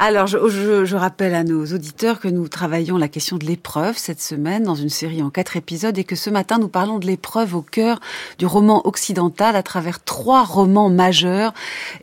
Alors, 0.00 0.26
je, 0.26 0.38
je, 0.48 0.84
je 0.84 0.96
rappelle 0.96 1.34
à 1.34 1.44
nos 1.44 1.64
auditeurs 1.66 2.18
que 2.18 2.26
nous 2.26 2.48
travaillons 2.48 2.96
la 2.96 3.08
question 3.08 3.36
de 3.36 3.46
l'épreuve 3.46 3.96
cette 3.96 4.20
semaine 4.20 4.64
dans 4.64 4.74
une 4.74 4.88
série 4.88 5.22
en 5.22 5.30
quatre 5.30 5.56
épisodes 5.56 5.96
et 5.96 6.04
que 6.04 6.16
ce 6.16 6.30
matin 6.30 6.58
nous 6.58 6.68
parlons 6.68 6.98
de 6.98 7.06
l'épreuve 7.06 7.54
au 7.54 7.62
cœur 7.62 8.00
du 8.38 8.46
roman 8.46 8.84
occidental 8.86 9.35
à 9.44 9.62
travers 9.62 10.02
trois 10.02 10.44
romans 10.44 10.90
majeurs. 10.90 11.52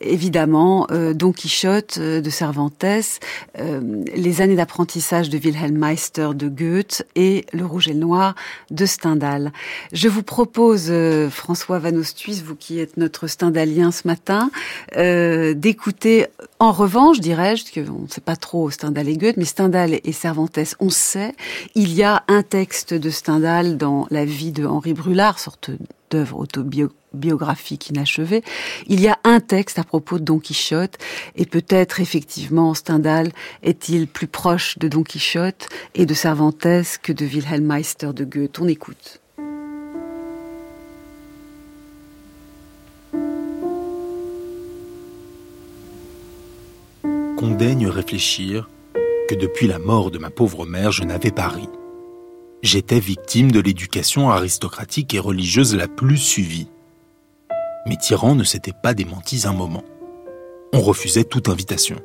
Évidemment, 0.02 0.88
euh, 0.92 1.14
Don 1.14 1.32
Quichotte 1.32 1.98
euh, 1.98 2.22
de 2.22 2.30
Cervantes, 2.30 2.84
euh, 2.84 4.04
Les 4.16 4.42
années 4.42 4.56
d'apprentissage 4.56 5.30
de 5.30 5.38
Wilhelm 5.38 5.78
Meister 5.78 6.30
de 6.36 6.48
Goethe 6.48 7.06
et 7.16 7.46
Le 7.54 7.66
rouge 7.66 7.88
et 7.88 7.94
le 7.94 8.00
noir 8.00 8.36
de 8.72 8.86
Stendhal. 8.86 9.52
Je 9.92 10.08
vous 10.08 10.24
propose, 10.24 10.92
François 11.30 11.80
Van 11.80 11.96
Ostuys, 11.96 12.42
vous 12.46 12.56
qui 12.56 12.80
êtes 12.80 12.98
notre 12.98 13.28
Stendhalien 13.28 13.92
ce 13.92 14.08
matin, 14.08 14.52
d'écouter 14.96 16.28
en 16.60 16.72
revanche, 16.72 17.20
dirais-je, 17.20 17.64
parce 17.64 17.88
qu'on 17.88 18.04
ne 18.04 18.08
sait 18.08 18.22
pas 18.22 18.36
trop 18.36 18.70
Stendhal 18.70 19.10
et 19.10 19.18
Goethe, 19.18 19.38
mais 19.38 19.46
Stendhal 19.46 20.00
et 20.04 20.12
Cervantes, 20.12 20.60
on 20.80 20.90
sait, 20.90 21.34
il 21.76 21.94
y 21.94 22.04
a 22.04 22.24
un 22.28 22.44
texte 22.44 22.94
de 22.94 23.10
Stendhal 23.10 23.78
dans 23.78 24.08
la 24.10 24.26
vie 24.26 24.52
de 24.52 24.66
Henri 24.66 24.94
Brulard, 24.94 25.40
sorte 25.40 25.72
d'œuvre 26.14 26.38
autobiographique 26.38 27.90
inachevée. 27.90 28.44
Il 28.88 29.02
y 29.02 29.08
a 29.08 29.18
un 29.24 29.40
texte 29.40 29.80
à 29.80 29.84
propos 29.84 30.20
de 30.20 30.24
Don 30.24 30.38
Quichotte, 30.38 30.98
et 31.36 31.48
peut-être 31.48 32.00
effectivement 32.00 32.76
Stendhal 32.76 33.32
est-il 33.64 34.08
plus 34.08 34.28
proche 34.28 34.78
de 34.78 34.88
Don 34.88 35.04
Quichotte 35.04 35.68
et 35.96 36.06
de 36.06 36.14
Cervantes 36.14 36.54
que 37.02 37.12
de 37.12 37.26
Wilhelm 37.26 37.66
Meister 37.66 38.12
de 38.14 38.26
Goethe. 38.26 38.60
On 38.60 38.68
écoute. 38.68 39.20
qu'on 47.36 47.56
daigne 47.56 47.88
réfléchir 47.88 48.70
que 49.28 49.36
depuis 49.36 49.68
la 49.68 49.78
mort 49.80 50.12
de 50.12 50.18
ma 50.18 50.30
pauvre 50.30 50.66
mère, 50.66 50.94
je 50.94 51.04
n'avais 51.04 51.32
pas 51.32 51.50
ri. 51.50 51.68
J'étais 52.64 53.02
victime 53.02 53.52
de 53.52 53.60
l'éducation 53.60 54.30
aristocratique 54.30 55.14
et 55.14 55.20
religieuse 55.20 55.76
la 55.76 55.90
plus 55.90 56.18
suivie. 56.18 56.70
Mes 57.86 57.98
tyrans 57.98 58.36
ne 58.36 58.46
s'étaient 58.46 58.72
pas 58.72 58.94
démentis 58.94 59.46
un 59.46 59.52
moment. 59.52 59.84
On 60.72 60.80
refusait 60.80 61.26
toute 61.26 61.50
invitation. 61.50 61.98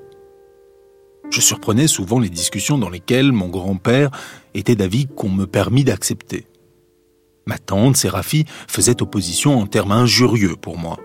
Je 1.31 1.41
surprenais 1.41 1.87
souvent 1.87 2.19
les 2.19 2.29
discussions 2.29 2.77
dans 2.77 2.91
lesquelles 2.91 3.31
mon 3.31 3.47
grand-père 3.47 4.11
était 4.53 4.75
d'avis 4.75 5.07
qu'on 5.07 5.29
me 5.29 5.47
permit 5.47 5.85
d'accepter. 5.85 6.49
Ma 7.47 7.59
tante, 7.59 7.97
Séraphie, 7.97 8.45
faisait 8.67 9.01
opposition 9.01 9.61
en 9.61 9.67
termes 9.69 9.93
injurieux 9.93 10.57
pour 10.57 10.77
moi. 10.77 10.99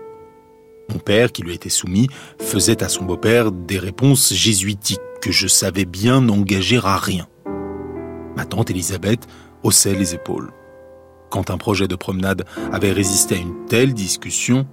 Mon 0.88 0.98
père, 0.98 1.30
qui 1.30 1.42
lui 1.42 1.54
était 1.54 1.68
soumis, 1.68 2.08
faisait 2.40 2.82
à 2.82 2.88
son 2.88 3.04
beau-père 3.04 3.52
des 3.52 3.78
réponses 3.78 4.34
jésuitiques 4.34 4.98
que 5.22 5.30
je 5.30 5.46
savais 5.46 5.84
bien 5.84 6.28
engager 6.28 6.80
à 6.82 6.96
rien. 6.96 7.28
Ma 8.36 8.44
tante 8.44 8.70
Élisabeth 8.70 9.28
haussait 9.64 9.94
les 9.94 10.14
épaules. 10.14 10.52
Quand 11.30 11.50
un 11.50 11.58
projet 11.58 11.88
de 11.88 11.96
promenade 11.96 12.44
avait 12.72 12.92
résisté 12.92 13.34
à 13.34 13.38
une 13.38 13.66
telle 13.66 13.92
discussion, 13.92 14.66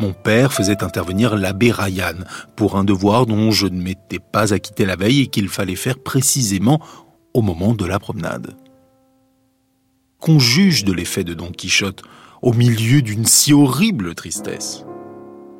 mon 0.00 0.12
père 0.12 0.52
faisait 0.52 0.84
intervenir 0.84 1.36
l'abbé 1.36 1.72
Ryan 1.72 2.14
pour 2.54 2.76
un 2.76 2.84
devoir 2.84 3.26
dont 3.26 3.50
je 3.50 3.66
ne 3.66 3.82
m'étais 3.82 4.20
pas 4.20 4.54
acquitté 4.54 4.84
la 4.84 4.94
veille 4.94 5.22
et 5.22 5.26
qu'il 5.26 5.48
fallait 5.48 5.74
faire 5.74 5.98
précisément 5.98 6.80
au 7.34 7.42
moment 7.42 7.74
de 7.74 7.84
la 7.84 7.98
promenade. 7.98 8.56
Qu'on 10.20 10.38
juge 10.38 10.84
de 10.84 10.92
l'effet 10.92 11.24
de 11.24 11.34
Don 11.34 11.50
Quichotte 11.50 12.02
au 12.42 12.52
milieu 12.52 13.02
d'une 13.02 13.26
si 13.26 13.52
horrible 13.52 14.14
tristesse. 14.14 14.84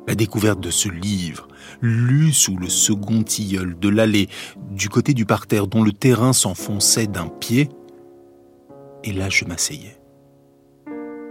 La 0.07 0.15
découverte 0.15 0.61
de 0.61 0.71
ce 0.71 0.89
livre, 0.89 1.47
lu 1.81 2.31
sous 2.31 2.57
le 2.57 2.69
second 2.69 3.23
tilleul 3.23 3.77
de 3.77 3.89
l'allée, 3.89 4.29
du 4.71 4.89
côté 4.89 5.13
du 5.13 5.25
parterre 5.25 5.67
dont 5.67 5.83
le 5.83 5.91
terrain 5.91 6.33
s'enfonçait 6.33 7.07
d'un 7.07 7.27
pied, 7.27 7.69
et 9.03 9.11
là 9.11 9.29
je 9.29 9.45
m'asseyais, 9.45 9.99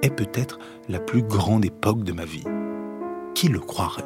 est 0.02 0.14
peut-être 0.14 0.58
la 0.88 1.00
plus 1.00 1.22
grande 1.22 1.64
époque 1.64 2.04
de 2.04 2.12
ma 2.12 2.24
vie. 2.24 2.44
Qui 3.34 3.48
le 3.48 3.60
croirait? 3.60 4.04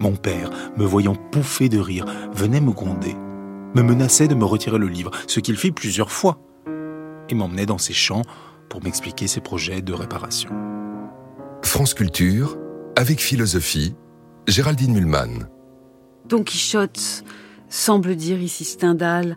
Mon 0.00 0.14
père, 0.14 0.50
me 0.76 0.84
voyant 0.84 1.14
pouffer 1.14 1.68
de 1.68 1.78
rire, 1.78 2.04
venait 2.32 2.60
me 2.60 2.72
gronder, 2.72 3.14
me 3.74 3.82
menaçait 3.82 4.28
de 4.28 4.34
me 4.34 4.44
retirer 4.44 4.78
le 4.78 4.86
livre, 4.86 5.10
ce 5.26 5.40
qu'il 5.40 5.56
fit 5.56 5.72
plusieurs 5.72 6.12
fois, 6.12 6.38
et 7.28 7.34
m'emmenait 7.34 7.66
dans 7.66 7.78
ses 7.78 7.92
champs 7.92 8.22
pour 8.68 8.82
m'expliquer 8.82 9.26
ses 9.26 9.40
projets 9.40 9.82
de 9.82 9.92
réparation. 9.92 10.50
France 11.62 11.94
Culture, 11.94 12.56
avec 12.96 13.20
philosophie, 13.20 13.94
Géraldine 14.46 14.92
Mulman. 14.92 15.48
Don 16.26 16.42
Quichotte 16.42 17.24
semble 17.68 18.16
dire 18.16 18.40
ici 18.40 18.64
Stendhal 18.64 19.36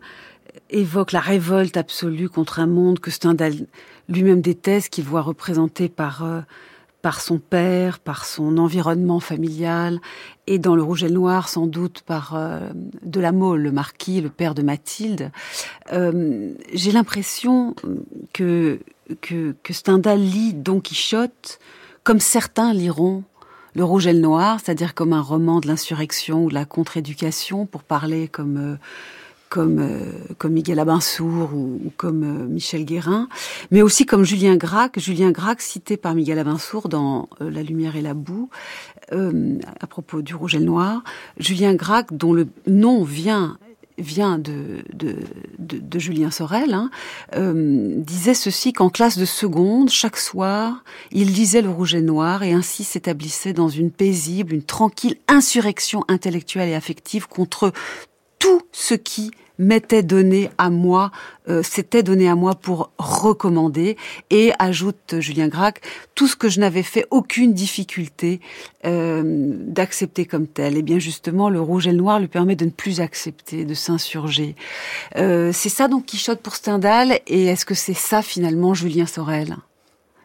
évoque 0.72 1.12
la 1.12 1.20
révolte 1.20 1.78
absolue 1.78 2.30
contre 2.30 2.60
un 2.60 2.68
monde 2.68 3.00
que 3.00 3.12
Stendhal 3.12 3.54
lui-même 4.10 4.42
déteste, 4.42 4.90
qu'il 4.90 5.04
voit 5.04 5.22
représenté 5.22 5.90
par 5.90 6.24
euh, 6.24 6.42
par 7.02 7.20
son 7.20 7.40
père, 7.40 8.00
par 8.00 8.26
son 8.26 8.58
environnement 8.58 9.20
familial, 9.20 10.00
et 10.46 10.60
dans 10.60 10.76
le 10.76 10.84
Rouge 10.84 11.04
et 11.04 11.08
le 11.08 11.16
Noir, 11.16 11.50
sans 11.50 11.66
doute 11.66 12.04
par 12.06 12.36
euh, 12.36 12.70
de 13.04 13.20
la 13.20 13.32
Mole, 13.32 13.62
le 13.62 13.72
marquis, 13.72 14.22
le 14.22 14.30
père 14.30 14.54
de 14.54 14.62
Mathilde. 14.62 15.32
Euh, 15.94 16.54
J'ai 16.74 16.92
l'impression 16.92 17.76
que, 18.34 18.80
que 19.22 19.56
que 19.64 19.74
Stendhal 19.74 20.20
lit 20.20 20.54
Don 20.54 20.80
Quichotte 20.80 21.60
comme 22.04 22.20
certains 22.20 22.74
liront 22.74 23.24
le 23.74 23.84
Rouge 23.84 24.08
et 24.08 24.14
le 24.14 24.20
Noir, 24.20 24.60
c'est-à-dire 24.60 24.94
comme 24.94 25.14
un 25.14 25.22
roman 25.22 25.60
de 25.60 25.68
l'insurrection 25.68 26.46
ou 26.46 26.50
de 26.50 26.54
la 26.54 26.66
contre-éducation, 26.66 27.66
pour 27.66 27.84
parler 27.84 28.28
comme 28.28 28.58
euh, 28.58 28.76
comme 29.52 29.80
euh, 29.80 30.34
comme 30.38 30.54
Miguel 30.54 30.80
Abinsour 30.80 31.54
ou, 31.54 31.82
ou 31.86 31.92
comme 31.98 32.24
euh, 32.24 32.48
Michel 32.48 32.86
Guérin, 32.86 33.28
mais 33.70 33.82
aussi 33.82 34.06
comme 34.06 34.24
Julien 34.24 34.56
Gracq, 34.56 34.98
Julien 34.98 35.32
Gracq 35.32 35.62
cité 35.62 35.98
par 35.98 36.16
Miguel 36.16 36.40
Abinsour 36.40 36.88
dans 36.88 37.28
euh, 37.42 37.52
La 37.52 37.62
lumière 37.62 37.98
et 37.98 38.02
la 38.02 38.14
boue 38.14 38.50
euh, 39.12 39.60
à 39.82 39.88
propos 39.88 40.22
du 40.22 40.36
Rouge 40.36 40.56
et 40.56 40.60
le 40.60 40.66
Noir, 40.66 41.04
Julien 41.38 41.76
Gracq 41.76 42.14
dont 42.14 42.32
le 42.34 42.48
nom 42.66 43.04
vient 43.04 43.58
vient 43.98 44.40
de, 44.40 44.84
de, 44.94 45.18
de, 45.60 45.78
de 45.78 46.00
Julien 46.00 46.32
Sorel, 46.32 46.74
hein, 46.74 46.90
disait 47.36 48.34
ceci 48.34 48.74
qu'en 48.74 48.90
classe 48.90 49.16
de 49.16 49.26
seconde, 49.26 49.90
chaque 49.90 50.18
soir, 50.18 50.84
il 51.12 51.34
lisait 51.34 51.62
le 51.62 51.70
rouge 51.70 51.94
et 51.94 52.02
noir 52.02 52.42
et 52.42 52.54
ainsi 52.54 52.84
s'établissait 52.84 53.54
dans 53.54 53.70
une 53.70 53.92
paisible, 53.92 54.56
une 54.56 54.64
tranquille 54.64 55.18
insurrection 55.28 56.04
intellectuelle 56.08 56.70
et 56.70 56.74
affective 56.74 57.28
contre 57.28 57.74
tout 58.42 58.64
ce 58.72 58.96
qui 58.96 59.32
m'était 59.60 60.02
donné 60.02 60.50
à 60.58 60.72
moi, 60.72 61.12
euh, 61.48 61.62
s'était 61.62 62.02
donné 62.02 62.28
à 62.28 62.36
moi 62.36 62.56
pour 62.56 62.90
recommander. 62.98 63.96
Et 64.32 64.52
ajoute 64.58 65.20
Julien 65.20 65.48
Gracq, 65.48 65.82
tout 66.16 66.28
ce 66.28 66.36
que 66.36 66.50
je 66.50 66.60
n'avais 66.60 66.82
fait 66.82 67.06
aucune 67.12 67.54
difficulté 67.54 68.42
euh, 68.86 69.22
d'accepter 69.24 70.26
comme 70.26 70.48
tel. 70.48 70.78
Et 70.78 70.82
bien 70.82 70.98
justement, 70.98 71.50
le 71.50 71.62
rouge 71.62 71.86
et 71.86 71.92
le 71.92 71.98
noir 71.98 72.20
lui 72.20 72.28
permet 72.28 72.56
de 72.56 72.66
ne 72.66 72.72
plus 72.72 73.00
accepter, 73.00 73.64
de 73.64 73.76
s'insurger. 73.76 74.56
Euh, 75.18 75.52
c'est 75.54 75.70
ça 75.70 75.88
donc 75.88 76.08
Quichotte 76.08 76.42
pour 76.42 76.56
Stendhal. 76.56 77.20
Et 77.28 77.46
est-ce 77.46 77.66
que 77.66 77.76
c'est 77.76 77.94
ça 77.94 78.24
finalement 78.24 78.74
Julien 78.74 79.06
Sorel? 79.06 79.58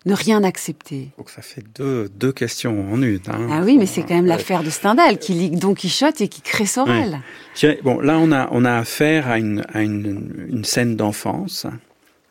Ne 0.06 0.14
rien 0.14 0.42
accepter. 0.44 1.10
Donc 1.18 1.28
ça 1.30 1.42
fait 1.42 1.64
deux, 1.74 2.08
deux 2.08 2.32
questions 2.32 2.92
en 2.92 3.02
une. 3.02 3.20
Hein. 3.28 3.48
Ah 3.50 3.62
oui, 3.64 3.76
mais 3.76 3.86
c'est 3.86 4.02
quand 4.02 4.14
même 4.14 4.26
l'affaire 4.26 4.62
de 4.62 4.70
Stendhal 4.70 5.18
qui 5.18 5.32
lit 5.34 5.50
Don 5.50 5.74
Quichotte 5.74 6.20
et 6.20 6.28
qui 6.28 6.40
crée 6.40 6.66
Sorel. 6.66 7.20
Ouais. 7.62 7.78
Bon, 7.82 8.00
là 8.00 8.16
on 8.18 8.32
a, 8.32 8.48
on 8.52 8.64
a 8.64 8.76
affaire 8.76 9.28
à 9.28 9.38
une, 9.38 9.64
à 9.72 9.82
une, 9.82 10.46
une 10.48 10.64
scène 10.64 10.96
d'enfance. 10.96 11.66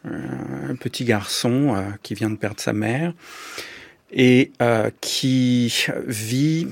Euh, 0.06 0.70
un 0.70 0.76
petit 0.76 1.04
garçon 1.04 1.76
euh, 1.76 1.82
qui 2.04 2.14
vient 2.14 2.30
de 2.30 2.36
perdre 2.36 2.60
sa 2.60 2.74
mère 2.74 3.14
et 4.12 4.52
euh, 4.62 4.92
qui 5.02 5.86
vit 6.06 6.68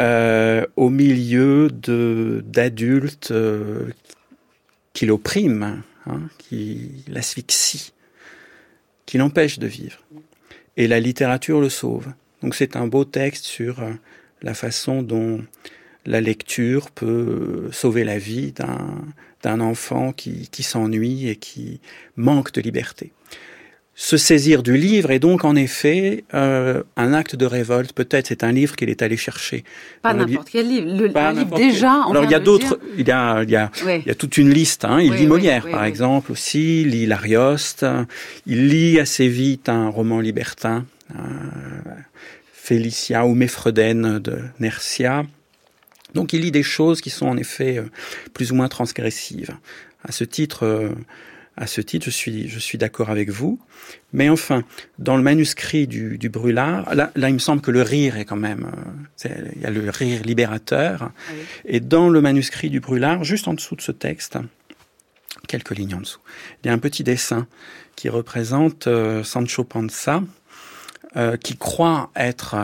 euh, 0.00 0.66
au 0.74 0.90
milieu 0.90 1.70
de 1.70 2.42
d'adultes 2.44 3.30
euh, 3.30 3.90
qui 4.92 5.06
l'oppriment, 5.06 5.82
hein, 6.06 6.20
qui 6.38 7.04
l'asphyxient 7.06 7.92
qui 9.10 9.18
l'empêche 9.18 9.58
de 9.58 9.66
vivre. 9.66 9.98
Et 10.76 10.86
la 10.86 11.00
littérature 11.00 11.60
le 11.60 11.68
sauve. 11.68 12.12
Donc 12.42 12.54
c'est 12.54 12.76
un 12.76 12.86
beau 12.86 13.04
texte 13.04 13.44
sur 13.44 13.80
euh, 13.80 13.90
la 14.40 14.54
façon 14.54 15.02
dont 15.02 15.44
la 16.06 16.20
lecture 16.20 16.92
peut 16.92 17.68
sauver 17.72 18.04
la 18.04 18.18
vie 18.18 18.52
d'un, 18.52 19.04
d'un 19.42 19.58
enfant 19.58 20.12
qui, 20.12 20.48
qui 20.48 20.62
s'ennuie 20.62 21.28
et 21.28 21.34
qui 21.34 21.80
manque 22.14 22.52
de 22.52 22.60
liberté. 22.60 23.10
Se 23.94 24.16
saisir 24.16 24.62
du 24.62 24.76
livre 24.76 25.10
est 25.10 25.18
donc 25.18 25.44
en 25.44 25.54
effet 25.54 26.24
euh, 26.32 26.82
un 26.96 27.12
acte 27.12 27.36
de 27.36 27.44
révolte. 27.44 27.92
Peut-être 27.92 28.28
c'est 28.28 28.44
un 28.44 28.52
livre 28.52 28.74
qu'il 28.76 28.88
est 28.88 29.02
allé 29.02 29.16
chercher. 29.16 29.64
Pas 30.00 30.14
n'importe 30.14 30.48
quel 30.50 30.68
livre. 30.68 30.86
Le, 30.86 31.16
un 31.16 31.32
livre 31.32 31.56
déjà. 31.56 32.04
Alors 32.08 32.24
il 32.24 32.30
y 32.30 32.34
a 32.34 32.40
d'autres. 32.40 32.78
Il 32.96 33.06
y 33.06 33.10
a, 33.10 33.42
il 33.42 33.50
y 33.50 33.56
a, 33.56 33.70
il 33.86 34.06
y 34.06 34.10
a 34.10 34.14
toute 34.14 34.38
une 34.38 34.50
liste. 34.50 34.84
Hein. 34.84 35.00
Il 35.00 35.12
lit 35.12 35.26
Molière 35.26 35.68
par 35.68 35.84
exemple 35.84 36.32
aussi. 36.32 36.82
Il 36.82 36.88
lit 36.90 37.06
l'Arioste. 37.06 37.84
Il 38.46 38.68
lit 38.68 38.98
assez 38.98 39.28
vite 39.28 39.68
un 39.68 39.88
roman 39.88 40.20
libertin, 40.20 40.86
euh, 41.14 41.20
Félicia 42.52 43.26
ou 43.26 43.34
Mefreden 43.34 44.18
de 44.18 44.38
Nercia. 44.60 45.24
Donc 46.14 46.32
il 46.32 46.40
lit 46.40 46.50
des 46.50 46.62
choses 46.62 47.00
qui 47.00 47.10
sont 47.10 47.26
en 47.26 47.36
effet 47.36 47.78
euh, 47.78 47.84
plus 48.34 48.52
ou 48.52 48.54
moins 48.54 48.68
transgressives. 48.68 49.56
À 50.04 50.12
ce 50.12 50.24
titre, 50.24 50.64
euh, 50.64 50.88
à 51.60 51.66
ce 51.66 51.82
titre, 51.82 52.06
je 52.06 52.10
suis, 52.10 52.48
je 52.48 52.58
suis 52.58 52.78
d'accord 52.78 53.10
avec 53.10 53.28
vous. 53.28 53.60
Mais 54.14 54.30
enfin, 54.30 54.64
dans 54.98 55.18
le 55.18 55.22
manuscrit 55.22 55.86
du, 55.86 56.16
du 56.16 56.30
Brûlard, 56.30 56.92
là, 56.94 57.12
là, 57.14 57.28
il 57.28 57.34
me 57.34 57.38
semble 57.38 57.60
que 57.60 57.70
le 57.70 57.82
rire 57.82 58.16
est 58.16 58.24
quand 58.24 58.34
même, 58.34 58.70
euh, 59.26 59.50
il 59.54 59.62
y 59.62 59.66
a 59.66 59.70
le 59.70 59.90
rire 59.90 60.22
libérateur. 60.24 61.10
Ah 61.12 61.32
Et 61.66 61.80
dans 61.80 62.08
le 62.08 62.22
manuscrit 62.22 62.70
du 62.70 62.80
Brûlard, 62.80 63.24
juste 63.24 63.46
en 63.46 63.52
dessous 63.52 63.76
de 63.76 63.82
ce 63.82 63.92
texte, 63.92 64.38
quelques 65.48 65.76
lignes 65.76 65.96
en 65.96 66.00
dessous, 66.00 66.20
il 66.64 66.68
y 66.68 66.70
a 66.70 66.72
un 66.72 66.78
petit 66.78 67.04
dessin 67.04 67.46
qui 67.94 68.08
représente 68.08 68.88
Sancho 69.22 69.64
Panza, 69.64 70.22
qui 71.42 71.58
croit 71.58 72.10
être 72.16 72.56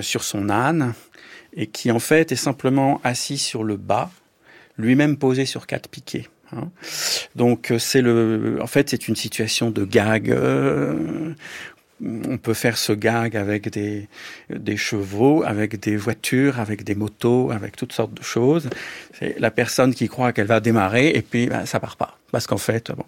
sur 0.00 0.24
son 0.24 0.50
âne 0.50 0.94
et 1.52 1.68
qui 1.68 1.92
en 1.92 2.00
fait 2.00 2.32
est 2.32 2.36
simplement 2.36 3.00
assis 3.04 3.38
sur 3.38 3.62
le 3.62 3.76
bas, 3.76 4.10
lui-même 4.76 5.16
posé 5.16 5.46
sur 5.46 5.68
quatre 5.68 5.88
piquets. 5.88 6.26
Hein. 6.56 6.70
Donc 7.36 7.70
euh, 7.70 7.78
c'est 7.78 8.00
le, 8.02 8.58
en 8.60 8.66
fait 8.66 8.90
c'est 8.90 9.08
une 9.08 9.16
situation 9.16 9.70
de 9.70 9.84
gag. 9.84 10.30
Euh, 10.30 11.34
on 12.04 12.38
peut 12.38 12.54
faire 12.54 12.76
ce 12.76 12.92
gag 12.92 13.36
avec 13.36 13.70
des, 13.70 14.08
des 14.50 14.76
chevaux, 14.76 15.42
avec 15.44 15.78
des 15.80 15.96
voitures, 15.96 16.58
avec 16.60 16.82
des 16.84 16.94
motos, 16.94 17.50
avec 17.52 17.76
toutes 17.76 17.92
sortes 17.92 18.12
de 18.12 18.22
choses. 18.22 18.68
C'est 19.18 19.38
la 19.38 19.50
personne 19.50 19.94
qui 19.94 20.08
croit 20.08 20.32
qu'elle 20.32 20.48
va 20.48 20.60
démarrer 20.60 21.10
et 21.10 21.22
puis 21.22 21.46
ben, 21.46 21.64
ça 21.66 21.80
part 21.80 21.96
pas. 21.96 22.18
Parce 22.32 22.48
qu'en 22.48 22.58
fait, 22.58 22.90
bon, 22.90 23.04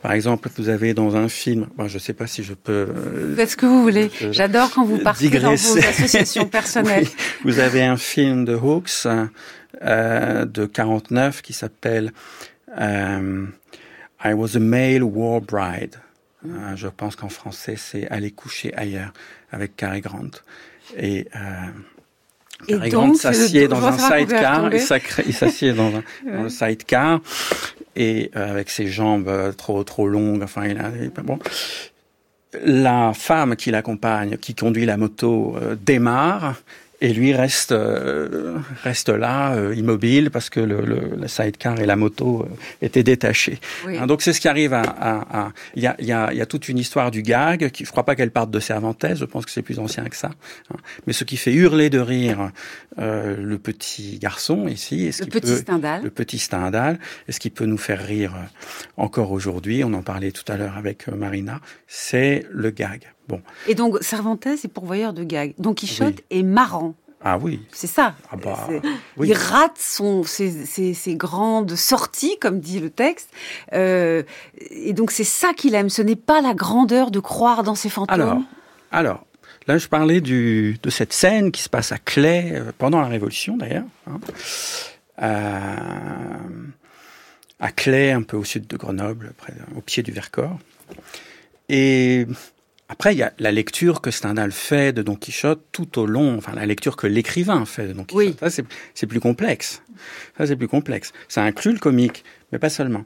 par 0.00 0.12
exemple, 0.12 0.48
vous 0.56 0.70
avez 0.70 0.94
dans 0.94 1.14
un 1.14 1.28
film, 1.28 1.66
bon, 1.76 1.86
je 1.86 1.94
ne 1.94 1.98
sais 1.98 2.14
pas 2.14 2.26
si 2.26 2.42
je 2.42 2.54
peux. 2.54 2.88
Euh, 2.88 3.36
Faites 3.36 3.50
ce 3.50 3.56
que 3.56 3.66
vous 3.66 3.82
voulez. 3.82 4.10
J'adore 4.30 4.70
quand 4.70 4.86
vous 4.86 4.96
partez 4.98 5.28
digresser. 5.28 5.74
dans 5.74 5.80
vos 5.82 5.86
associations 5.86 6.46
personnelles. 6.48 7.04
oui. 7.04 7.52
Vous 7.52 7.58
avez 7.58 7.82
un 7.82 7.98
film 7.98 8.46
de 8.46 8.54
Hawks 8.54 9.06
euh, 9.82 10.44
de 10.46 10.64
49 10.66 11.42
qui 11.42 11.52
s'appelle 11.52 12.12
euh, 12.78 13.46
I 14.24 14.32
Was 14.32 14.56
a 14.56 14.60
Male 14.60 15.02
War 15.02 15.40
Bride. 15.40 15.96
Euh, 16.46 16.74
je 16.76 16.88
pense 16.88 17.16
qu'en 17.16 17.28
français, 17.28 17.76
c'est 17.76 18.08
Aller 18.08 18.30
coucher 18.30 18.74
ailleurs 18.74 19.12
avec 19.52 19.76
Cary 19.76 20.00
Grant. 20.00 20.30
Et 20.96 21.28
euh, 21.36 21.38
Cary 22.66 22.90
Grant 22.90 23.14
s'assied 23.14 23.68
dans 23.68 23.84
un 23.84 23.98
sidecar, 23.98 24.70
il 24.72 25.34
s'assied 25.34 25.72
dans, 25.72 25.94
un, 25.94 26.02
dans 26.32 26.42
le 26.44 26.48
sidecar 26.48 27.20
et 27.96 28.30
euh, 28.36 28.50
avec 28.50 28.70
ses 28.70 28.86
jambes 28.86 29.28
euh, 29.28 29.52
trop 29.52 29.82
trop 29.84 30.08
longues. 30.08 30.42
Enfin, 30.42 30.66
il 30.66 30.78
a 30.78 30.90
bon. 31.22 31.38
La 32.64 33.12
femme 33.14 33.54
qui 33.54 33.70
l'accompagne, 33.70 34.36
qui 34.36 34.54
conduit 34.54 34.84
la 34.84 34.96
moto, 34.96 35.56
euh, 35.60 35.76
démarre 35.80 36.56
et 37.00 37.12
lui 37.12 37.32
reste 37.32 37.72
euh, 37.72 38.58
reste 38.82 39.08
là 39.08 39.54
euh, 39.54 39.74
immobile 39.74 40.30
parce 40.30 40.50
que 40.50 40.60
le, 40.60 40.82
le, 40.82 41.16
le, 41.16 41.28
sidecar 41.28 41.80
et 41.80 41.86
la 41.86 41.96
moto 41.96 42.42
euh, 42.42 42.54
étaient 42.82 43.02
détachés. 43.02 43.58
Oui. 43.86 43.96
Hein, 43.96 44.06
donc 44.06 44.22
c'est 44.22 44.32
ce 44.32 44.40
qui 44.40 44.48
arrive 44.48 44.74
à, 44.74 44.82
à, 44.82 45.44
à 45.44 45.52
il 45.74 45.82
y 45.82 45.86
a, 45.86 45.96
y, 46.00 46.12
a, 46.12 46.32
y 46.32 46.40
a 46.40 46.46
toute 46.46 46.68
une 46.68 46.78
histoire 46.78 47.10
du 47.10 47.22
gag 47.22 47.70
qui 47.70 47.84
je 47.84 47.90
crois 47.90 48.04
pas 48.04 48.14
qu'elle 48.14 48.30
parte 48.30 48.50
de 48.50 48.60
Cervantes 48.60 49.06
je 49.14 49.24
pense 49.24 49.46
que 49.46 49.50
c'est 49.50 49.62
plus 49.62 49.78
ancien 49.78 50.04
que 50.04 50.16
ça 50.16 50.30
hein. 50.72 50.76
mais 51.06 51.12
ce 51.12 51.24
qui 51.24 51.36
fait 51.36 51.52
hurler 51.52 51.88
de 51.90 51.98
rire 51.98 52.50
euh, 52.98 53.36
le 53.36 53.58
petit 53.58 54.18
garçon 54.18 54.68
ici 54.68 55.06
est-ce 55.06 55.24
le, 55.24 55.30
petit 55.30 55.52
peut, 55.52 55.56
Stendhal. 55.56 56.02
le 56.02 56.10
petit 56.10 56.38
Stendhal 56.38 56.98
est-ce 57.28 57.40
qu'il 57.40 57.52
peut 57.52 57.66
nous 57.66 57.78
faire 57.78 58.04
rire 58.04 58.34
encore 58.96 59.32
aujourd'hui? 59.32 59.84
On 59.84 59.92
en 59.94 60.02
parlait 60.02 60.32
tout 60.32 60.50
à 60.52 60.56
l'heure 60.56 60.76
avec 60.76 61.08
Marina 61.08 61.60
c'est 61.86 62.44
le 62.50 62.70
gag 62.70 63.02
Bon. 63.30 63.40
Et 63.68 63.74
donc 63.74 63.98
Cervantes 64.00 64.46
est 64.46 64.68
pourvoyeur 64.68 65.12
de 65.12 65.22
gags. 65.22 65.54
Don 65.58 65.72
Quichotte 65.72 66.16
oui. 66.30 66.38
est 66.38 66.42
marrant. 66.42 66.94
Ah 67.22 67.38
oui. 67.38 67.60
C'est 67.70 67.86
ça. 67.86 68.14
Ah 68.32 68.36
bah, 68.36 68.68
oui. 69.16 69.28
Il 69.28 69.34
rate 69.34 69.76
son, 69.78 70.24
ses, 70.24 70.64
ses, 70.64 70.94
ses, 70.94 71.16
grandes 71.16 71.76
sorties, 71.76 72.38
comme 72.40 72.60
dit 72.60 72.80
le 72.80 72.88
texte. 72.88 73.28
Euh, 73.74 74.22
et 74.70 74.94
donc 74.94 75.10
c'est 75.10 75.24
ça 75.24 75.52
qu'il 75.52 75.74
aime. 75.74 75.90
Ce 75.90 76.00
n'est 76.00 76.16
pas 76.16 76.40
la 76.40 76.54
grandeur 76.54 77.10
de 77.10 77.20
croire 77.20 77.62
dans 77.62 77.74
ses 77.74 77.90
fantômes. 77.90 78.20
Alors, 78.20 78.38
alors 78.90 79.26
là 79.66 79.76
je 79.76 79.86
parlais 79.86 80.22
du, 80.22 80.78
de 80.82 80.90
cette 80.90 81.12
scène 81.12 81.52
qui 81.52 81.62
se 81.62 81.68
passe 81.68 81.92
à 81.92 81.98
Clay, 81.98 82.52
euh, 82.54 82.72
pendant 82.78 83.00
la 83.00 83.08
Révolution 83.08 83.56
d'ailleurs. 83.58 83.84
Hein, 84.06 84.20
euh, 85.22 85.76
à 87.60 87.70
Clay, 87.70 88.12
un 88.12 88.22
peu 88.22 88.38
au 88.38 88.44
sud 88.44 88.66
de 88.66 88.76
Grenoble, 88.78 89.34
près, 89.36 89.52
au 89.76 89.82
pied 89.82 90.02
du 90.02 90.10
Vercors. 90.10 90.58
Et 91.68 92.26
après, 92.90 93.14
il 93.14 93.18
y 93.18 93.22
a 93.22 93.32
la 93.38 93.52
lecture 93.52 94.00
que 94.00 94.10
Stendhal 94.10 94.50
fait 94.50 94.92
de 94.92 95.02
Don 95.02 95.14
Quichotte 95.14 95.64
tout 95.70 96.00
au 96.00 96.06
long, 96.06 96.36
enfin 96.36 96.52
la 96.56 96.66
lecture 96.66 96.96
que 96.96 97.06
l'écrivain 97.06 97.64
fait 97.64 97.86
de 97.86 97.92
Don 97.92 98.02
Quichotte. 98.02 98.36
Oui. 98.42 98.50
Ça, 98.50 98.64
c'est 98.94 99.06
plus 99.06 99.20
complexe. 99.20 99.82
Ça, 100.36 100.48
c'est 100.48 100.56
plus 100.56 100.66
complexe. 100.66 101.12
Ça 101.28 101.44
inclut 101.44 101.72
le 101.72 101.78
comique, 101.78 102.24
mais 102.50 102.58
pas 102.58 102.68
seulement. 102.68 103.04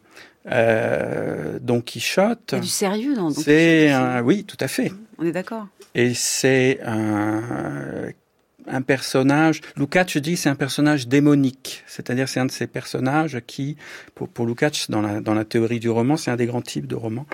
Euh, 0.50 1.58
Don 1.60 1.82
Quichotte. 1.82 2.52
Il 2.52 2.54
y 2.54 2.58
a 2.58 2.60
du 2.62 2.68
sérieux 2.68 3.14
dans 3.14 3.24
Don 3.24 3.28
Quichotte. 3.28 3.44
C'est 3.44 3.90
un, 3.90 4.22
oui, 4.22 4.44
tout 4.44 4.56
à 4.58 4.68
fait. 4.68 4.90
On 5.18 5.26
est 5.26 5.32
d'accord. 5.32 5.66
Et 5.94 6.14
c'est 6.14 6.80
un, 6.82 7.42
un 8.66 8.82
personnage. 8.82 9.60
Lukács 9.76 10.18
dit 10.18 10.36
c'est 10.36 10.48
un 10.48 10.54
personnage 10.54 11.08
démonique, 11.08 11.82
c'est-à-dire 11.86 12.28
c'est 12.28 12.40
un 12.40 12.46
de 12.46 12.50
ces 12.50 12.66
personnages 12.66 13.40
qui, 13.46 13.76
pour, 14.14 14.28
pour 14.28 14.46
Lukács 14.46 14.86
dans 14.88 15.34
la 15.34 15.44
théorie 15.44 15.80
du 15.80 15.90
roman, 15.90 16.16
c'est 16.16 16.30
un 16.30 16.36
des 16.36 16.46
grands 16.46 16.62
types 16.62 16.86
de 16.86 16.94
romans 16.94 17.26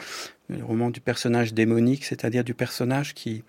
le 0.59 0.65
roman 0.65 0.91
du 0.91 1.01
personnage 1.01 1.55
démonique, 1.55 2.05
c'est-à-dire 2.05 2.45
du 2.45 2.55
personnage 2.55 3.15
qui 3.15 3.45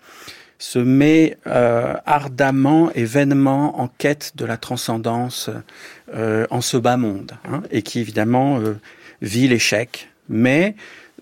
se 0.58 0.78
met 0.78 1.36
euh, 1.46 1.94
ardemment 2.06 2.92
et 2.94 3.04
vainement 3.04 3.80
en 3.80 3.88
quête 3.88 4.32
de 4.36 4.44
la 4.44 4.56
transcendance 4.56 5.50
euh, 6.14 6.46
en 6.50 6.60
ce 6.60 6.76
bas 6.76 6.96
monde, 6.96 7.32
hein, 7.48 7.62
et 7.70 7.82
qui 7.82 7.98
évidemment 7.98 8.60
euh, 8.60 8.78
vit 9.20 9.48
l'échec, 9.48 10.08
mais 10.28 10.76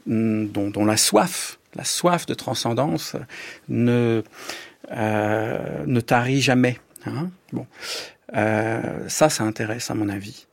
dont, 0.06 0.70
dont, 0.70 0.84
la 0.84 0.96
soif, 0.96 1.58
la 1.74 1.84
soif 1.84 2.26
de 2.26 2.34
transcendance 2.34 3.16
ne 3.68 4.22
ne 4.91 6.01
tarit 6.01 6.41
jamais. 6.41 6.78
Hein. 7.07 7.30
Bon, 7.53 7.66
ça, 8.32 9.28
ça 9.28 9.45
intéresse 9.45 9.91
à 9.91 9.95
mon 9.95 10.09
avis. 10.09 10.47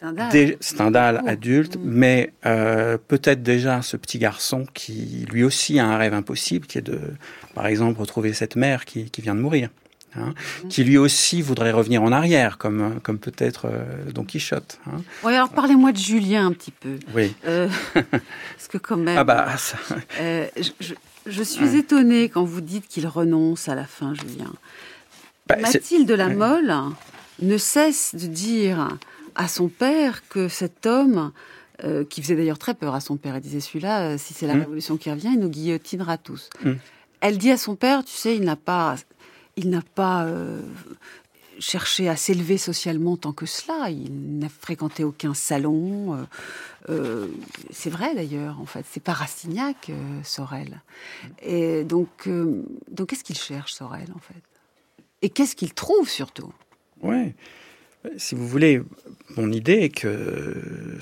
Stendhal, 0.00 0.56
Stendhal 0.60 1.22
adulte, 1.26 1.76
mmh. 1.76 1.80
mais 1.84 2.32
euh, 2.46 2.96
peut-être 2.96 3.42
déjà 3.42 3.82
ce 3.82 3.98
petit 3.98 4.18
garçon 4.18 4.66
qui 4.72 5.26
lui 5.30 5.44
aussi 5.44 5.78
a 5.78 5.86
un 5.86 5.98
rêve 5.98 6.14
impossible, 6.14 6.66
qui 6.66 6.78
est 6.78 6.82
de, 6.82 6.98
par 7.54 7.66
exemple, 7.66 8.00
retrouver 8.00 8.32
cette 8.32 8.56
mère 8.56 8.86
qui, 8.86 9.10
qui 9.10 9.20
vient 9.20 9.34
de 9.34 9.40
mourir. 9.40 9.68
Hein, 10.16 10.34
mmh. 10.64 10.68
qui 10.68 10.82
lui 10.82 10.98
aussi 10.98 11.40
voudrait 11.40 11.70
revenir 11.70 12.02
en 12.02 12.10
arrière, 12.10 12.58
comme, 12.58 12.98
comme 13.00 13.18
peut-être 13.20 13.66
euh, 13.66 14.10
Don 14.12 14.24
Quichotte. 14.24 14.80
Hein. 14.88 15.02
Oui, 15.22 15.34
alors 15.34 15.50
parlez-moi 15.50 15.92
de 15.92 15.98
Julien 15.98 16.46
un 16.46 16.52
petit 16.52 16.72
peu. 16.72 16.98
Oui. 17.14 17.32
Euh, 17.46 17.68
parce 17.94 18.68
que 18.68 18.78
quand 18.78 18.96
même... 18.96 19.16
Ah 19.16 19.22
bah, 19.22 19.56
ça... 19.56 19.78
euh, 20.18 20.48
je, 20.56 20.70
je, 20.80 20.94
je, 21.30 21.42
suis 21.42 21.64
ouais. 21.64 21.78
étonnée 21.78 22.28
quand 22.28 22.44
vous 22.44 22.60
dites 22.60 22.86
qu'il 22.86 23.06
renonce 23.06 23.68
à 23.68 23.74
la 23.74 23.84
fin, 23.84 24.14
Julien. 24.14 24.52
Bah, 25.46 25.56
Mathilde 25.56 26.08
de 26.08 26.14
la 26.14 26.28
Mole 26.28 26.74
ne 27.40 27.56
cesse 27.56 28.14
de 28.14 28.26
dire 28.26 28.98
à 29.34 29.48
son 29.48 29.68
père 29.68 30.28
que 30.28 30.48
cet 30.48 30.86
homme, 30.86 31.32
euh, 31.84 32.04
qui 32.04 32.22
faisait 32.22 32.36
d'ailleurs 32.36 32.58
très 32.58 32.74
peur 32.74 32.94
à 32.94 33.00
son 33.00 33.16
père, 33.16 33.34
elle 33.34 33.42
disait 33.42 33.60
celui-là, 33.60 34.10
euh, 34.10 34.18
si 34.18 34.34
c'est 34.34 34.46
la 34.46 34.54
mmh. 34.54 34.60
révolution 34.60 34.96
qui 34.96 35.10
revient, 35.10 35.30
il 35.32 35.40
nous 35.40 35.48
guillotinera 35.48 36.18
tous. 36.18 36.50
Mmh. 36.62 36.72
Elle 37.20 37.38
dit 37.38 37.50
à 37.50 37.56
son 37.56 37.74
père, 37.74 38.04
tu 38.04 38.14
sais, 38.14 38.36
il 38.36 38.42
n'a 38.42 38.56
pas, 38.56 38.96
il 39.56 39.70
n'a 39.70 39.82
pas 39.94 40.24
euh, 40.24 40.60
cherché 41.60 42.08
à 42.08 42.16
s'élever 42.16 42.58
socialement 42.58 43.16
tant 43.16 43.32
que 43.32 43.46
cela. 43.46 43.90
Il 43.90 44.38
n'a 44.38 44.48
fréquenté 44.48 45.04
aucun 45.04 45.34
salon. 45.34 46.26
c'est 47.70 47.90
vrai 47.90 48.14
d'ailleurs, 48.14 48.60
en 48.60 48.66
fait, 48.66 48.84
c'est 48.90 49.02
pas 49.02 49.12
Rastignac, 49.12 49.92
Sorel. 50.24 50.80
Et 51.42 51.84
donc, 51.84 52.28
donc 52.90 53.08
qu'est-ce 53.08 53.24
qu'il 53.24 53.38
cherche, 53.38 53.74
Sorel, 53.74 54.08
en 54.14 54.18
fait? 54.18 54.42
Et 55.22 55.30
qu'est-ce 55.30 55.54
qu'il 55.54 55.74
trouve 55.74 56.08
surtout? 56.08 56.52
Ouais 57.02 57.34
si 58.16 58.34
vous 58.34 58.46
voulez, 58.46 58.80
mon 59.36 59.52
idée 59.52 59.80
est 59.82 59.88
que 59.90 60.98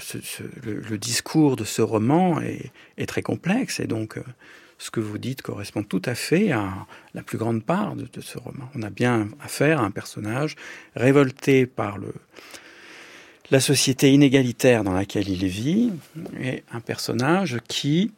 le, 0.64 0.98
discours 0.98 1.56
de 1.56 1.64
ce 1.64 1.82
roman 1.82 2.40
est, 2.40 2.72
est, 2.96 3.06
très 3.06 3.22
complexe 3.22 3.80
et 3.80 3.86
donc 3.86 4.18
euh, 4.18 4.24
ce 4.78 4.90
que 4.90 5.00
vous 5.00 5.18
dites 5.18 5.42
correspond 5.42 5.82
tout 5.82 6.02
à 6.04 6.14
fait 6.14 6.52
à 6.52 6.86
la 7.14 7.22
plus 7.22 7.38
grande 7.38 7.64
part 7.64 7.96
de, 7.96 8.06
de 8.12 8.20
ce 8.20 8.38
roman. 8.38 8.68
On 8.74 8.82
a 8.82 8.90
bien 8.90 9.28
affaire 9.40 9.80
à 9.80 9.84
un 9.84 9.90
personnage 9.90 10.54
révolté 10.94 11.66
par 11.66 11.98
le, 11.98 12.12
la 13.50 13.60
société 13.60 14.12
inégalitaire 14.12 14.84
dans 14.84 14.92
laquelle 14.92 15.28
il 15.28 15.46
vit 15.46 15.90
et 16.40 16.62
un 16.72 16.80
personnage 16.80 17.58
qui 17.68 18.12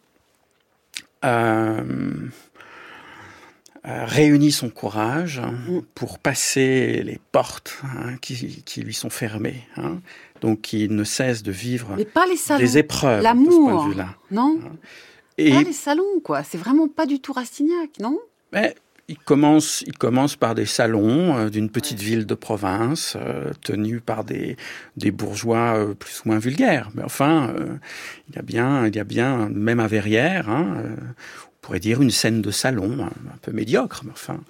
réunit 3.85 4.53
son 4.53 4.71
courage 4.71 5.41
mm. 5.41 5.81
pour 5.95 6.19
passer 6.19 7.03
les 7.03 7.21
portes 7.33 7.81
hein, 7.85 8.17
qui, 8.21 8.63
qui, 8.65 8.83
lui 8.83 8.95
sont 8.95 9.11
fermées. 9.11 9.67
Hein. 9.77 10.01
Donc 10.41 10.73
il 10.73 10.95
ne 10.95 11.05
cesse 11.05 11.43
de 11.43 11.53
vivre 11.53 11.97
des 12.59 12.79
épreuves. 12.79 13.23
L'amour, 13.23 13.89
de 13.89 14.03
non 14.31 14.59
hein. 14.63 14.77
Et 15.41 15.51
pas 15.53 15.63
les 15.63 15.73
salons, 15.73 16.21
quoi. 16.23 16.43
C'est 16.43 16.59
vraiment 16.59 16.89
pas 16.89 17.07
du 17.07 17.21
tout 17.21 17.33
Rastignac, 17.33 17.99
non? 17.99 18.19
Mais 18.53 18.75
il 19.09 19.19
commence, 19.19 19.83
il 19.87 19.99
commence 19.99 20.37
par 20.37 20.55
des 20.55 20.67
salons 20.67 21.37
euh, 21.37 21.49
d'une 21.49 21.69
petite 21.69 21.99
ville 21.99 22.27
de 22.27 22.35
province, 22.35 23.17
euh, 23.21 23.51
tenus 23.61 24.01
par 24.05 24.23
des, 24.23 24.57
des 24.97 25.11
bourgeois 25.11 25.77
euh, 25.77 25.95
plus 25.95 26.21
ou 26.21 26.29
moins 26.29 26.39
vulgaires. 26.39 26.91
Mais 26.95 27.03
enfin, 27.03 27.53
il 28.29 28.37
y 28.37 28.39
a 28.39 28.43
bien, 28.43 28.87
il 28.87 28.95
y 28.95 29.01
a 29.01 29.05
bien, 29.05 29.49
même 29.49 29.81
à 29.81 29.89
Verrières, 29.89 30.49
hein, 30.49 30.85
on 31.47 31.61
pourrait 31.61 31.81
dire 31.81 32.01
une 32.01 32.11
scène 32.11 32.41
de 32.41 32.51
salon, 32.51 33.05
un 33.05 33.39
peu 33.43 33.51
médiocre, 33.53 34.03
mais 34.05 34.13
enfin, 34.13 34.41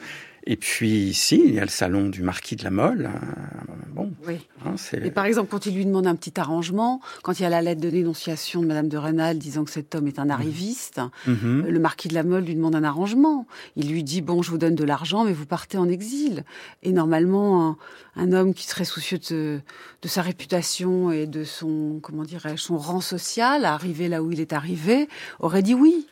et 0.50 0.56
puis 0.56 0.90
ici, 0.90 1.40
il 1.44 1.54
y 1.54 1.60
a 1.60 1.62
le 1.62 1.68
salon 1.68 2.08
du 2.08 2.22
marquis 2.22 2.56
de 2.56 2.64
la 2.64 2.72
Mole. 2.72 3.08
Euh, 3.08 3.72
bon, 3.94 4.12
oui. 4.26 4.34
Hein, 4.66 4.74
et 5.00 5.12
par 5.12 5.24
exemple, 5.24 5.48
quand 5.48 5.64
il 5.66 5.76
lui 5.76 5.86
demande 5.86 6.08
un 6.08 6.16
petit 6.16 6.40
arrangement, 6.40 7.00
quand 7.22 7.38
il 7.38 7.44
y 7.44 7.46
a 7.46 7.48
la 7.48 7.62
lettre 7.62 7.80
de 7.80 7.88
dénonciation 7.88 8.60
de 8.60 8.66
Madame 8.66 8.88
de 8.88 8.96
Rênal 8.96 9.38
disant 9.38 9.62
que 9.62 9.70
cet 9.70 9.94
homme 9.94 10.08
est 10.08 10.18
un 10.18 10.24
mhm. 10.24 10.30
arriviste, 10.32 11.00
mhm. 11.28 11.66
le 11.68 11.78
marquis 11.78 12.08
de 12.08 12.14
la 12.14 12.24
Mole 12.24 12.42
lui 12.42 12.56
demande 12.56 12.74
un 12.74 12.82
arrangement. 12.82 13.46
Il 13.76 13.92
lui 13.92 14.02
dit 14.02 14.22
bon, 14.22 14.42
je 14.42 14.50
vous 14.50 14.58
donne 14.58 14.74
de 14.74 14.82
l'argent, 14.82 15.22
mais 15.22 15.32
vous 15.32 15.46
partez 15.46 15.78
en 15.78 15.88
exil. 15.88 16.44
Et 16.82 16.90
normalement, 16.90 17.78
un, 18.16 18.32
homme 18.32 18.52
qui 18.52 18.66
serait 18.66 18.84
soucieux 18.84 19.20
de, 19.30 19.60
de, 20.02 20.08
sa 20.08 20.20
réputation 20.20 21.12
et 21.12 21.28
de 21.28 21.44
son 21.44 22.00
comment 22.02 22.24
dirais-je 22.24 22.60
son 22.60 22.76
rang 22.76 23.00
social, 23.00 23.64
arrivé 23.64 24.08
là 24.08 24.20
où 24.20 24.32
il 24.32 24.40
est 24.40 24.52
arrivé, 24.52 25.08
aurait 25.38 25.62
dit 25.62 25.74
oui. 25.74 26.08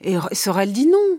Et 0.00 0.14
Sorel 0.32 0.72
dit 0.72 0.86
non. 0.86 1.18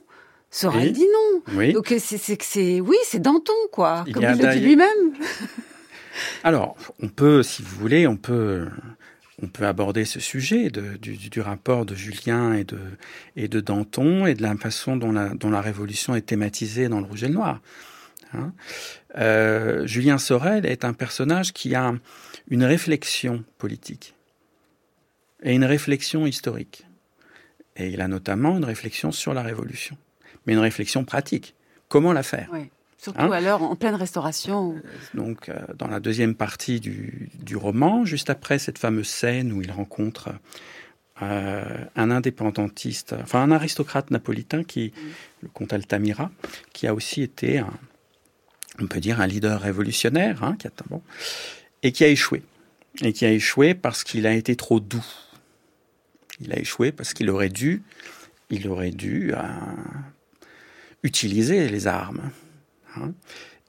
Sorel 0.52 0.92
dit 0.92 1.08
non. 1.08 1.56
Oui. 1.56 1.72
Donc 1.72 1.94
c'est 1.98 2.38
que 2.38 2.46
c'est 2.46 2.82
oui, 2.82 2.98
c'est 3.06 3.22
Danton 3.22 3.54
quoi, 3.72 4.04
comme 4.14 4.24
il 4.24 4.42
le 4.42 4.54
dit 4.54 4.60
lui-même. 4.60 5.14
Alors, 6.44 6.76
on 7.02 7.08
peut, 7.08 7.42
si 7.42 7.64
vous 7.64 7.76
voulez, 7.78 8.06
on 8.06 8.18
peut 8.18 8.68
on 9.42 9.48
peut 9.48 9.66
aborder 9.66 10.06
ce 10.06 10.20
sujet 10.20 10.70
de, 10.70 10.98
du, 10.98 11.18
du, 11.18 11.42
rapport 11.42 11.86
de 11.86 11.96
Julien 11.96 12.54
et 12.54 12.64
de, 12.64 12.78
et 13.36 13.48
de 13.48 13.60
Danton 13.60 14.28
et 14.28 14.36
de 14.36 14.44
la 14.44 14.56
façon 14.56 14.98
dont 14.98 15.12
la, 15.12 15.30
dont 15.30 15.50
la 15.50 15.62
révolution 15.62 16.16
est 16.16 16.22
thématisée 16.22 16.90
dans 16.90 17.00
le 17.00 17.08
Rouge 17.08 17.24
et 17.24 17.28
le 17.28 17.34
Noir. 17.34 17.60
Hein 18.34 18.54
euh, 19.18 19.88
Julien 19.88 20.20
Sorel 20.20 20.68
est 20.68 20.86
un 20.86 20.94
personnage 20.94 21.54
qui 21.54 21.74
a 21.74 21.94
une 22.50 22.64
réflexion 22.64 23.44
politique 23.58 24.14
et 25.42 25.56
une 25.56 25.66
réflexion 25.66 26.28
historique. 26.28 26.86
Et 27.78 27.88
il 27.90 28.02
a 28.02 28.08
notamment 28.08 28.58
une 28.58 28.66
réflexion 28.66 29.12
sur 29.12 29.34
la 29.34 29.42
révolution 29.42 29.98
mais 30.46 30.54
une 30.54 30.60
réflexion 30.60 31.04
pratique. 31.04 31.56
Comment 31.88 32.14
la 32.14 32.24
faire 32.24 32.50
oui. 32.52 32.70
Surtout 33.02 33.20
hein 33.20 33.32
à 33.32 33.42
l'heure 33.42 33.64
en 33.64 33.76
pleine 33.76 33.96
restauration. 33.96 34.76
Donc, 35.16 35.50
euh, 35.50 35.60
dans 35.76 35.88
la 35.88 36.00
deuxième 36.00 36.36
partie 36.36 36.80
du, 36.80 37.32
du, 37.34 37.56
roman, 37.56 38.06
juste 38.06 38.30
après 38.30 38.60
cette 38.60 38.78
fameuse 38.78 39.08
scène 39.08 39.52
où 39.52 39.64
il 39.64 39.72
rencontre 39.72 40.30
euh, 41.24 41.64
un 41.96 42.12
indépendantiste, 42.12 43.16
enfin 43.20 43.42
un 43.42 43.50
aristocrate 43.50 44.12
napolitain, 44.12 44.64
qui, 44.64 44.94
le 45.42 45.50
comte 45.50 45.74
Altamira, 45.74 46.30
qui 46.74 46.86
a 46.86 46.94
aussi 46.94 47.24
été, 47.24 47.58
un, 47.58 47.74
on 48.80 48.86
peut 48.86 49.00
dire, 49.00 49.20
un 49.20 49.26
leader 49.26 49.60
révolutionnaire, 49.62 50.44
hein, 50.44 50.56
qui 50.60 50.68
a, 50.68 50.72
bon, 50.88 51.02
et 51.82 51.92
qui 51.92 52.04
a 52.04 52.08
échoué. 52.08 52.44
Et 53.02 53.14
qui 53.14 53.26
a 53.26 53.32
échoué 53.32 53.74
parce 53.74 54.04
qu'il 54.04 54.28
a 54.28 54.34
été 54.34 54.56
trop 54.56 54.80
doux. 54.80 55.06
Il 56.40 56.54
a 56.54 56.60
échoué 56.60 56.92
parce 56.92 57.16
qu'il 57.16 57.32
aurait 57.32 57.50
dû, 57.50 57.82
il 58.52 58.68
aurait 58.68 58.92
dû, 58.92 59.34
euh, 59.34 59.38
utiliser 61.04 61.68
les 61.70 61.88
armes. 61.88 62.32
Hein. 62.96 63.14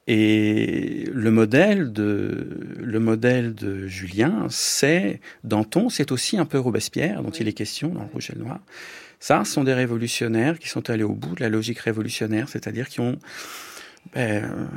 Et 0.08 1.08
le 1.12 1.30
modèle 1.30 1.92
de 1.92 2.76
le 2.78 2.98
modèle 2.98 3.54
de 3.54 3.86
Julien, 3.86 4.46
c'est 4.50 5.20
Danton, 5.44 5.88
c'est 5.88 6.10
aussi 6.10 6.36
un 6.38 6.44
peu 6.44 6.58
Robespierre 6.58 7.22
dont 7.22 7.30
il 7.30 7.46
est 7.46 7.52
question 7.52 7.88
dans 7.90 8.00
le 8.00 8.08
Rouge 8.12 8.30
et 8.30 8.34
le 8.34 8.42
Noir. 8.44 8.60
Ça, 9.20 9.44
ce 9.44 9.52
sont 9.52 9.62
des 9.62 9.74
révolutionnaires 9.74 10.58
qui 10.58 10.68
sont 10.68 10.90
allés 10.90 11.04
au 11.04 11.14
bout 11.14 11.36
de 11.36 11.40
la 11.40 11.48
logique 11.48 11.78
révolutionnaire, 11.78 12.48
c'est-à-dire 12.48 12.88
qui 12.88 12.98
ont 12.98 13.18
ben, 14.12 14.68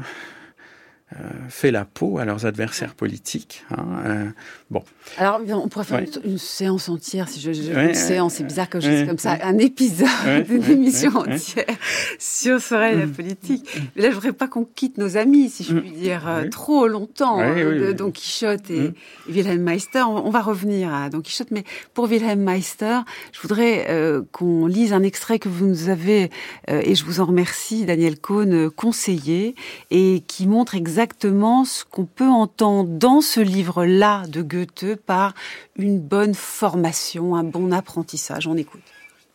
euh, 1.14 1.18
fait 1.49 1.70
la 1.70 1.86
peau 1.86 2.18
à 2.18 2.26
leurs 2.26 2.47
adversaires 2.47 2.95
politiques. 2.95 3.64
Hein, 3.70 3.86
euh, 4.08 4.26
bon. 4.72 4.84
Alors, 5.20 5.39
on 5.49 5.68
pourrait 5.68 5.86
faire 5.86 6.01
une, 6.24 6.39
séance 6.39 6.89
entière, 6.89 7.30
si 7.30 7.39
je, 7.39 7.53
je 7.53 7.72
une 7.72 7.93
séance, 7.93 8.34
c'est 8.34 8.43
bizarre 8.43 8.68
que 8.68 8.80
je 8.80 8.89
dise 8.89 9.08
comme 9.08 9.20
ça, 9.20 9.38
un 9.43 9.60
épisode 9.60 10.08
d'une 10.47 10.64
émission 10.64 11.12
entière 11.16 11.78
sur 12.18 12.58
et 12.74 12.95
la 12.95 13.06
mm. 13.06 13.12
politique. 13.12 13.82
Mais 13.95 14.01
là, 14.01 14.10
je 14.10 14.16
voudrais 14.16 14.34
pas 14.34 14.47
qu'on 14.47 14.66
quitte 14.66 14.97
nos 14.97 15.16
amis, 15.16 15.51
si 15.51 15.64
je 15.64 15.76
mm. 15.76 15.82
puis 15.82 15.91
dire, 15.91 16.28
euh, 16.28 16.49
trop 16.49 16.88
longtemps, 16.88 17.39
hein, 17.39 17.53
de 17.53 17.93
Don 17.93 18.10
Quichotte 18.10 18.72
et, 18.72 18.89
mm. 18.89 18.93
Wilhelm 19.30 19.62
Meister. 19.62 20.01
On, 20.08 20.32
va 20.32 20.41
revenir 20.41 20.91
à 20.91 21.12
Don 21.12 21.22
Quichotte, 21.22 21.51
mais 21.51 21.66
pour 21.93 22.06
Wilhelm 22.06 22.41
Meister, 22.41 23.01
je 23.32 23.41
voudrais 23.41 23.86
qu'on 24.32 24.66
lise 24.66 24.91
un 24.91 25.03
extrait 25.03 25.38
que 25.38 25.49
vous 25.49 25.68
nous 25.68 25.89
avez, 25.89 26.32
et 26.68 26.95
je 26.95 27.06
vous 27.06 27.20
en 27.20 27.26
remercie, 27.26 27.86
Daniel 27.86 28.20
Cohn, 28.20 28.72
conseillé, 28.72 29.53
et 29.91 30.24
qui 30.26 30.47
montre 30.47 30.74
exactement 30.74 30.95
exactement 30.96 31.66
ce 31.66 31.84
qu'on 31.84 32.06
peut 32.06 32.30
entendre 32.30 32.89
dans 32.89 33.20
ce 33.20 33.41
livre-là 33.41 34.26
de 34.28 34.41
Goethe 34.41 34.96
par 35.06 35.34
une 35.76 36.00
bonne 36.00 36.34
formation, 36.34 37.36
un 37.36 37.43
bon 37.43 37.74
apprentissage. 37.74 38.48
On 38.48 38.56
écoute. 38.56 38.82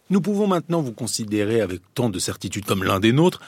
Nous 0.08 0.22
pouvons 0.22 0.46
maintenant 0.46 0.80
vous 0.80 0.94
considérer 0.94 1.60
avec 1.60 1.82
tant 1.92 2.08
de 2.08 2.18
certitude 2.18 2.64
comme 2.64 2.82
l'un 2.82 2.98
des 2.98 3.12
nôtres 3.12 3.42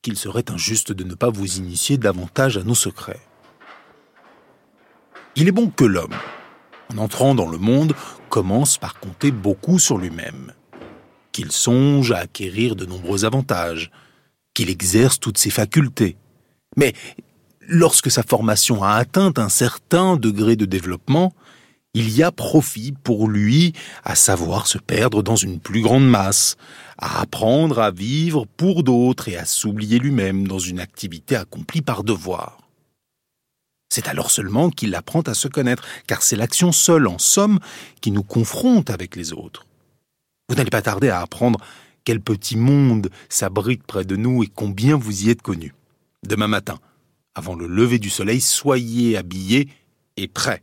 qu'il 0.00 0.16
serait 0.16 0.50
injuste 0.50 0.92
de 0.92 1.04
ne 1.04 1.14
pas 1.14 1.28
vous 1.28 1.58
initier 1.58 1.98
davantage 1.98 2.56
à 2.56 2.62
nos 2.62 2.74
secrets. 2.74 3.20
Il 5.36 5.48
est 5.48 5.52
bon 5.52 5.68
que 5.68 5.84
l'homme, 5.84 6.16
en 6.94 6.96
entrant 6.96 7.34
dans 7.34 7.50
le 7.50 7.58
monde, 7.58 7.92
commence 8.30 8.78
par 8.78 8.98
compter 8.98 9.32
beaucoup 9.32 9.78
sur 9.78 9.98
lui-même, 9.98 10.54
qu'il 11.32 11.52
songe 11.52 12.10
à 12.10 12.20
acquérir 12.20 12.74
de 12.74 12.86
nombreux 12.86 13.26
avantages, 13.26 13.90
qu'il 14.54 14.70
exerce 14.70 15.20
toutes 15.20 15.36
ses 15.36 15.50
facultés, 15.50 16.16
mais 16.78 16.94
lorsque 17.66 18.10
sa 18.10 18.22
formation 18.22 18.82
a 18.82 18.92
atteint 18.92 19.32
un 19.36 19.48
certain 19.48 20.16
degré 20.16 20.56
de 20.56 20.64
développement, 20.64 21.34
il 21.92 22.10
y 22.10 22.22
a 22.22 22.30
profit 22.30 22.92
pour 22.92 23.28
lui 23.28 23.72
à 24.04 24.14
savoir 24.14 24.68
se 24.68 24.78
perdre 24.78 25.22
dans 25.22 25.36
une 25.36 25.58
plus 25.58 25.82
grande 25.82 26.08
masse, 26.08 26.56
à 26.96 27.20
apprendre 27.20 27.80
à 27.80 27.90
vivre 27.90 28.46
pour 28.56 28.84
d'autres 28.84 29.28
et 29.28 29.36
à 29.36 29.44
s'oublier 29.44 29.98
lui-même 29.98 30.46
dans 30.46 30.60
une 30.60 30.78
activité 30.78 31.34
accomplie 31.34 31.82
par 31.82 32.04
devoir. 32.04 32.58
C'est 33.90 34.06
alors 34.06 34.30
seulement 34.30 34.70
qu'il 34.70 34.94
apprend 34.94 35.22
à 35.22 35.34
se 35.34 35.48
connaître, 35.48 35.84
car 36.06 36.22
c'est 36.22 36.36
l'action 36.36 36.70
seule, 36.70 37.08
en 37.08 37.18
somme, 37.18 37.58
qui 38.00 38.12
nous 38.12 38.22
confronte 38.22 38.90
avec 38.90 39.16
les 39.16 39.32
autres. 39.32 39.66
Vous 40.48 40.54
n'allez 40.54 40.70
pas 40.70 40.82
tarder 40.82 41.08
à 41.08 41.20
apprendre 41.20 41.58
quel 42.04 42.20
petit 42.20 42.56
monde 42.56 43.10
s'abrite 43.28 43.82
près 43.82 44.04
de 44.04 44.14
nous 44.14 44.44
et 44.44 44.46
combien 44.46 44.96
vous 44.96 45.24
y 45.24 45.30
êtes 45.30 45.42
connu. 45.42 45.74
Demain 46.26 46.48
matin, 46.48 46.78
avant 47.34 47.54
le 47.54 47.68
lever 47.68 47.98
du 47.98 48.10
soleil, 48.10 48.40
soyez 48.40 49.16
habillés 49.16 49.68
et 50.16 50.26
prêts. 50.26 50.62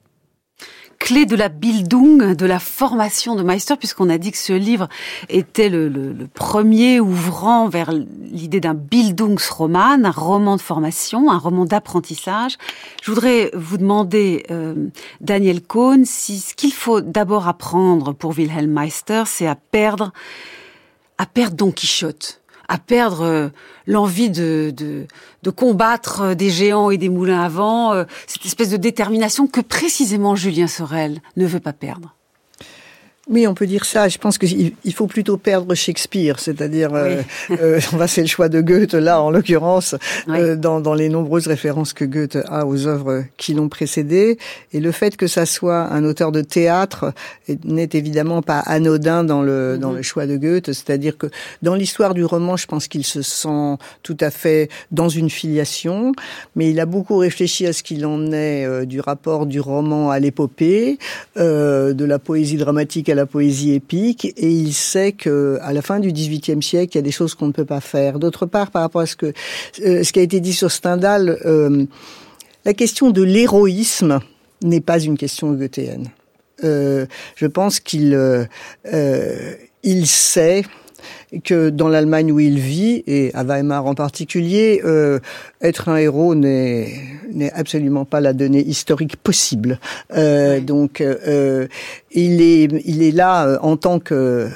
Clé 1.00 1.26
de 1.26 1.36
la 1.36 1.50
Bildung, 1.50 2.36
de 2.36 2.46
la 2.46 2.60
formation 2.60 3.36
de 3.36 3.44
Meister, 3.44 3.76
puisqu'on 3.78 4.10
a 4.10 4.18
dit 4.18 4.32
que 4.32 4.38
ce 4.38 4.54
livre 4.54 4.90
était 5.30 5.70
le, 5.70 6.28
premier 6.34 7.00
ouvrant 7.00 7.70
vers 7.70 7.92
l'idée 7.92 8.60
d'un 8.60 8.74
Bildungsroman, 8.74 10.06
un 10.06 10.12
roman 10.12 10.58
de 10.58 10.62
formation, 10.62 11.32
un 11.32 11.38
roman 11.38 11.66
d'apprentissage. 11.66 12.58
Je 13.04 13.12
voudrais 13.12 13.52
vous 13.54 13.78
demander, 13.78 14.46
euh, 14.52 14.88
Daniel 15.22 15.62
Cohn, 15.62 16.06
si 16.06 16.40
ce 16.40 16.54
qu'il 16.54 16.74
faut 16.74 17.02
d'abord 17.02 17.48
apprendre 17.48 18.14
pour 18.14 18.32
Wilhelm 18.32 18.72
Meister, 18.72 19.24
c'est 19.26 19.48
à 19.48 19.56
perdre, 19.56 20.12
à 21.18 21.26
perdre 21.26 21.56
Don 21.56 21.72
Quichotte 21.72 22.42
à 22.68 22.78
perdre 22.78 23.22
euh, 23.22 23.50
l'envie 23.88 24.30
de, 24.30 24.74
de, 24.76 25.06
de, 25.44 25.50
combattre 25.50 26.22
euh, 26.22 26.36
des 26.36 26.50
géants 26.50 26.90
et 26.90 26.98
des 26.98 27.10
moulins 27.10 27.42
à 27.42 27.50
vent, 27.50 27.94
euh, 27.94 28.06
cette 28.28 28.46
espèce 28.46 28.70
de 28.70 28.78
détermination 28.78 29.48
que 29.48 29.62
précisément 29.62 30.36
Julien 30.36 30.68
Sorel 30.68 31.20
ne 31.36 31.46
veut 31.46 31.60
pas 31.60 31.74
perdre. 31.74 32.16
Oui, 33.28 33.48
on 33.48 33.56
peut 33.56 33.66
dire 33.66 33.86
ça. 33.86 34.08
Je 34.08 34.20
pense 34.20 34.38
qu'il 34.38 34.94
faut 34.94 35.08
plutôt 35.08 35.38
perdre 35.38 35.74
Shakespeare, 35.74 36.40
c'est-à-dire, 36.40 36.94
euh, 36.94 37.24
euh, 37.60 37.80
c'est 38.08 38.22
le 38.22 38.28
choix 38.28 38.50
de 38.50 38.62
Goethe 38.62 38.94
là, 38.94 39.20
en 39.20 39.32
l'occurrence, 39.32 39.96
euh, 40.30 40.56
dans, 40.56 40.80
dans, 40.80 40.94
les 40.94 41.10
nombreuses 41.10 41.48
références 41.48 41.94
que 41.94 42.06
Goethe 42.06 42.38
a 42.48 42.68
aux 42.68 42.86
œuvres 42.86 43.24
qui 43.38 43.56
l'ont 43.56 43.68
précédé, 43.68 44.38
et 44.74 44.80
le 44.80 44.92
fait 44.92 45.18
que 45.18 45.26
ça 45.26 45.48
soit 45.48 45.92
un 45.92 46.04
auteur 46.04 46.32
de 46.32 46.42
théâtre 46.42 47.14
n'est 47.64 47.90
évidemment 47.94 48.44
pas 48.44 48.60
anodin 48.60 49.24
dans 49.24 49.42
le 49.42 49.78
dans 49.80 49.92
le 49.92 50.04
choix 50.04 50.28
de 50.28 50.38
Goethe, 50.38 50.68
c'est-à-dire 50.68 51.18
que 51.18 51.28
dans 51.64 51.74
l'histoire 51.74 52.14
du 52.14 52.24
roman, 52.24 52.58
je 52.58 52.68
pense 52.68 52.88
qu'il 52.88 53.04
se 53.04 53.24
sent 53.24 53.78
tout 54.04 54.18
à 54.20 54.30
fait 54.30 54.70
dans 54.92 55.10
une 55.10 55.32
filiation, 55.32 56.12
mais 56.56 56.70
il 56.70 56.80
a 56.80 56.86
beaucoup 56.86 57.18
réfléchi 57.18 57.66
à 57.66 57.74
ce 57.74 57.82
qu'il 57.82 58.06
en 58.06 58.32
est 58.32 58.86
du 58.86 59.00
rapport 59.00 59.48
du 59.48 59.60
roman 59.60 60.12
à 60.12 60.20
l'épopée, 60.20 61.00
de 61.36 62.06
la 62.06 62.20
poésie 62.20 62.58
dramatique 62.58 63.10
à 63.10 63.15
la 63.16 63.26
poésie 63.26 63.74
épique 63.74 64.26
et 64.26 64.50
il 64.50 64.74
sait 64.74 65.12
que 65.12 65.58
à 65.62 65.74
la 65.74 65.82
fin 65.82 66.00
du 66.00 66.12
XVIIIe 66.12 66.62
siècle, 66.62 66.92
il 66.94 66.98
y 66.98 67.00
a 67.00 67.04
des 67.04 67.12
choses 67.12 67.34
qu'on 67.34 67.48
ne 67.48 67.52
peut 67.52 67.66
pas 67.66 67.82
faire. 67.82 68.20
D'autre 68.20 68.46
part, 68.46 68.72
par 68.72 68.84
rapport 68.84 69.02
à 69.02 69.06
ce 69.06 69.16
que 69.16 69.34
euh, 69.84 70.04
ce 70.04 70.12
qui 70.12 70.20
a 70.20 70.22
été 70.22 70.40
dit 70.40 70.54
sur 70.54 70.72
Stendhal, 70.72 71.40
euh, 71.46 71.86
la 72.66 72.74
question 72.74 73.12
de 73.12 73.24
l'héroïsme 73.24 74.20
n'est 74.64 74.82
pas 74.82 75.00
une 75.00 75.18
question 75.18 75.52
goethéenne. 75.54 76.10
Euh, 76.64 77.06
je 77.36 77.48
pense 77.48 77.80
qu'il 77.80 78.18
il 79.84 80.08
sait 80.08 80.64
que 81.44 81.70
dans 81.70 81.88
l'Allemagne 81.88 82.32
où 82.32 82.40
il 82.40 82.60
vit, 82.60 83.04
et 83.08 83.32
à 83.34 83.44
Weimar 83.44 83.86
en 83.86 83.96
particulier, 83.96 84.82
euh, 84.86 85.20
être 85.62 85.90
un 85.90 85.98
héros 85.98 86.36
n'est 86.36 86.94
n'est 87.32 87.52
absolument 87.52 88.06
pas 88.06 88.22
la 88.22 88.34
donnée 88.34 88.64
historique 88.64 89.18
possible. 89.18 89.80
Euh, 90.16 90.60
Donc, 90.60 91.02
euh, 91.02 91.68
il 92.12 92.42
est 92.42 92.68
il 92.86 93.04
est 93.04 93.12
là 93.12 93.48
euh, 93.48 93.58
en 93.62 93.78
tant 93.78 94.00
que 94.00 94.48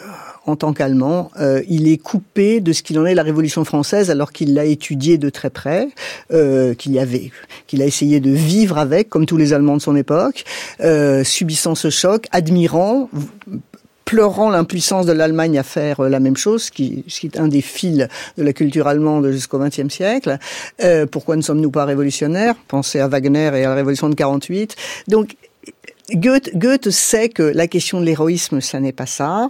en 0.46 0.56
tant 0.56 0.74
qu'Allemand, 0.74 1.30
euh, 1.40 1.62
il 1.70 1.88
est 1.88 1.98
coupé 1.98 2.60
de 2.60 2.74
ce 2.74 2.82
qu'il 2.82 2.98
en 2.98 3.06
est 3.06 3.12
de 3.12 3.16
la 3.16 3.24
Révolution 3.24 3.66
française, 3.66 4.10
alors 4.10 4.32
qu'il 4.32 4.56
l'a 4.56 4.66
étudié 4.66 5.20
de 5.20 5.30
très 5.30 5.52
près, 5.52 5.90
euh, 6.34 6.74
qu'il 6.74 6.92
y 6.94 7.00
avait, 7.00 7.32
qu'il 7.68 7.84
a 7.84 7.86
essayé 7.86 8.20
de 8.20 8.32
vivre 8.32 8.80
avec, 8.80 9.10
comme 9.10 9.28
tous 9.28 9.38
les 9.38 9.54
Allemands 9.54 9.78
de 9.78 9.82
son 9.82 9.96
époque, 9.96 10.46
euh, 10.82 11.24
subissant 11.24 11.76
ce 11.76 11.92
choc, 11.92 12.26
admirant, 12.32 13.10
pleurant 14.10 14.50
l'impuissance 14.50 15.06
de 15.06 15.12
l'Allemagne 15.12 15.60
à 15.60 15.64
faire 15.64 16.00
euh, 16.00 16.10
la 16.10 16.20
même 16.20 16.36
chose, 16.36 16.64
ce 16.64 16.72
qui, 16.72 17.04
ce 17.08 17.20
qui 17.20 17.28
est 17.28 17.40
un 17.40 17.48
des 17.48 17.62
fils 17.62 18.08
de 18.38 18.44
la 18.44 18.54
culture 18.54 18.88
allemande 18.88 19.30
jusqu'au 19.30 19.60
XXe 19.60 19.94
siècle. 19.94 20.40
Euh, 20.82 21.06
pourquoi 21.06 21.36
ne 21.36 21.44
sommes-nous 21.44 21.70
pas 21.70 21.86
révolutionnaires? 21.86 22.56
Pensez 22.68 23.00
à 23.00 23.08
Wagner 23.08 23.52
et 23.54 23.66
à 23.66 23.70
la 23.70 23.76
Révolution 23.76 24.10
de 24.10 24.16
48. 24.16 24.76
Donc, 25.10 25.36
Goethe, 26.12 26.58
Goethe 26.58 26.90
sait 26.90 27.30
que 27.30 27.44
la 27.44 27.68
question 27.68 28.00
de 28.00 28.06
l'héroïsme, 28.06 28.62
ça 28.62 28.80
n'est 28.80 28.94
pas 28.94 29.06
ça. 29.06 29.46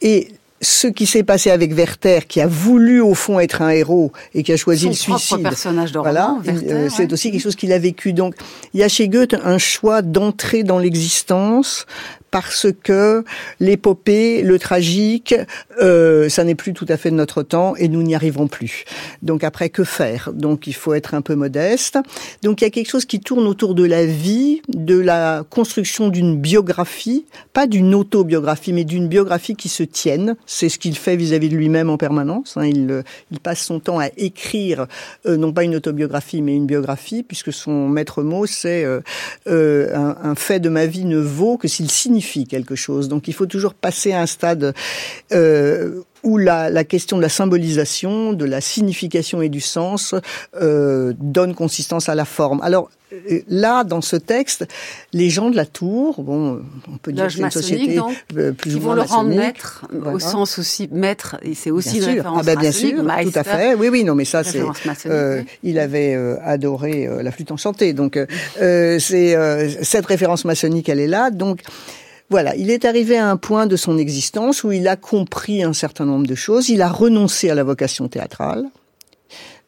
Et 0.00 0.28
ce 0.60 0.86
qui 0.86 1.06
s'est 1.06 1.24
passé 1.24 1.50
avec 1.50 1.72
Werther, 1.74 2.26
qui 2.28 2.40
a 2.40 2.46
voulu 2.46 3.00
au 3.00 3.14
fond 3.14 3.40
être 3.40 3.62
un 3.62 3.70
héros 3.70 4.12
et 4.32 4.44
qui 4.44 4.52
a 4.52 4.56
choisi 4.56 4.84
Son 4.94 5.12
le 5.12 5.18
suicide. 5.18 5.42
personnage 5.42 5.90
de 5.90 5.98
voilà, 5.98 6.36
euh, 6.46 6.88
c'est 6.88 7.06
ouais. 7.06 7.12
aussi 7.12 7.32
quelque 7.32 7.42
chose 7.42 7.56
qu'il 7.56 7.72
a 7.72 7.78
vécu. 7.80 8.12
Donc, 8.12 8.36
il 8.72 8.80
y 8.80 8.84
a 8.84 8.88
chez 8.88 9.08
Goethe 9.08 9.34
un 9.44 9.58
choix 9.58 10.02
d'entrer 10.02 10.62
dans 10.62 10.78
l'existence 10.78 11.86
parce 12.34 12.66
que 12.82 13.22
l'épopée, 13.60 14.42
le 14.42 14.58
tragique, 14.58 15.36
euh, 15.80 16.28
ça 16.28 16.42
n'est 16.42 16.56
plus 16.56 16.72
tout 16.72 16.86
à 16.88 16.96
fait 16.96 17.12
de 17.12 17.14
notre 17.14 17.44
temps 17.44 17.76
et 17.76 17.86
nous 17.86 18.02
n'y 18.02 18.16
arriverons 18.16 18.48
plus. 18.48 18.86
Donc 19.22 19.44
après, 19.44 19.68
que 19.68 19.84
faire? 19.84 20.32
Donc 20.32 20.66
il 20.66 20.74
faut 20.74 20.94
être 20.94 21.14
un 21.14 21.22
peu 21.22 21.36
modeste. 21.36 21.96
Donc 22.42 22.60
il 22.60 22.64
y 22.64 22.66
a 22.66 22.70
quelque 22.70 22.90
chose 22.90 23.04
qui 23.04 23.20
tourne 23.20 23.46
autour 23.46 23.76
de 23.76 23.84
la 23.84 24.04
vie, 24.04 24.62
de 24.66 24.98
la 24.98 25.44
construction 25.48 26.08
d'une 26.08 26.36
biographie, 26.36 27.24
pas 27.52 27.68
d'une 27.68 27.94
autobiographie, 27.94 28.72
mais 28.72 28.82
d'une 28.82 29.06
biographie 29.06 29.54
qui 29.54 29.68
se 29.68 29.84
tienne. 29.84 30.34
C'est 30.44 30.68
ce 30.68 30.80
qu'il 30.80 30.96
fait 30.96 31.14
vis-à-vis 31.14 31.50
de 31.50 31.56
lui-même 31.56 31.88
en 31.88 31.98
permanence. 31.98 32.56
hein. 32.56 32.66
Il, 32.66 33.04
passe 33.44 33.62
son 33.62 33.78
temps 33.78 34.00
à 34.00 34.08
écrire, 34.16 34.86
euh, 35.26 35.36
non 35.36 35.52
pas 35.52 35.62
une 35.62 35.76
autobiographie, 35.76 36.42
mais 36.42 36.56
une 36.56 36.66
biographie, 36.66 37.22
puisque 37.22 37.52
son 37.52 37.88
maître 37.88 38.24
mot, 38.24 38.46
c'est 38.46 38.84
euh, 38.84 39.00
euh, 39.46 39.94
un 39.94 40.34
fait 40.34 40.58
de 40.58 40.68
ma 40.68 40.86
vie 40.86 41.04
ne 41.04 41.18
vaut 41.18 41.58
que 41.58 41.68
s'il 41.68 41.90
signifie 41.90 42.23
quelque 42.48 42.74
chose. 42.74 43.08
Donc 43.08 43.28
il 43.28 43.34
faut 43.34 43.46
toujours 43.46 43.74
passer 43.74 44.12
à 44.12 44.20
un 44.20 44.26
stade 44.26 44.74
euh, 45.32 46.00
où 46.22 46.38
la, 46.38 46.70
la 46.70 46.84
question 46.84 47.16
de 47.16 47.22
la 47.22 47.28
symbolisation, 47.28 48.32
de 48.32 48.44
la 48.44 48.60
signification 48.60 49.42
et 49.42 49.48
du 49.48 49.60
sens 49.60 50.14
euh, 50.60 51.12
donne 51.18 51.54
consistance 51.54 52.08
à 52.08 52.14
la 52.14 52.24
forme. 52.24 52.60
Alors 52.62 52.88
euh, 53.12 53.40
là, 53.48 53.84
dans 53.84 54.00
ce 54.00 54.16
texte, 54.16 54.66
les 55.12 55.30
gens 55.30 55.50
de 55.50 55.56
la 55.56 55.66
tour, 55.66 56.22
bon, 56.22 56.62
on 56.92 56.96
peut 56.96 57.12
dire 57.12 57.26
que 57.26 57.32
c'est 57.32 57.40
une 57.42 57.50
société 57.50 57.94
donc, 57.96 58.14
plus 58.56 58.70
qui 58.70 58.76
ou 58.76 58.80
vont 58.80 58.86
moins 58.86 58.96
le 58.96 59.02
rendre 59.02 59.34
maître, 59.34 59.86
Voilà. 59.92 60.16
au 60.16 60.18
sens 60.18 60.58
aussi 60.58 60.88
maître, 60.90 61.36
et 61.42 61.54
c'est 61.54 61.70
aussi 61.70 61.98
Bien 61.98 61.98
une 61.98 62.02
sûr. 62.04 62.14
référence 62.14 62.38
Ah 62.40 62.44
ben, 62.44 62.58
bien 62.58 62.72
sûr, 62.72 62.90
tout 63.02 63.32
à 63.38 63.44
fait. 63.44 63.74
Oui, 63.74 63.88
oui, 63.88 64.04
non, 64.04 64.14
mais 64.14 64.24
ça, 64.24 64.42
c'est. 64.42 64.62
Euh. 65.06 65.42
Il 65.62 65.78
avait 65.78 66.14
euh, 66.14 66.36
adoré 66.42 67.06
euh, 67.06 67.22
la 67.22 67.30
flûte 67.30 67.52
enchantée, 67.52 67.92
donc 67.92 68.18
c'est 68.58 69.36
cette 69.82 70.06
référence 70.06 70.44
maçonnique, 70.44 70.88
elle 70.88 71.00
est 71.00 71.06
là. 71.06 71.30
Donc 71.30 71.60
voilà, 72.34 72.56
il 72.56 72.72
est 72.72 72.84
arrivé 72.84 73.16
à 73.16 73.30
un 73.30 73.36
point 73.36 73.68
de 73.68 73.76
son 73.76 73.96
existence 73.96 74.64
où 74.64 74.72
il 74.72 74.88
a 74.88 74.96
compris 74.96 75.62
un 75.62 75.72
certain 75.72 76.04
nombre 76.04 76.26
de 76.26 76.34
choses. 76.34 76.68
Il 76.68 76.82
a 76.82 76.88
renoncé 76.88 77.48
à 77.48 77.54
la 77.54 77.62
vocation 77.62 78.08
théâtrale. 78.08 78.64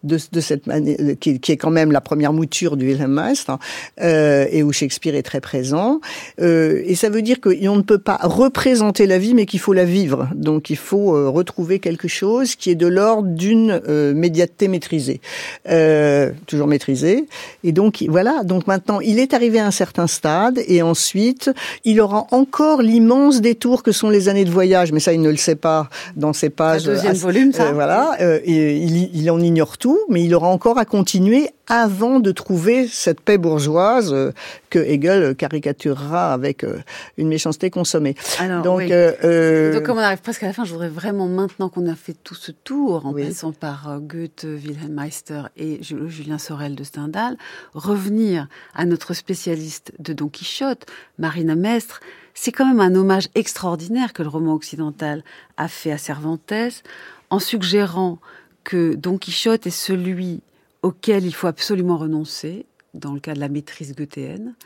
De, 0.04 0.18
de 0.30 0.40
cette 0.40 0.68
manière, 0.68 0.96
qui, 1.18 1.40
qui 1.40 1.50
est 1.52 1.56
quand 1.56 1.70
même 1.70 1.90
la 1.90 2.00
première 2.00 2.32
mouture 2.32 2.76
du 2.76 2.86
Wilhelm 2.86 3.12
Meister, 3.12 3.54
euh, 4.00 4.46
et 4.52 4.62
où 4.62 4.70
Shakespeare 4.70 5.16
est 5.16 5.24
très 5.24 5.40
présent. 5.40 6.00
Euh, 6.40 6.82
et 6.86 6.94
ça 6.94 7.08
veut 7.08 7.22
dire 7.22 7.40
qu'on 7.40 7.76
ne 7.76 7.82
peut 7.82 7.98
pas 7.98 8.18
représenter 8.22 9.06
la 9.06 9.18
vie, 9.18 9.34
mais 9.34 9.46
qu'il 9.46 9.58
faut 9.58 9.72
la 9.72 9.84
vivre. 9.84 10.28
Donc 10.34 10.70
il 10.70 10.76
faut 10.76 11.16
euh, 11.16 11.28
retrouver 11.28 11.80
quelque 11.80 12.08
chose 12.08 12.54
qui 12.54 12.70
est 12.70 12.76
de 12.76 12.86
l'ordre 12.86 13.28
d'une 13.28 13.80
euh, 13.88 14.14
médiateté 14.14 14.68
maîtrisée, 14.68 15.20
euh, 15.68 16.30
toujours 16.46 16.68
maîtrisée. 16.68 17.26
Et 17.64 17.72
donc 17.72 18.04
voilà. 18.08 18.44
Donc 18.44 18.66
maintenant, 18.68 19.00
il 19.00 19.18
est 19.18 19.34
arrivé 19.34 19.58
à 19.58 19.66
un 19.66 19.70
certain 19.72 20.06
stade, 20.06 20.60
et 20.68 20.82
ensuite, 20.82 21.50
il 21.84 22.00
aura 22.00 22.26
encore 22.30 22.80
l'immense 22.82 23.40
détour 23.40 23.82
que 23.82 23.92
sont 23.92 24.10
les 24.10 24.28
années 24.28 24.44
de 24.44 24.50
voyage. 24.50 24.92
Mais 24.92 25.00
ça, 25.00 25.12
il 25.12 25.20
ne 25.22 25.30
le 25.30 25.36
sait 25.36 25.56
pas 25.56 25.88
dans 26.14 26.32
ses 26.32 26.50
pages. 26.50 26.84
deuxième 26.84 27.12
assez- 27.12 27.22
volume, 27.22 27.52
ça. 27.52 27.72
voilà. 27.72 28.12
Euh, 28.20 28.38
et 28.44 28.76
il, 28.76 29.10
il 29.14 29.30
en 29.30 29.40
ignore 29.40 29.78
tout, 29.78 29.85
mais 30.08 30.22
il 30.24 30.34
aura 30.34 30.48
encore 30.48 30.78
à 30.78 30.84
continuer 30.84 31.50
avant 31.68 32.20
de 32.20 32.30
trouver 32.32 32.86
cette 32.86 33.20
paix 33.20 33.38
bourgeoise 33.38 34.12
euh, 34.12 34.32
que 34.70 34.78
Hegel 34.78 35.34
caricaturera 35.34 36.32
avec 36.32 36.62
euh, 36.64 36.78
une 37.18 37.28
méchanceté 37.28 37.70
consommée. 37.70 38.14
Alors, 38.38 38.62
Donc, 38.62 38.78
oui. 38.78 38.88
euh, 38.90 39.72
Donc, 39.74 39.82
comme 39.82 39.98
on 39.98 40.00
arrive 40.00 40.20
presque 40.20 40.42
à 40.44 40.46
la 40.46 40.52
fin, 40.52 40.64
je 40.64 40.72
voudrais 40.72 40.88
vraiment, 40.88 41.26
maintenant 41.26 41.68
qu'on 41.68 41.86
a 41.88 41.94
fait 41.94 42.14
tout 42.24 42.34
ce 42.36 42.52
tour, 42.52 43.04
en 43.06 43.12
passant 43.12 43.52
par 43.52 43.98
Goethe, 44.00 44.44
Wilhelm 44.44 44.92
Meister 44.94 45.42
et 45.56 45.82
Ju- 45.82 46.08
Julien 46.08 46.38
Sorel 46.38 46.74
de 46.76 46.84
Stendhal, 46.84 47.36
revenir 47.74 48.48
à 48.74 48.84
notre 48.84 49.12
spécialiste 49.14 49.92
de 49.98 50.12
Don 50.12 50.28
Quichotte, 50.28 50.86
Marina 51.18 51.54
Mestre. 51.54 52.00
C'est 52.34 52.52
quand 52.52 52.66
même 52.66 52.80
un 52.80 52.94
hommage 52.94 53.28
extraordinaire 53.34 54.12
que 54.12 54.22
le 54.22 54.28
roman 54.28 54.52
occidental 54.54 55.24
a 55.56 55.68
fait 55.68 55.90
à 55.90 55.98
Cervantes, 55.98 56.52
en 57.30 57.38
suggérant 57.38 58.18
que 58.66 58.94
Don 58.96 59.16
Quichotte 59.16 59.68
est 59.68 59.70
celui 59.70 60.42
auquel 60.82 61.24
il 61.24 61.32
faut 61.32 61.46
absolument 61.46 61.96
renoncer, 61.96 62.66
dans 62.94 63.12
le 63.12 63.20
cas 63.20 63.32
de 63.32 63.38
la 63.38 63.48
maîtrise 63.48 63.94
goethéenne, 63.94 64.56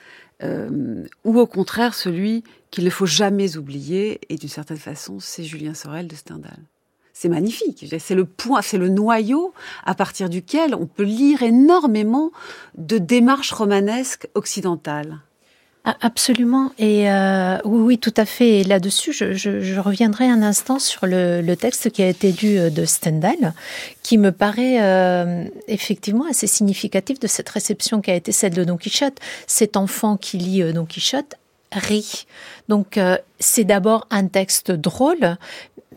euh, 0.42 1.04
ou 1.24 1.38
au 1.38 1.46
contraire 1.46 1.94
celui 1.94 2.42
qu'il 2.70 2.84
ne 2.84 2.90
faut 2.90 3.04
jamais 3.04 3.58
oublier, 3.58 4.18
et 4.30 4.36
d'une 4.36 4.48
certaine 4.48 4.78
façon, 4.78 5.20
c'est 5.20 5.44
Julien 5.44 5.74
Sorel 5.74 6.08
de 6.08 6.16
Stendhal. 6.16 6.58
C'est 7.12 7.28
magnifique, 7.28 7.94
c'est 7.98 8.14
le 8.14 8.24
point, 8.24 8.62
c'est 8.62 8.78
le 8.78 8.88
noyau 8.88 9.52
à 9.84 9.94
partir 9.94 10.30
duquel 10.30 10.74
on 10.74 10.86
peut 10.86 11.02
lire 11.02 11.42
énormément 11.42 12.30
de 12.78 12.96
démarches 12.96 13.52
romanesques 13.52 14.28
occidentales. 14.34 15.18
Ah, 15.84 15.96
Absolument. 16.02 16.72
Et 16.78 17.10
euh, 17.10 17.56
oui, 17.64 17.80
oui, 17.80 17.98
tout 17.98 18.12
à 18.16 18.26
fait. 18.26 18.60
Et 18.60 18.64
là-dessus, 18.64 19.12
je, 19.12 19.32
je, 19.32 19.60
je 19.60 19.80
reviendrai 19.80 20.26
un 20.26 20.42
instant 20.42 20.78
sur 20.78 21.06
le, 21.06 21.40
le 21.40 21.56
texte 21.56 21.90
qui 21.90 22.02
a 22.02 22.08
été 22.08 22.32
lu 22.32 22.58
euh, 22.58 22.70
de 22.70 22.84
Stendhal, 22.84 23.54
qui 24.02 24.18
me 24.18 24.30
paraît 24.30 24.82
euh, 24.82 25.44
effectivement 25.68 26.26
assez 26.28 26.46
significatif 26.46 27.18
de 27.18 27.26
cette 27.26 27.48
réception 27.48 28.02
qui 28.02 28.10
a 28.10 28.14
été 28.14 28.30
celle 28.30 28.52
de 28.52 28.64
Don 28.64 28.76
Quichotte. 28.76 29.18
Cet 29.46 29.76
enfant 29.76 30.18
qui 30.18 30.36
lit 30.36 30.62
euh, 30.62 30.72
Don 30.72 30.84
Quichotte 30.84 31.36
rit. 31.72 32.26
Donc, 32.68 32.98
euh, 32.98 33.16
c'est 33.38 33.64
d'abord 33.64 34.06
un 34.10 34.26
texte 34.26 34.70
drôle, 34.70 35.36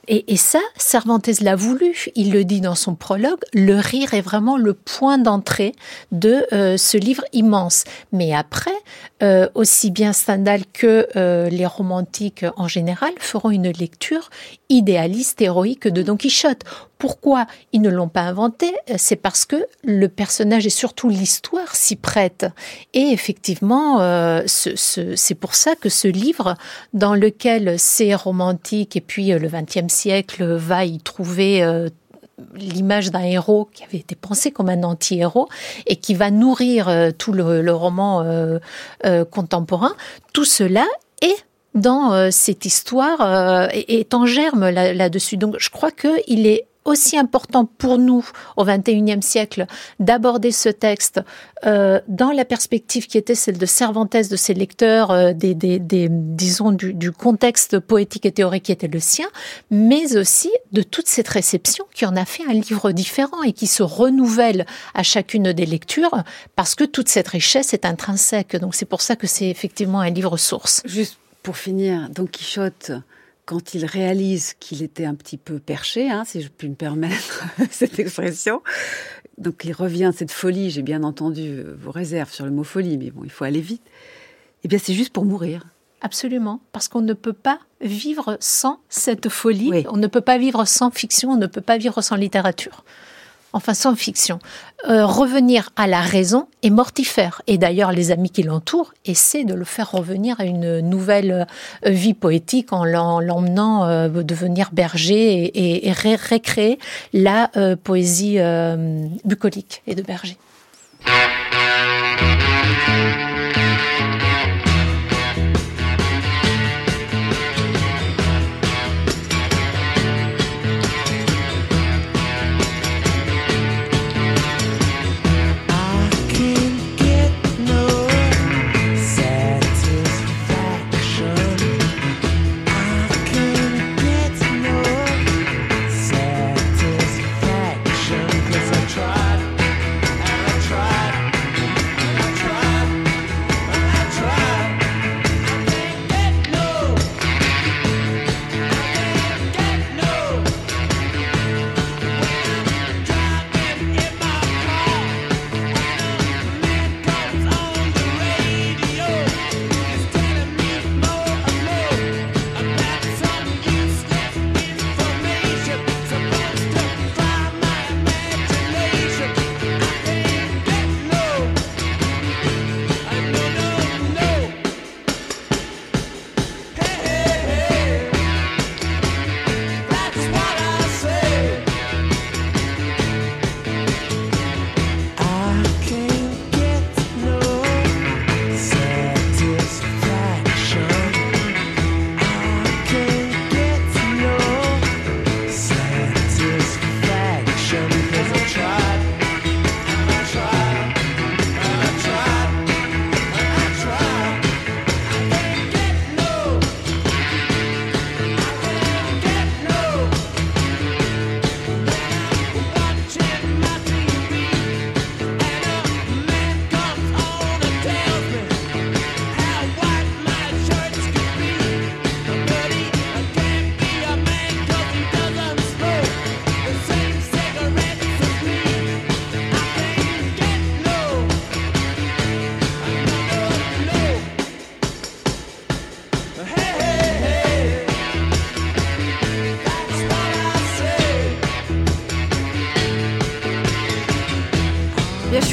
et, 0.08 0.36
ça, 0.36 0.60
Cervantes 0.76 1.40
l'a 1.40 1.56
voulu. 1.56 2.08
Il 2.16 2.32
le 2.32 2.44
dit 2.44 2.60
dans 2.60 2.76
son 2.76 2.96
prologue. 2.96 3.40
Le 3.54 3.76
rire 3.76 4.14
est 4.14 4.22
vraiment 4.22 4.58
le 4.58 4.74
point 4.74 5.18
d'entrée 5.18 5.74
de 6.12 6.46
euh, 6.52 6.76
ce 6.78 6.98
livre 6.98 7.24
immense. 7.32 7.86
Mais 8.12 8.34
après, 8.34 8.72
euh, 9.22 9.48
aussi 9.56 9.92
bien 9.92 10.12
Stendhal 10.12 10.64
que 10.74 11.08
euh, 11.16 11.50
les 11.50 11.66
romantiques 11.66 12.46
en 12.58 12.68
général 12.68 13.12
feront 13.20 13.52
une 13.52 13.72
lecture 13.72 14.30
idéaliste, 14.70 15.42
héroïque 15.42 15.88
de 15.88 16.02
Don 16.02 16.18
Quichotte. 16.18 16.64
Pourquoi 17.04 17.48
ils 17.74 17.82
ne 17.82 17.90
l'ont 17.90 18.08
pas 18.08 18.22
inventé 18.22 18.74
C'est 18.96 19.18
parce 19.18 19.44
que 19.44 19.68
le 19.84 20.08
personnage 20.08 20.66
et 20.66 20.70
surtout 20.70 21.10
l'histoire 21.10 21.76
s'y 21.76 21.98
prête. 21.98 22.46
Et 22.94 23.10
effectivement, 23.12 24.00
euh, 24.00 24.44
ce, 24.48 24.78
ce, 24.78 25.14
c'est 25.18 25.36
pour 25.36 25.54
ça 25.54 25.76
que 25.76 25.90
ce 25.90 26.08
livre, 26.08 26.56
dans 26.94 27.14
lequel 27.14 27.76
c'est 27.78 28.16
romantique 28.16 28.96
et 28.96 29.02
puis 29.02 29.32
le 29.32 29.50
XXe 29.50 29.94
siècle 29.94 30.46
va 30.46 30.86
y 30.86 31.00
trouver 31.00 31.62
euh, 31.62 31.90
l'image 32.56 33.12
d'un 33.12 33.24
héros 33.24 33.68
qui 33.74 33.84
avait 33.84 33.98
été 33.98 34.16
pensé 34.16 34.52
comme 34.52 34.70
un 34.70 34.84
anti-héros 34.84 35.50
et 35.86 35.98
qui 35.98 36.14
va 36.14 36.32
nourrir 36.32 36.88
euh, 36.88 37.12
tout 37.12 37.34
le, 37.34 37.70
roman 37.74 38.22
euh, 38.22 38.60
euh, 39.06 39.26
contemporain, 39.26 39.94
tout 40.32 40.46
cela 40.46 40.86
est 41.22 41.36
dans 41.76 42.14
euh, 42.14 42.30
cette 42.32 42.66
histoire 42.66 43.20
euh, 43.20 43.68
est, 43.74 44.14
en 44.14 44.26
germe 44.26 44.70
là- 44.70 44.94
là-dessus. 44.94 45.36
Donc 45.36 45.56
je 45.60 45.70
crois 45.70 45.92
qu'il 45.92 46.48
est 46.48 46.66
aussi 46.86 47.18
important 47.18 47.66
pour 47.66 47.98
nous 47.98 48.26
au 48.58 48.66
XXIe 48.66 49.22
siècle 49.22 49.66
d'aborder 50.00 50.52
ce 50.52 50.70
texte 50.70 51.22
euh, 51.66 52.00
dans 52.08 52.32
la 52.32 52.46
perspective 52.46 53.08
qui 53.08 53.18
était 53.18 53.36
celle 53.36 53.58
de 53.58 53.66
Cervantes, 53.66 54.14
de 54.14 54.36
ses 54.36 54.54
lecteurs, 54.54 55.12
euh, 55.12 55.34
des, 55.34 55.56
des, 55.56 55.80
des, 55.80 56.08
disons 56.10 56.72
du, 56.72 56.94
du, 56.94 57.12
contexte 57.12 57.80
poétique 57.80 58.26
et 58.26 58.32
théorique 58.32 58.64
qui 58.64 58.72
était 58.72 58.88
le 58.88 59.00
sien, 59.00 59.28
mais 59.72 60.18
aussi 60.18 60.52
de 60.72 60.82
toute 60.82 61.08
cette 61.08 61.28
réception 61.28 61.86
qui 61.94 62.06
en 62.06 62.16
a 62.16 62.26
fait 62.26 62.44
un 62.48 62.54
livre 62.54 62.92
différent 62.92 63.44
et 63.44 63.54
qui 63.54 63.68
se 63.68 63.84
renouvelle 63.84 64.66
à 64.94 65.04
chacune 65.04 65.54
des 65.54 65.66
lectures 65.66 66.24
parce 66.56 66.76
que 66.76 66.84
toute 66.84 67.08
cette 67.08 67.30
richesse 67.30 67.74
est 67.74 67.86
intrinsèque. 67.86 68.56
Donc 68.58 68.76
c'est 68.76 68.86
pour 68.86 69.02
ça 69.02 69.16
que 69.16 69.28
c'est 69.28 69.50
effectivement 69.50 70.02
un 70.02 70.10
livre 70.10 70.38
source. 70.38 70.82
Juste 70.86 71.18
pour 71.44 71.58
finir, 71.58 72.10
Don 72.10 72.26
Quichotte 72.26 72.92
quand 73.46 73.74
il 73.74 73.86
réalise 73.86 74.54
qu'il 74.60 74.84
était 74.84 75.06
un 75.06 75.16
petit 75.16 75.38
peu 75.38 75.60
perché, 75.60 76.10
hein, 76.10 76.24
si 76.26 76.42
je 76.42 76.50
puis 76.50 76.70
me 76.70 76.76
permettre 76.76 77.44
cette 77.72 78.00
expression, 78.00 78.62
donc 79.38 79.64
il 79.66 79.74
revient 79.74 80.12
de 80.14 80.18
cette 80.18 80.32
folie, 80.32 80.70
j'ai 80.70 80.82
bien 80.82 81.04
entendu 81.04 81.64
vos 81.78 81.92
réserves 81.92 82.32
sur 82.32 82.46
le 82.46 82.52
mot 82.52 82.64
folie, 82.64 82.98
mais 82.98 83.12
bon, 83.12 83.24
il 83.24 83.32
faut 83.32 83.44
aller 83.44 83.62
vite, 83.62 83.84
eh 84.64 84.68
bien 84.68 84.80
c'est 84.80 84.94
juste 84.94 85.12
pour 85.12 85.26
mourir. 85.26 85.66
Absolument, 86.02 86.62
parce 86.74 86.90
qu'on 86.90 87.02
ne 87.02 87.14
peut 87.14 87.34
pas 87.34 87.60
vivre 87.80 88.38
sans 88.40 88.80
cette 88.90 89.30
folie, 89.30 89.70
oui. 89.70 89.86
on 89.90 89.98
ne 89.98 90.08
peut 90.08 90.22
pas 90.22 90.38
vivre 90.38 90.66
sans 90.66 90.92
fiction, 90.92 91.32
on 91.32 91.38
ne 91.38 91.48
peut 91.48 91.62
pas 91.62 91.78
vivre 91.78 92.02
sans 92.02 92.16
littérature 92.16 92.84
enfin 93.54 93.74
sans 93.74 93.96
fiction, 93.96 94.40
euh, 94.90 95.06
revenir 95.06 95.70
à 95.76 95.88
la 95.88 96.02
raison 96.02 96.48
est 96.64 96.70
mortifère. 96.70 97.42
Et 97.48 97.58
d'ailleurs, 97.58 97.92
les 97.92 98.12
amis 98.12 98.32
qui 98.32 98.44
l'entourent 98.44 98.94
essaient 99.06 99.46
de 99.46 99.54
le 99.54 99.64
faire 99.64 99.92
revenir 99.92 100.40
à 100.40 100.46
une 100.46 100.80
nouvelle 100.82 101.48
euh, 101.86 101.90
vie 101.90 102.16
poétique 102.16 102.74
en 102.74 102.84
l'emmenant 102.84 103.86
euh, 103.86 104.10
devenir 104.10 104.70
berger 104.74 105.46
et, 105.46 105.88
et, 105.88 105.94
la 107.14 107.50
poésie 107.84 108.40
bucolique 109.24 109.84
et 109.88 109.96
de 109.96 110.02
berger. 110.02 110.38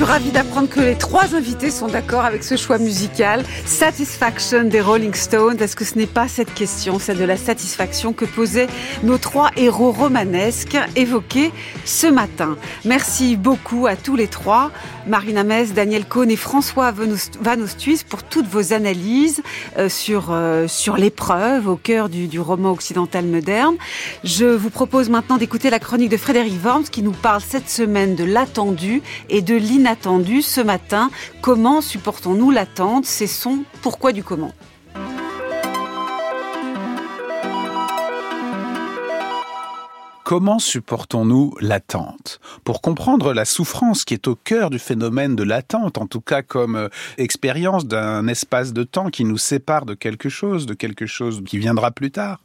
Ravie 0.04 0.30
d'apprendre 0.30 0.68
que 0.68 0.80
les 0.80 0.94
trois 0.94 1.34
invités 1.34 1.70
sont 1.70 1.88
d'accord 1.88 2.24
avec 2.24 2.42
ce 2.42 2.56
choix 2.56 2.78
musical. 2.78 3.44
Satisfaction 3.66 4.64
des 4.64 4.80
Rolling 4.80 5.12
Stones. 5.14 5.58
Est-ce 5.60 5.76
que 5.76 5.84
ce 5.84 5.98
n'est 5.98 6.06
pas 6.06 6.26
cette 6.26 6.54
question, 6.54 6.98
celle 6.98 7.18
de 7.18 7.24
la 7.24 7.36
satisfaction 7.36 8.12
que 8.12 8.24
posaient 8.24 8.68
nos 9.02 9.18
trois 9.18 9.50
héros 9.56 9.92
romanesques 9.92 10.78
évoqués 10.96 11.52
ce 11.84 12.06
matin 12.06 12.56
Merci 12.84 13.36
beaucoup 13.36 13.86
à 13.86 13.96
tous 13.96 14.16
les 14.16 14.28
trois. 14.28 14.70
Marina 15.06 15.44
Metz, 15.44 15.72
Daniel 15.72 16.06
Cohn 16.06 16.30
et 16.30 16.36
François 16.36 16.92
Van 16.92 17.60
Ostuis 17.60 18.04
pour 18.08 18.22
toutes 18.22 18.46
vos 18.46 18.72
analyses 18.72 19.42
euh, 19.76 19.88
sur, 19.88 20.28
euh, 20.30 20.66
sur 20.66 20.96
l'épreuve 20.96 21.68
au 21.68 21.76
cœur 21.76 22.08
du, 22.08 22.26
du, 22.26 22.40
roman 22.40 22.70
occidental 22.70 23.26
moderne. 23.26 23.76
Je 24.24 24.46
vous 24.46 24.70
propose 24.70 25.10
maintenant 25.10 25.36
d'écouter 25.36 25.68
la 25.68 25.78
chronique 25.78 26.10
de 26.10 26.16
Frédéric 26.16 26.54
Worms 26.64 26.84
qui 26.84 27.02
nous 27.02 27.12
parle 27.12 27.42
cette 27.46 27.68
semaine 27.68 28.14
de 28.14 28.24
l'attendu 28.24 29.02
et 29.28 29.42
de 29.42 29.54
l'inattendu 29.54 29.89
ce 30.42 30.60
matin. 30.60 31.10
Comment 31.42 31.80
supportons-nous 31.80 32.50
l'attente? 32.50 33.04
C'est 33.06 33.26
son 33.26 33.64
pourquoi 33.82 34.12
du 34.12 34.22
comment. 34.22 34.52
Comment 40.30 40.60
supportons-nous 40.60 41.56
l'attente? 41.60 42.38
Pour 42.62 42.82
comprendre 42.82 43.34
la 43.34 43.44
souffrance 43.44 44.04
qui 44.04 44.14
est 44.14 44.28
au 44.28 44.36
cœur 44.36 44.70
du 44.70 44.78
phénomène 44.78 45.34
de 45.34 45.42
l'attente, 45.42 45.98
en 45.98 46.06
tout 46.06 46.20
cas 46.20 46.42
comme 46.42 46.76
euh, 46.76 46.88
expérience 47.18 47.84
d'un 47.84 48.28
espace 48.28 48.72
de 48.72 48.84
temps 48.84 49.10
qui 49.10 49.24
nous 49.24 49.38
sépare 49.38 49.86
de 49.86 49.94
quelque 49.94 50.28
chose, 50.28 50.66
de 50.66 50.74
quelque 50.74 51.04
chose 51.04 51.42
qui 51.44 51.58
viendra 51.58 51.90
plus 51.90 52.12
tard, 52.12 52.44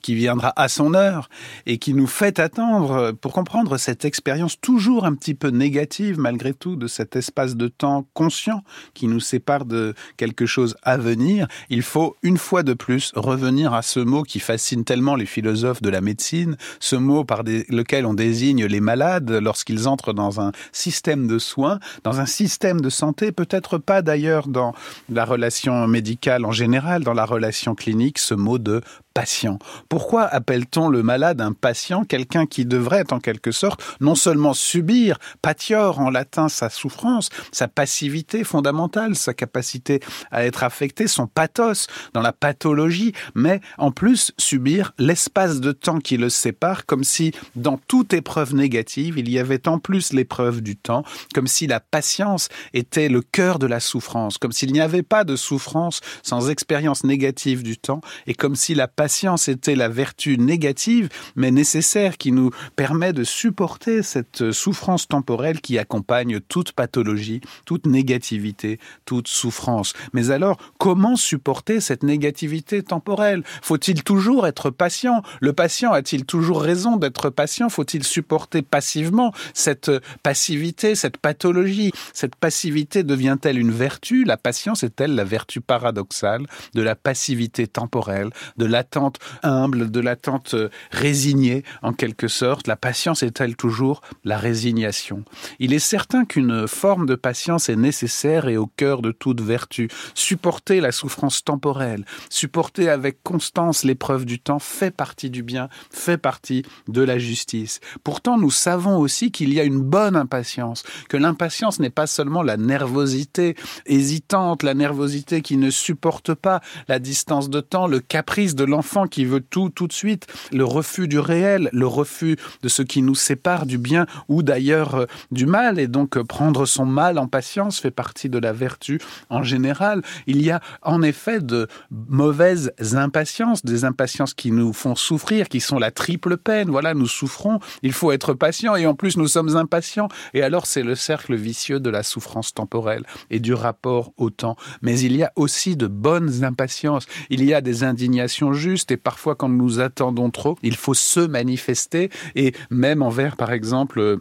qui 0.00 0.14
viendra 0.14 0.52
à 0.54 0.68
son 0.68 0.94
heure 0.94 1.28
et 1.66 1.78
qui 1.78 1.92
nous 1.92 2.06
fait 2.06 2.38
attendre, 2.38 3.10
pour 3.20 3.32
comprendre 3.32 3.78
cette 3.78 4.04
expérience 4.04 4.60
toujours 4.60 5.04
un 5.04 5.16
petit 5.16 5.34
peu 5.34 5.48
négative 5.48 6.20
malgré 6.20 6.54
tout 6.54 6.76
de 6.76 6.86
cet 6.86 7.16
espace 7.16 7.56
de 7.56 7.66
temps 7.66 8.06
conscient 8.14 8.62
qui 8.94 9.08
nous 9.08 9.18
sépare 9.18 9.64
de 9.64 9.94
quelque 10.16 10.46
chose 10.46 10.76
à 10.84 10.98
venir, 10.98 11.48
il 11.68 11.82
faut 11.82 12.14
une 12.22 12.38
fois 12.38 12.62
de 12.62 12.74
plus 12.74 13.10
revenir 13.16 13.74
à 13.74 13.82
ce 13.82 13.98
mot 13.98 14.22
qui 14.22 14.38
fascine 14.38 14.84
tellement 14.84 15.16
les 15.16 15.26
philosophes 15.26 15.82
de 15.82 15.90
la 15.90 16.00
médecine, 16.00 16.56
ce 16.78 16.94
mot 16.94 17.23
par 17.24 17.42
lequel 17.44 18.06
on 18.06 18.14
désigne 18.14 18.66
les 18.66 18.80
malades 18.80 19.30
lorsqu'ils 19.30 19.88
entrent 19.88 20.12
dans 20.12 20.40
un 20.40 20.52
système 20.72 21.26
de 21.26 21.38
soins, 21.38 21.78
dans 22.02 22.20
un 22.20 22.26
système 22.26 22.80
de 22.80 22.90
santé, 22.90 23.32
peut-être 23.32 23.78
pas 23.78 24.02
d'ailleurs 24.02 24.48
dans 24.48 24.74
la 25.08 25.24
relation 25.24 25.86
médicale 25.86 26.44
en 26.44 26.52
général, 26.52 27.04
dans 27.04 27.14
la 27.14 27.24
relation 27.24 27.74
clinique, 27.74 28.18
ce 28.18 28.34
mot 28.34 28.58
de 28.58 28.80
patient. 29.14 29.60
Pourquoi 29.88 30.24
appelle-t-on 30.24 30.88
le 30.88 31.04
malade 31.04 31.40
un 31.40 31.52
patient, 31.52 32.04
quelqu'un 32.04 32.46
qui 32.46 32.66
devrait 32.66 33.12
en 33.12 33.20
quelque 33.20 33.52
sorte 33.52 33.82
non 34.00 34.16
seulement 34.16 34.54
subir, 34.54 35.18
patior 35.40 36.00
en 36.00 36.10
latin, 36.10 36.48
sa 36.48 36.68
souffrance, 36.68 37.30
sa 37.52 37.68
passivité 37.68 38.42
fondamentale, 38.42 39.14
sa 39.14 39.32
capacité 39.32 40.00
à 40.32 40.44
être 40.44 40.64
affecté, 40.64 41.06
son 41.06 41.28
pathos 41.28 41.86
dans 42.12 42.22
la 42.22 42.32
pathologie, 42.32 43.12
mais 43.36 43.60
en 43.78 43.92
plus 43.92 44.32
subir 44.36 44.92
l'espace 44.98 45.60
de 45.60 45.70
temps 45.70 46.00
qui 46.00 46.16
le 46.16 46.28
sépare, 46.28 46.84
comme 46.84 47.04
si 47.04 47.32
dans 47.54 47.78
toute 47.78 48.12
épreuve 48.12 48.54
négative, 48.54 49.16
il 49.16 49.30
y 49.30 49.38
avait 49.38 49.68
en 49.68 49.78
plus 49.78 50.12
l'épreuve 50.12 50.60
du 50.60 50.76
temps, 50.76 51.04
comme 51.34 51.46
si 51.46 51.68
la 51.68 51.78
patience 51.78 52.48
était 52.72 53.08
le 53.08 53.22
cœur 53.22 53.60
de 53.60 53.66
la 53.68 53.78
souffrance, 53.78 54.38
comme 54.38 54.52
s'il 54.52 54.72
n'y 54.72 54.80
avait 54.80 55.02
pas 55.02 55.22
de 55.22 55.36
souffrance 55.36 56.00
sans 56.24 56.50
expérience 56.50 57.04
négative 57.04 57.62
du 57.62 57.78
temps, 57.78 58.00
et 58.26 58.34
comme 58.34 58.56
si 58.56 58.74
la 58.74 58.88
patience 58.88 59.03
était 59.48 59.74
la 59.74 59.88
vertu 59.88 60.38
négative, 60.38 61.08
mais 61.36 61.50
nécessaire, 61.50 62.16
qui 62.16 62.32
nous 62.32 62.50
permet 62.76 63.12
de 63.12 63.24
supporter 63.24 64.02
cette 64.02 64.52
souffrance 64.52 65.08
temporelle 65.08 65.60
qui 65.60 65.78
accompagne 65.78 66.40
toute 66.40 66.72
pathologie, 66.72 67.40
toute 67.64 67.86
négativité, 67.86 68.78
toute 69.04 69.28
souffrance. 69.28 69.92
Mais 70.12 70.30
alors, 70.30 70.56
comment 70.78 71.16
supporter 71.16 71.80
cette 71.80 72.02
négativité 72.02 72.82
temporelle? 72.82 73.42
Faut-il 73.62 74.02
toujours 74.02 74.46
être 74.46 74.70
patient? 74.70 75.22
Le 75.40 75.52
patient 75.52 75.92
a-t-il 75.92 76.24
toujours 76.24 76.62
raison 76.62 76.96
d'être 76.96 77.30
patient? 77.30 77.68
Faut-il 77.68 78.04
supporter 78.04 78.62
passivement 78.62 79.32
cette 79.52 79.90
passivité, 80.22 80.94
cette 80.94 81.18
pathologie? 81.18 81.92
Cette 82.12 82.36
passivité 82.36 83.02
devient-elle 83.02 83.58
une 83.58 83.72
vertu? 83.72 84.24
La 84.24 84.36
patience 84.36 84.82
est-elle 84.82 85.14
la 85.14 85.24
vertu 85.24 85.60
paradoxale 85.60 86.46
de 86.74 86.82
la 86.82 86.94
passivité 86.94 87.66
temporelle, 87.66 88.30
de 88.56 88.64
l'attente 88.64 88.93
humble, 89.42 89.90
de 89.90 90.00
l'attente 90.00 90.54
résignée 90.90 91.64
en 91.82 91.92
quelque 91.92 92.28
sorte 92.28 92.66
La 92.66 92.76
patience 92.76 93.22
est-elle 93.22 93.56
toujours 93.56 94.00
la 94.24 94.38
résignation? 94.38 95.24
Il 95.58 95.72
est 95.72 95.78
certain 95.78 96.24
qu'une 96.24 96.66
forme 96.66 97.06
de 97.06 97.14
patience 97.14 97.68
est 97.68 97.76
nécessaire 97.76 98.48
et 98.48 98.56
au 98.56 98.66
cœur 98.66 99.02
de 99.02 99.12
toute 99.12 99.40
vertu. 99.40 99.88
Supporter 100.14 100.80
la 100.80 100.92
souffrance 100.92 101.44
temporelle, 101.44 102.04
supporter 102.30 102.88
avec 102.88 103.22
constance 103.22 103.84
l'épreuve 103.84 104.24
du 104.24 104.38
temps 104.38 104.58
fait 104.58 104.90
partie 104.90 105.30
du 105.30 105.42
bien, 105.42 105.68
fait 105.90 106.18
partie 106.18 106.64
de 106.88 107.02
la 107.02 107.18
justice. 107.18 107.80
Pourtant, 108.02 108.38
nous 108.38 108.50
savons 108.50 108.98
aussi 108.98 109.30
qu'il 109.30 109.52
y 109.52 109.60
a 109.60 109.64
une 109.64 109.80
bonne 109.80 110.16
impatience, 110.16 110.84
que 111.08 111.16
l'impatience 111.16 111.80
n'est 111.80 111.90
pas 111.90 112.06
seulement 112.06 112.42
la 112.42 112.56
nervosité 112.56 113.56
hésitante, 113.86 114.62
la 114.62 114.74
nervosité 114.74 115.42
qui 115.42 115.56
ne 115.56 115.70
supporte 115.70 116.34
pas 116.34 116.60
la 116.88 116.98
distance 116.98 117.50
de 117.50 117.60
temps, 117.60 117.86
le 117.86 118.00
caprice 118.00 118.54
de 118.54 118.64
l'enfant 118.64 118.83
qui 119.10 119.24
veut 119.24 119.40
tout 119.40 119.70
tout 119.70 119.88
de 119.88 119.92
suite, 119.92 120.26
le 120.52 120.64
refus 120.64 121.08
du 121.08 121.18
réel, 121.18 121.68
le 121.72 121.86
refus 121.86 122.36
de 122.62 122.68
ce 122.68 122.82
qui 122.82 123.02
nous 123.02 123.14
sépare 123.14 123.66
du 123.66 123.78
bien 123.78 124.06
ou 124.28 124.42
d'ailleurs 124.42 124.94
euh, 124.94 125.06
du 125.30 125.46
mal, 125.46 125.78
et 125.78 125.88
donc 125.88 126.16
euh, 126.16 126.24
prendre 126.24 126.64
son 126.66 126.86
mal 126.86 127.18
en 127.18 127.26
patience 127.26 127.80
fait 127.80 127.90
partie 127.90 128.28
de 128.28 128.38
la 128.38 128.52
vertu 128.52 129.00
en 129.30 129.42
général. 129.42 130.02
Il 130.26 130.42
y 130.42 130.50
a 130.50 130.60
en 130.82 131.02
effet 131.02 131.40
de 131.40 131.66
mauvaises 131.90 132.72
impatiences, 132.92 133.64
des 133.64 133.84
impatiences 133.84 134.34
qui 134.34 134.52
nous 134.52 134.72
font 134.72 134.94
souffrir, 134.94 135.48
qui 135.48 135.60
sont 135.60 135.78
la 135.78 135.90
triple 135.90 136.36
peine. 136.36 136.70
Voilà, 136.70 136.94
nous 136.94 137.08
souffrons, 137.08 137.58
il 137.82 137.92
faut 137.92 138.12
être 138.12 138.34
patient 138.34 138.76
et 138.76 138.86
en 138.86 138.94
plus 138.94 139.16
nous 139.16 139.28
sommes 139.28 139.56
impatients. 139.56 140.08
Et 140.34 140.42
alors 140.42 140.66
c'est 140.66 140.82
le 140.82 140.94
cercle 140.94 141.34
vicieux 141.34 141.80
de 141.80 141.90
la 141.90 142.02
souffrance 142.02 142.54
temporelle 142.54 143.04
et 143.30 143.40
du 143.40 143.54
rapport 143.54 144.12
au 144.16 144.30
temps. 144.30 144.56
Mais 144.82 145.00
il 145.00 145.16
y 145.16 145.24
a 145.24 145.32
aussi 145.36 145.76
de 145.76 145.88
bonnes 145.88 146.44
impatiences. 146.44 147.06
Il 147.30 147.44
y 147.44 147.54
a 147.54 147.60
des 147.60 147.82
indignations 147.82 148.52
justes 148.52 148.73
et 148.90 148.96
parfois 148.96 149.34
quand 149.34 149.48
nous 149.48 149.80
attendons 149.80 150.30
trop, 150.30 150.56
il 150.62 150.76
faut 150.76 150.94
se 150.94 151.20
manifester 151.20 152.10
et 152.34 152.52
même 152.70 153.02
envers 153.02 153.36
par 153.36 153.52
exemple 153.52 154.18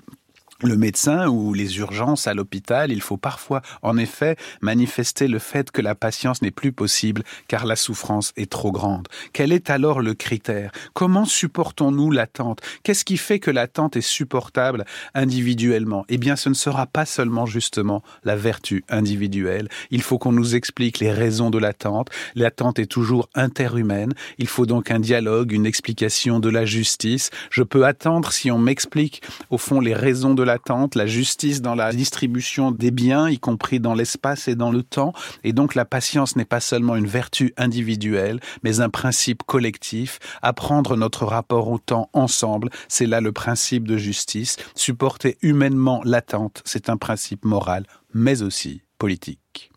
le 0.64 0.78
médecin 0.78 1.28
ou 1.28 1.54
les 1.54 1.78
urgences 1.78 2.28
à 2.28 2.34
l'hôpital, 2.34 2.92
il 2.92 3.02
faut 3.02 3.18
parfois, 3.18 3.62
en 3.82 3.98
effet, 3.98 4.36
manifester 4.62 5.28
le 5.28 5.40
fait 5.40 5.72
que 5.72 5.82
la 5.82 5.96
patience 5.96 6.42
n'est 6.42 6.52
plus 6.52 6.72
possible 6.72 7.24
car 7.48 7.66
la 7.66 7.76
souffrance 7.76 8.34
est 8.38 8.50
trop 8.50 8.72
grande. 8.72 9.08
Quel 9.34 9.52
est 9.52 9.70
alors 9.70 10.02
le 10.02 10.14
critère? 10.14 10.72
Comment 10.94 11.26
supportons-nous 11.26 12.12
l'attente? 12.12 12.62
Qu'est-ce 12.84 13.06
qui 13.06 13.18
fait 13.18 13.40
que 13.40 13.52
l'attente 13.52 13.96
est 13.96 14.02
supportable 14.02 14.86
individuellement? 15.14 16.06
Eh 16.10 16.18
bien, 16.18 16.36
ce 16.36 16.50
ne 16.50 16.54
sera 16.54 16.86
pas 16.86 17.06
seulement 17.06 17.46
justement 17.46 18.04
la 18.24 18.36
vertu 18.36 18.84
individuelle. 18.90 19.70
Il 19.92 20.02
faut 20.02 20.18
qu'on 20.18 20.32
nous 20.32 20.56
explique 20.56 21.00
les 21.00 21.12
raisons 21.12 21.50
de 21.50 21.58
l'attente. 21.58 22.10
L'attente 22.36 22.80
est 22.80 22.88
toujours 22.88 23.30
interhumaine. 23.36 24.14
Il 24.38 24.48
faut 24.48 24.66
donc 24.66 24.92
un 24.92 25.00
dialogue, 25.00 25.52
une 25.52 25.66
explication 25.66 26.40
de 26.40 26.50
la 26.50 26.66
justice. 26.66 27.30
Je 27.50 27.64
peux 27.64 27.86
attendre 27.86 28.32
si 28.32 28.52
on 28.52 28.58
m'explique, 28.58 29.22
au 29.50 29.58
fond, 29.58 29.80
les 29.80 29.94
raisons 29.94 30.34
de 30.34 30.44
la 30.44 30.53
la 30.96 31.06
justice 31.06 31.62
dans 31.62 31.76
la 31.76 31.92
distribution 31.92 32.72
des 32.72 32.92
biens, 32.92 33.30
y 33.30 33.40
compris 33.40 33.80
dans 33.80 33.94
l'espace 33.94 34.48
et 34.48 34.56
dans 34.56 34.72
le 34.72 34.84
temps. 34.84 35.14
Et 35.44 35.54
donc 35.54 35.76
la 35.76 35.86
patience 35.86 36.36
n'est 36.36 36.46
pas 36.46 36.60
seulement 36.60 36.96
une 36.96 37.08
vertu 37.08 37.54
individuelle, 37.58 38.40
mais 38.64 38.80
un 38.80 38.90
principe 38.90 39.44
collectif. 39.44 40.20
Apprendre 40.42 40.96
notre 40.96 41.26
rapport 41.26 41.70
au 41.70 41.80
temps 41.80 42.10
ensemble, 42.14 42.70
c'est 42.88 43.06
là 43.06 43.22
le 43.22 43.32
principe 43.32 43.88
de 43.88 43.98
justice. 43.98 44.58
Supporter 44.76 45.38
humainement 45.42 46.02
l'attente, 46.06 46.62
c'est 46.66 46.90
un 46.90 46.98
principe 46.98 47.46
moral, 47.46 47.86
mais 48.14 48.42
aussi 48.42 48.82
politique. 48.98 49.73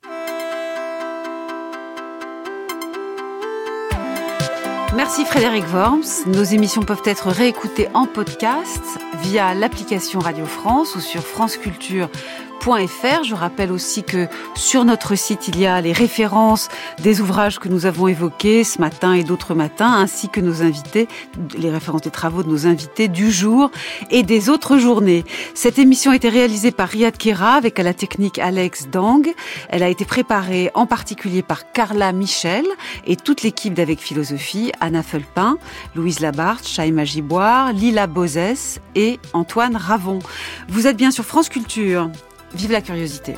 Merci 4.96 5.26
Frédéric 5.26 5.64
Worms. 5.74 6.24
Nos 6.26 6.42
émissions 6.42 6.80
peuvent 6.80 7.02
être 7.04 7.28
réécoutées 7.28 7.88
en 7.92 8.06
podcast 8.06 8.82
via 9.20 9.52
l'application 9.52 10.20
Radio 10.20 10.46
France 10.46 10.96
ou 10.96 11.00
sur 11.00 11.20
franceculture.fr 11.20 12.45
je 13.22 13.34
rappelle 13.34 13.70
aussi 13.70 14.02
que 14.02 14.26
sur 14.56 14.84
notre 14.84 15.14
site, 15.14 15.46
il 15.46 15.60
y 15.60 15.66
a 15.66 15.80
les 15.80 15.92
références 15.92 16.68
des 17.00 17.20
ouvrages 17.20 17.60
que 17.60 17.68
nous 17.68 17.86
avons 17.86 18.08
évoqués 18.08 18.64
ce 18.64 18.80
matin 18.80 19.12
et 19.12 19.22
d'autres 19.22 19.54
matins, 19.54 19.92
ainsi 19.92 20.28
que 20.28 20.40
nos 20.40 20.62
invités, 20.62 21.06
les 21.56 21.70
références 21.70 22.02
des 22.02 22.10
travaux 22.10 22.42
de 22.42 22.48
nos 22.48 22.66
invités 22.66 23.06
du 23.06 23.30
jour 23.30 23.70
et 24.10 24.24
des 24.24 24.48
autres 24.48 24.78
journées. 24.78 25.24
Cette 25.54 25.78
émission 25.78 26.10
a 26.10 26.16
été 26.16 26.28
réalisée 26.28 26.72
par 26.72 26.88
Riyad 26.88 27.16
Kera 27.16 27.54
avec 27.54 27.78
à 27.78 27.84
la 27.84 27.94
technique 27.94 28.40
Alex 28.40 28.88
Dang. 28.88 29.32
Elle 29.68 29.84
a 29.84 29.88
été 29.88 30.04
préparée 30.04 30.72
en 30.74 30.86
particulier 30.86 31.42
par 31.42 31.70
Carla 31.70 32.12
Michel 32.12 32.64
et 33.06 33.14
toute 33.14 33.42
l'équipe 33.42 33.74
d'Avec 33.74 34.00
Philosophie, 34.00 34.72
Anna 34.80 35.04
Felpin, 35.04 35.58
Louise 35.94 36.18
Labarthe, 36.18 36.66
Chaïma 36.66 37.04
Giboire, 37.04 37.72
Lila 37.72 38.08
Bozès 38.08 38.80
et 38.96 39.20
Antoine 39.34 39.76
Ravon. 39.76 40.18
Vous 40.68 40.88
êtes 40.88 40.96
bien 40.96 41.12
sur 41.12 41.24
France 41.24 41.48
Culture. 41.48 42.10
Vive 42.54 42.72
la 42.72 42.80
curiosité 42.80 43.34